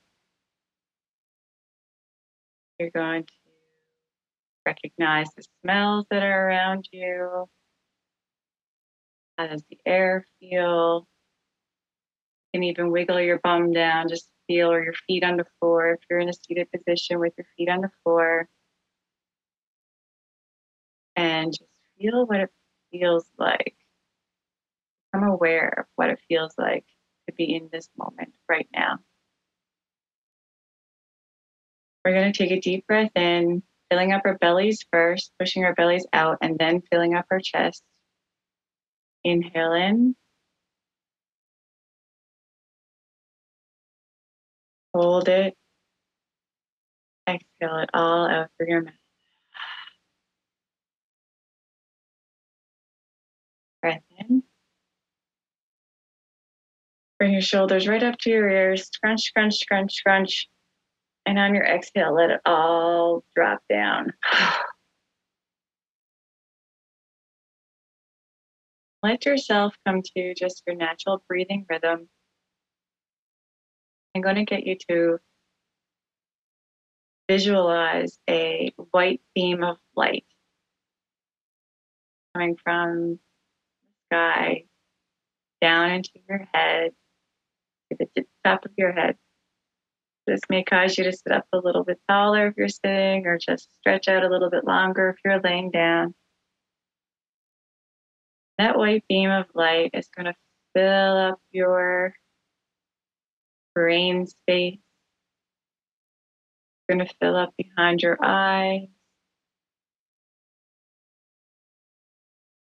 You're 2.78 2.92
going 2.92 3.24
to 3.24 3.34
recognize 4.66 5.30
the 5.36 5.44
smells 5.62 6.08
that 6.12 6.24
are 6.24 6.48
around 6.48 6.90
you. 6.92 7.46
How 9.38 9.48
does 9.48 9.64
the 9.70 9.78
air 9.86 10.26
feel? 10.42 11.08
You 12.54 12.60
can 12.60 12.64
even 12.64 12.92
wiggle 12.92 13.22
your 13.22 13.40
bum 13.40 13.72
down, 13.72 14.10
just 14.10 14.28
feel, 14.46 14.72
or 14.72 14.84
your 14.84 14.96
feet 15.08 15.24
on 15.24 15.38
the 15.38 15.46
floor 15.60 15.92
if 15.92 16.00
you're 16.10 16.20
in 16.20 16.28
a 16.28 16.34
seated 16.34 16.68
position 16.70 17.20
with 17.20 17.32
your 17.38 17.48
feet 17.56 17.70
on 17.70 17.80
the 17.80 17.92
floor. 18.04 18.50
And 21.16 21.54
just 21.54 21.64
feel 21.98 22.26
what 22.26 22.42
it 22.42 22.50
feels 22.92 23.26
like. 23.38 23.76
I'm 25.14 25.24
aware 25.24 25.74
of 25.80 25.86
what 25.96 26.10
it 26.10 26.20
feels 26.28 26.54
like 26.58 26.86
to 27.28 27.36
be 27.36 27.56
in 27.56 27.70
this 27.72 27.90
moment 27.98 28.34
right 28.48 28.68
now. 28.74 29.00
We're 32.06 32.14
going 32.14 32.32
to 32.32 32.38
take 32.38 32.52
a 32.52 32.62
deep 32.62 32.88
breath 32.88 33.12
in, 33.16 33.64
filling 33.90 34.14
up 34.14 34.22
our 34.26 34.38
bellies 34.38 34.86
first, 34.92 35.32
pushing 35.40 35.66
our 35.66 35.74
bellies 35.74 36.06
out, 36.14 36.38
and 36.42 36.58
then 36.58 36.82
filling 36.92 37.16
up 37.16 37.26
our 37.32 37.40
chest. 37.40 37.84
Inhale 39.24 39.74
in. 39.74 40.16
Hold 44.94 45.28
it. 45.28 45.56
Exhale 47.28 47.78
it 47.78 47.90
all 47.94 48.28
out 48.28 48.50
through 48.58 48.70
your 48.70 48.82
mouth. 48.84 48.94
Breath 53.82 54.04
in. 54.18 54.44
Bring 57.18 57.34
your 57.34 57.42
shoulders 57.42 57.88
right 57.88 58.04
up 58.04 58.18
to 58.20 58.30
your 58.30 58.50
ears. 58.50 58.88
Scrunch, 58.88 59.22
scrunch, 59.22 59.56
scrunch, 59.56 59.94
scrunch. 59.94 60.48
And 61.26 61.38
on 61.38 61.54
your 61.54 61.66
exhale, 61.66 62.16
let 62.16 62.30
it 62.30 62.42
all 62.46 63.24
drop 63.36 63.62
down. 63.70 64.14
Let 69.02 69.26
yourself 69.26 69.74
come 69.86 70.02
to 70.18 70.34
just 70.34 70.62
your 70.68 70.76
natural 70.76 71.24
breathing 71.30 71.66
rhythm. 71.70 72.10
I'm 74.14 74.22
going 74.22 74.36
to 74.36 74.44
get 74.44 74.66
you 74.66 74.76
to 74.90 75.20
visualize 77.30 78.20
a 78.30 78.74
white 78.92 79.22
beam 79.34 79.64
of 79.64 79.78
light 79.96 80.26
coming 82.34 82.58
from 82.62 83.20
sky 84.12 84.64
down 85.62 85.92
into 85.92 86.10
your 86.28 86.48
head, 86.54 86.92
to 87.92 88.08
the 88.16 88.26
top 88.46 88.66
of 88.66 88.72
your 88.78 88.92
head. 88.92 89.16
This 90.28 90.42
may 90.50 90.64
cause 90.64 90.98
you 90.98 91.04
to 91.06 91.12
sit 91.12 91.32
up 91.32 91.46
a 91.54 91.58
little 91.58 91.84
bit 91.84 92.00
taller 92.08 92.48
if 92.48 92.56
you're 92.58 92.70
sitting, 92.70 93.26
or 93.26 93.38
just 93.38 93.76
stretch 93.78 94.08
out 94.08 94.24
a 94.24 94.30
little 94.30 94.50
bit 94.50 94.66
longer 94.66 95.10
if 95.10 95.18
you're 95.26 95.42
laying 95.42 95.72
down. 95.72 96.14
That 98.58 98.78
white 98.78 99.04
beam 99.10 99.32
of 99.32 99.46
light 99.56 99.92
is 99.94 100.10
going 100.16 100.26
to 100.26 100.36
fill 100.76 101.18
up 101.18 101.40
your 101.52 102.14
brain 103.74 104.28
space. 104.28 104.76
It's 104.76 104.84
going 106.90 107.08
to 107.08 107.14
fill 107.20 107.36
up 107.36 107.54
behind 107.58 108.02
your 108.02 108.18
eyes. 108.24 108.84
It's 108.84 108.92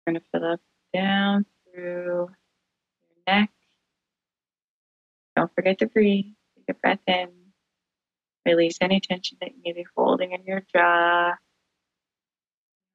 going 0.06 0.16
to 0.16 0.22
fill 0.32 0.46
up 0.52 0.60
down 0.96 1.46
through 1.74 2.30
your 2.30 2.30
neck. 3.28 3.50
Don't 5.36 5.54
forget 5.54 5.80
to 5.80 5.88
breathe. 5.88 6.26
Take 6.56 6.76
a 6.76 6.80
breath 6.80 7.00
in. 7.08 7.30
Release 8.46 8.78
any 8.80 9.00
tension 9.00 9.38
that 9.42 9.52
you 9.52 9.62
may 9.66 9.74
be 9.74 9.86
holding 9.96 10.32
in 10.32 10.44
your 10.46 10.64
jaw, 10.74 11.34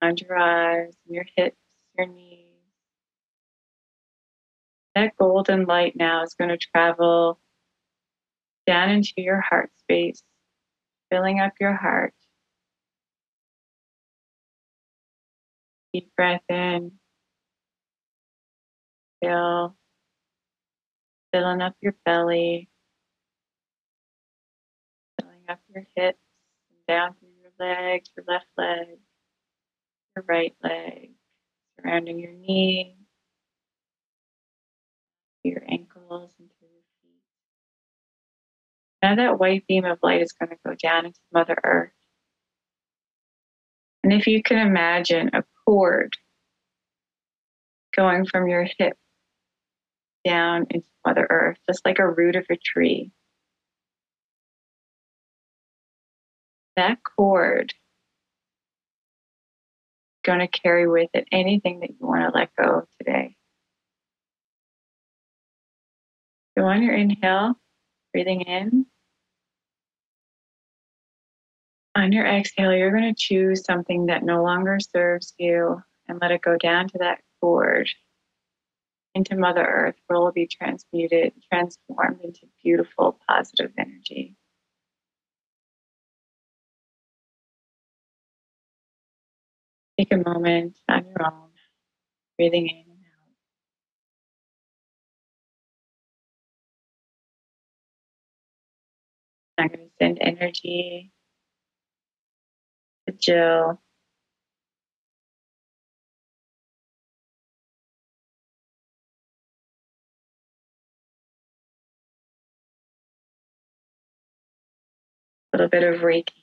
behind 0.01 0.20
your 0.20 0.38
eyes, 0.38 0.94
your 1.07 1.24
hips, 1.36 1.57
your 1.98 2.07
knees. 2.07 2.46
That 4.94 5.16
golden 5.18 5.66
light 5.66 5.96
now 5.96 6.22
is 6.22 6.34
going 6.34 6.51
to 6.51 6.57
travel 6.57 7.38
down 8.66 8.90
into 8.90 9.14
your 9.18 9.40
heart 9.40 9.70
space, 9.80 10.22
filling 11.11 11.40
up 11.40 11.53
your 11.61 11.74
heart. 11.74 12.14
Deep 15.92 16.11
breath 16.16 16.42
in. 16.48 16.92
Filling 19.22 19.74
up 21.62 21.76
your 21.80 21.94
belly, 22.04 22.68
filling 25.20 25.44
up 25.48 25.60
your 25.72 25.86
hips, 25.94 26.18
and 26.70 26.86
down 26.88 27.14
through 27.14 27.28
your 27.40 27.52
legs, 27.58 28.10
your 28.16 28.24
left 28.26 28.46
leg, 28.56 28.98
your 30.16 30.24
right 30.26 30.54
leg, 30.62 31.10
surrounding 31.76 32.18
your 32.18 32.32
knees, 32.32 32.96
your 35.44 35.62
ankles, 35.68 36.32
and 36.38 36.50
through 36.58 36.68
your 36.68 36.82
feet. 37.02 37.22
Now 39.02 39.14
that 39.16 39.38
white 39.38 39.66
beam 39.68 39.84
of 39.84 39.98
light 40.02 40.22
is 40.22 40.32
going 40.32 40.50
to 40.50 40.58
go 40.66 40.74
down 40.74 41.06
into 41.06 41.20
Mother 41.32 41.56
Earth. 41.62 41.92
And 44.02 44.12
if 44.12 44.26
you 44.26 44.42
can 44.42 44.58
imagine 44.58 45.30
a 45.32 45.44
cord 45.64 46.16
going 47.96 48.24
from 48.26 48.48
your 48.48 48.66
hip 48.78 48.96
down 50.24 50.66
into 50.70 50.88
Mother 51.06 51.26
Earth, 51.28 51.58
just 51.68 51.84
like 51.84 51.98
a 51.98 52.08
root 52.08 52.36
of 52.36 52.46
a 52.50 52.56
tree. 52.56 53.12
That 56.76 56.98
cord 57.04 57.74
going 60.24 60.40
to 60.40 60.48
carry 60.48 60.86
with 60.88 61.10
it 61.14 61.26
anything 61.32 61.80
that 61.80 61.90
you 61.90 62.06
want 62.06 62.22
to 62.22 62.38
let 62.38 62.54
go 62.56 62.80
of 62.80 62.88
today. 62.98 63.36
So 66.56 66.64
on 66.64 66.82
your 66.82 66.94
inhale, 66.94 67.54
breathing 68.12 68.42
in. 68.42 68.86
On 71.94 72.12
your 72.12 72.26
exhale, 72.26 72.72
you're 72.72 72.92
going 72.92 73.12
to 73.12 73.18
choose 73.18 73.64
something 73.64 74.06
that 74.06 74.22
no 74.22 74.42
longer 74.42 74.78
serves 74.80 75.34
you 75.38 75.82
and 76.08 76.18
let 76.20 76.30
it 76.30 76.42
go 76.42 76.56
down 76.56 76.88
to 76.88 76.98
that 76.98 77.20
cord 77.40 77.88
into 79.14 79.36
Mother 79.36 79.64
Earth 79.64 79.96
where 80.06 80.20
will 80.20 80.32
be 80.32 80.46
transmuted, 80.46 81.32
transformed 81.52 82.20
into 82.22 82.46
beautiful, 82.62 83.18
positive 83.28 83.72
energy. 83.78 84.36
Take 89.98 90.12
a 90.12 90.16
moment 90.16 90.78
on 90.88 91.04
your 91.06 91.26
own, 91.26 91.50
breathing 92.38 92.68
in 92.68 92.76
and 92.76 93.00
out. 99.58 99.64
I'm 99.64 99.68
going 99.68 99.88
to 99.88 99.94
send 100.00 100.18
energy 100.20 101.12
to 103.06 103.14
Jill 103.14 103.80
little 115.53 115.68
bit 115.68 115.82
of 115.84 116.01
Reiki. 116.03 116.39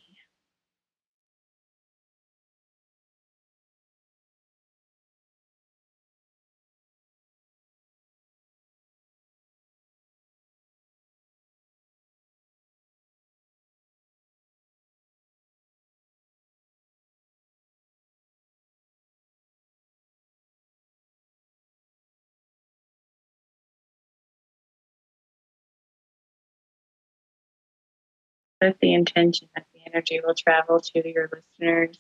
Set 28.64 28.80
the 28.80 28.94
intention 28.94 29.50
that 29.56 29.66
the 29.74 29.80
energy 29.88 30.20
will 30.24 30.34
travel 30.36 30.80
to 30.80 31.10
your 31.10 31.30
listeners. 31.32 32.00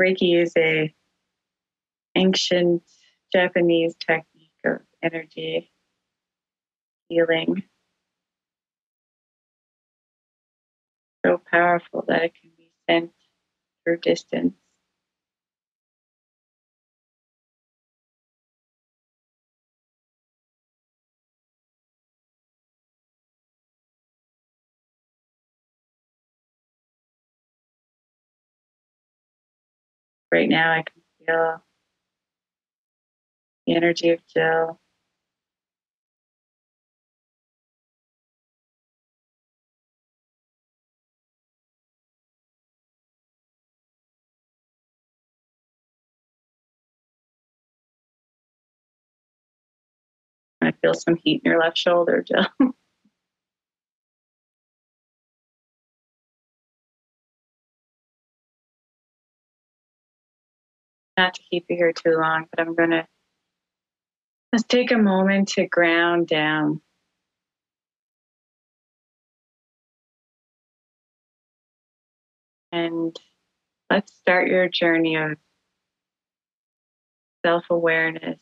Reiki 0.00 0.40
is 0.40 0.52
a 0.56 0.94
ancient 2.16 2.82
Japanese 3.32 3.94
technique 3.96 4.52
of 4.64 4.80
energy 5.02 5.70
healing. 7.08 7.64
So 11.24 11.40
powerful 11.50 12.04
that 12.08 12.24
it 12.24 12.34
can 12.40 12.50
be 12.56 12.70
sent 12.88 13.12
through 13.84 13.98
distance. 13.98 14.54
Right 30.34 30.48
now 30.48 30.72
I 30.72 30.82
can 30.82 31.02
feel 31.26 31.62
the 33.66 33.76
energy 33.76 34.10
of 34.10 34.20
Jill. 34.26 34.80
I 50.60 50.72
feel 50.72 50.94
some 50.94 51.16
heat 51.16 51.42
in 51.44 51.50
your 51.52 51.60
left 51.60 51.78
shoulder, 51.78 52.24
Jill. 52.26 52.46
not 61.16 61.34
to 61.34 61.42
keep 61.50 61.66
you 61.68 61.76
here 61.76 61.92
too 61.92 62.16
long, 62.18 62.46
but 62.50 62.60
I'm 62.60 62.74
going 62.74 62.90
to 62.90 63.06
let's 64.52 64.64
take 64.64 64.90
a 64.90 64.98
moment 64.98 65.48
to 65.48 65.66
ground 65.66 66.28
down. 66.28 66.80
And 72.72 73.16
let's 73.90 74.12
start 74.12 74.48
your 74.48 74.68
journey 74.68 75.16
of 75.16 75.36
self 77.44 77.64
awareness, 77.70 78.40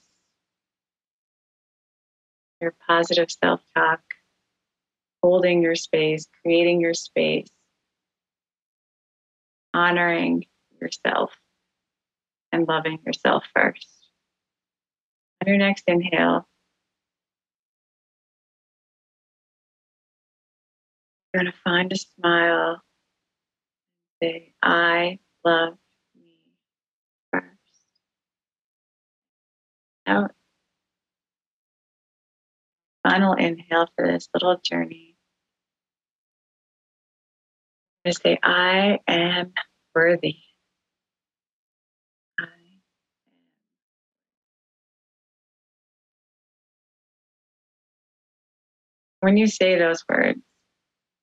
your 2.61 2.75
positive 2.87 3.31
self 3.31 3.61
talk, 3.77 4.01
holding 5.23 5.63
your 5.63 5.75
space, 5.75 6.27
creating 6.43 6.81
your 6.81 6.95
space, 6.95 7.51
honoring 9.75 10.47
yourself 10.81 11.42
and 12.53 12.69
loving 12.69 12.99
yourself 13.07 13.45
first. 13.55 13.89
On 15.41 15.49
your 15.49 15.59
next 15.59 15.85
inhale, 15.87 16.47
you're 21.33 21.43
going 21.43 21.53
to 21.53 21.59
find 21.65 21.93
a 21.93 21.97
smile. 21.97 22.83
Say, 24.23 24.55
I 24.63 25.19
love 25.45 25.75
me 26.15 26.37
first. 27.33 27.47
Out. 30.07 30.33
Final 33.03 33.33
inhale 33.33 33.89
for 33.97 34.07
this 34.07 34.29
little 34.33 34.61
journey. 34.63 35.17
I'm 38.05 38.11
going 38.11 38.15
to 38.15 38.21
say, 38.21 38.39
I 38.43 38.99
am 39.09 39.53
worthy. 39.95 40.37
When 49.23 49.37
you 49.37 49.47
say 49.47 49.79
those 49.79 50.05
words, 50.09 50.41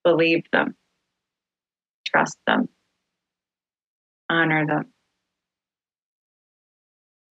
believe 0.05 0.45
them, 0.53 0.75
trust 2.05 2.37
them, 2.47 2.69
honor 4.29 4.65
them. 4.65 4.93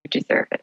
You 0.04 0.20
deserve 0.20 0.48
it. 0.52 0.62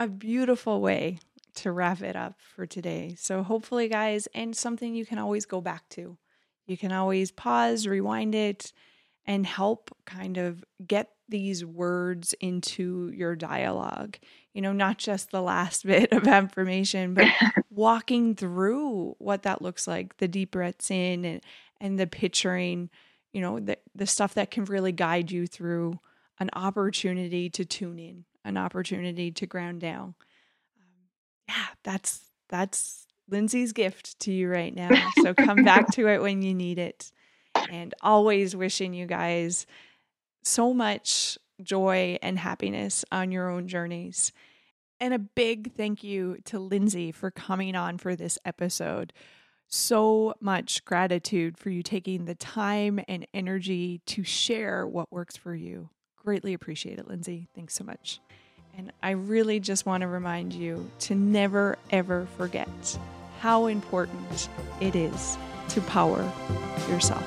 A 0.00 0.08
beautiful 0.08 0.80
way 0.80 1.18
to 1.56 1.70
wrap 1.70 2.00
it 2.00 2.16
up 2.16 2.40
for 2.40 2.64
today. 2.64 3.14
So, 3.18 3.42
hopefully, 3.42 3.86
guys, 3.88 4.26
and 4.34 4.56
something 4.56 4.94
you 4.94 5.04
can 5.04 5.18
always 5.18 5.44
go 5.44 5.60
back 5.60 5.86
to. 5.90 6.16
You 6.66 6.78
can 6.78 6.92
always 6.92 7.30
pause, 7.30 7.86
rewind 7.86 8.34
it, 8.34 8.72
and 9.28 9.46
help 9.46 9.94
kind 10.06 10.38
of 10.38 10.64
get 10.84 11.10
these 11.28 11.62
words 11.62 12.34
into 12.40 13.12
your 13.14 13.36
dialogue. 13.36 14.16
You 14.54 14.62
know, 14.62 14.72
not 14.72 14.96
just 14.96 15.30
the 15.30 15.42
last 15.42 15.86
bit 15.86 16.10
of 16.12 16.26
affirmation, 16.26 17.14
but 17.14 17.28
walking 17.70 18.34
through 18.34 19.14
what 19.18 19.42
that 19.42 19.62
looks 19.62 19.86
like, 19.86 20.16
the 20.16 20.26
deep 20.26 20.52
breaths 20.52 20.90
in 20.90 21.26
and, 21.26 21.42
and 21.80 21.98
the 21.98 22.06
picturing, 22.06 22.88
you 23.32 23.42
know, 23.42 23.60
the, 23.60 23.78
the 23.94 24.06
stuff 24.06 24.34
that 24.34 24.50
can 24.50 24.64
really 24.64 24.92
guide 24.92 25.30
you 25.30 25.46
through 25.46 26.00
an 26.40 26.48
opportunity 26.54 27.50
to 27.50 27.66
tune 27.66 27.98
in, 27.98 28.24
an 28.46 28.56
opportunity 28.56 29.30
to 29.30 29.46
ground 29.46 29.82
down. 29.82 30.14
Um, 30.78 31.08
yeah, 31.48 31.66
that's 31.84 32.20
that's 32.48 33.06
Lindsay's 33.28 33.74
gift 33.74 34.18
to 34.20 34.32
you 34.32 34.48
right 34.48 34.74
now. 34.74 34.88
So 35.22 35.34
come 35.34 35.64
back 35.64 35.88
to 35.92 36.08
it 36.08 36.22
when 36.22 36.40
you 36.40 36.54
need 36.54 36.78
it. 36.78 37.12
and 37.72 37.94
always 38.02 38.54
wishing 38.56 38.94
you 38.94 39.06
guys 39.06 39.66
so 40.42 40.72
much 40.72 41.38
joy 41.62 42.18
and 42.22 42.38
happiness 42.38 43.04
on 43.10 43.32
your 43.32 43.48
own 43.50 43.68
journeys. 43.68 44.32
And 45.00 45.14
a 45.14 45.18
big 45.18 45.74
thank 45.74 46.02
you 46.02 46.38
to 46.46 46.58
Lindsay 46.58 47.12
for 47.12 47.30
coming 47.30 47.76
on 47.76 47.98
for 47.98 48.16
this 48.16 48.38
episode. 48.44 49.12
So 49.68 50.34
much 50.40 50.84
gratitude 50.84 51.58
for 51.58 51.70
you 51.70 51.82
taking 51.82 52.24
the 52.24 52.34
time 52.34 53.00
and 53.06 53.26
energy 53.34 54.00
to 54.06 54.24
share 54.24 54.86
what 54.86 55.12
works 55.12 55.36
for 55.36 55.54
you. 55.54 55.90
Greatly 56.16 56.54
appreciate 56.54 56.98
it, 56.98 57.06
Lindsay. 57.06 57.48
Thanks 57.54 57.74
so 57.74 57.84
much. 57.84 58.20
And 58.76 58.92
I 59.02 59.10
really 59.10 59.60
just 59.60 59.86
want 59.86 60.02
to 60.02 60.06
remind 60.06 60.52
you 60.52 60.90
to 61.00 61.14
never, 61.14 61.76
ever 61.90 62.26
forget 62.36 62.98
how 63.40 63.66
important 63.66 64.48
it 64.80 64.96
is 64.96 65.36
to 65.68 65.80
power 65.82 66.22
yourself. 66.88 67.24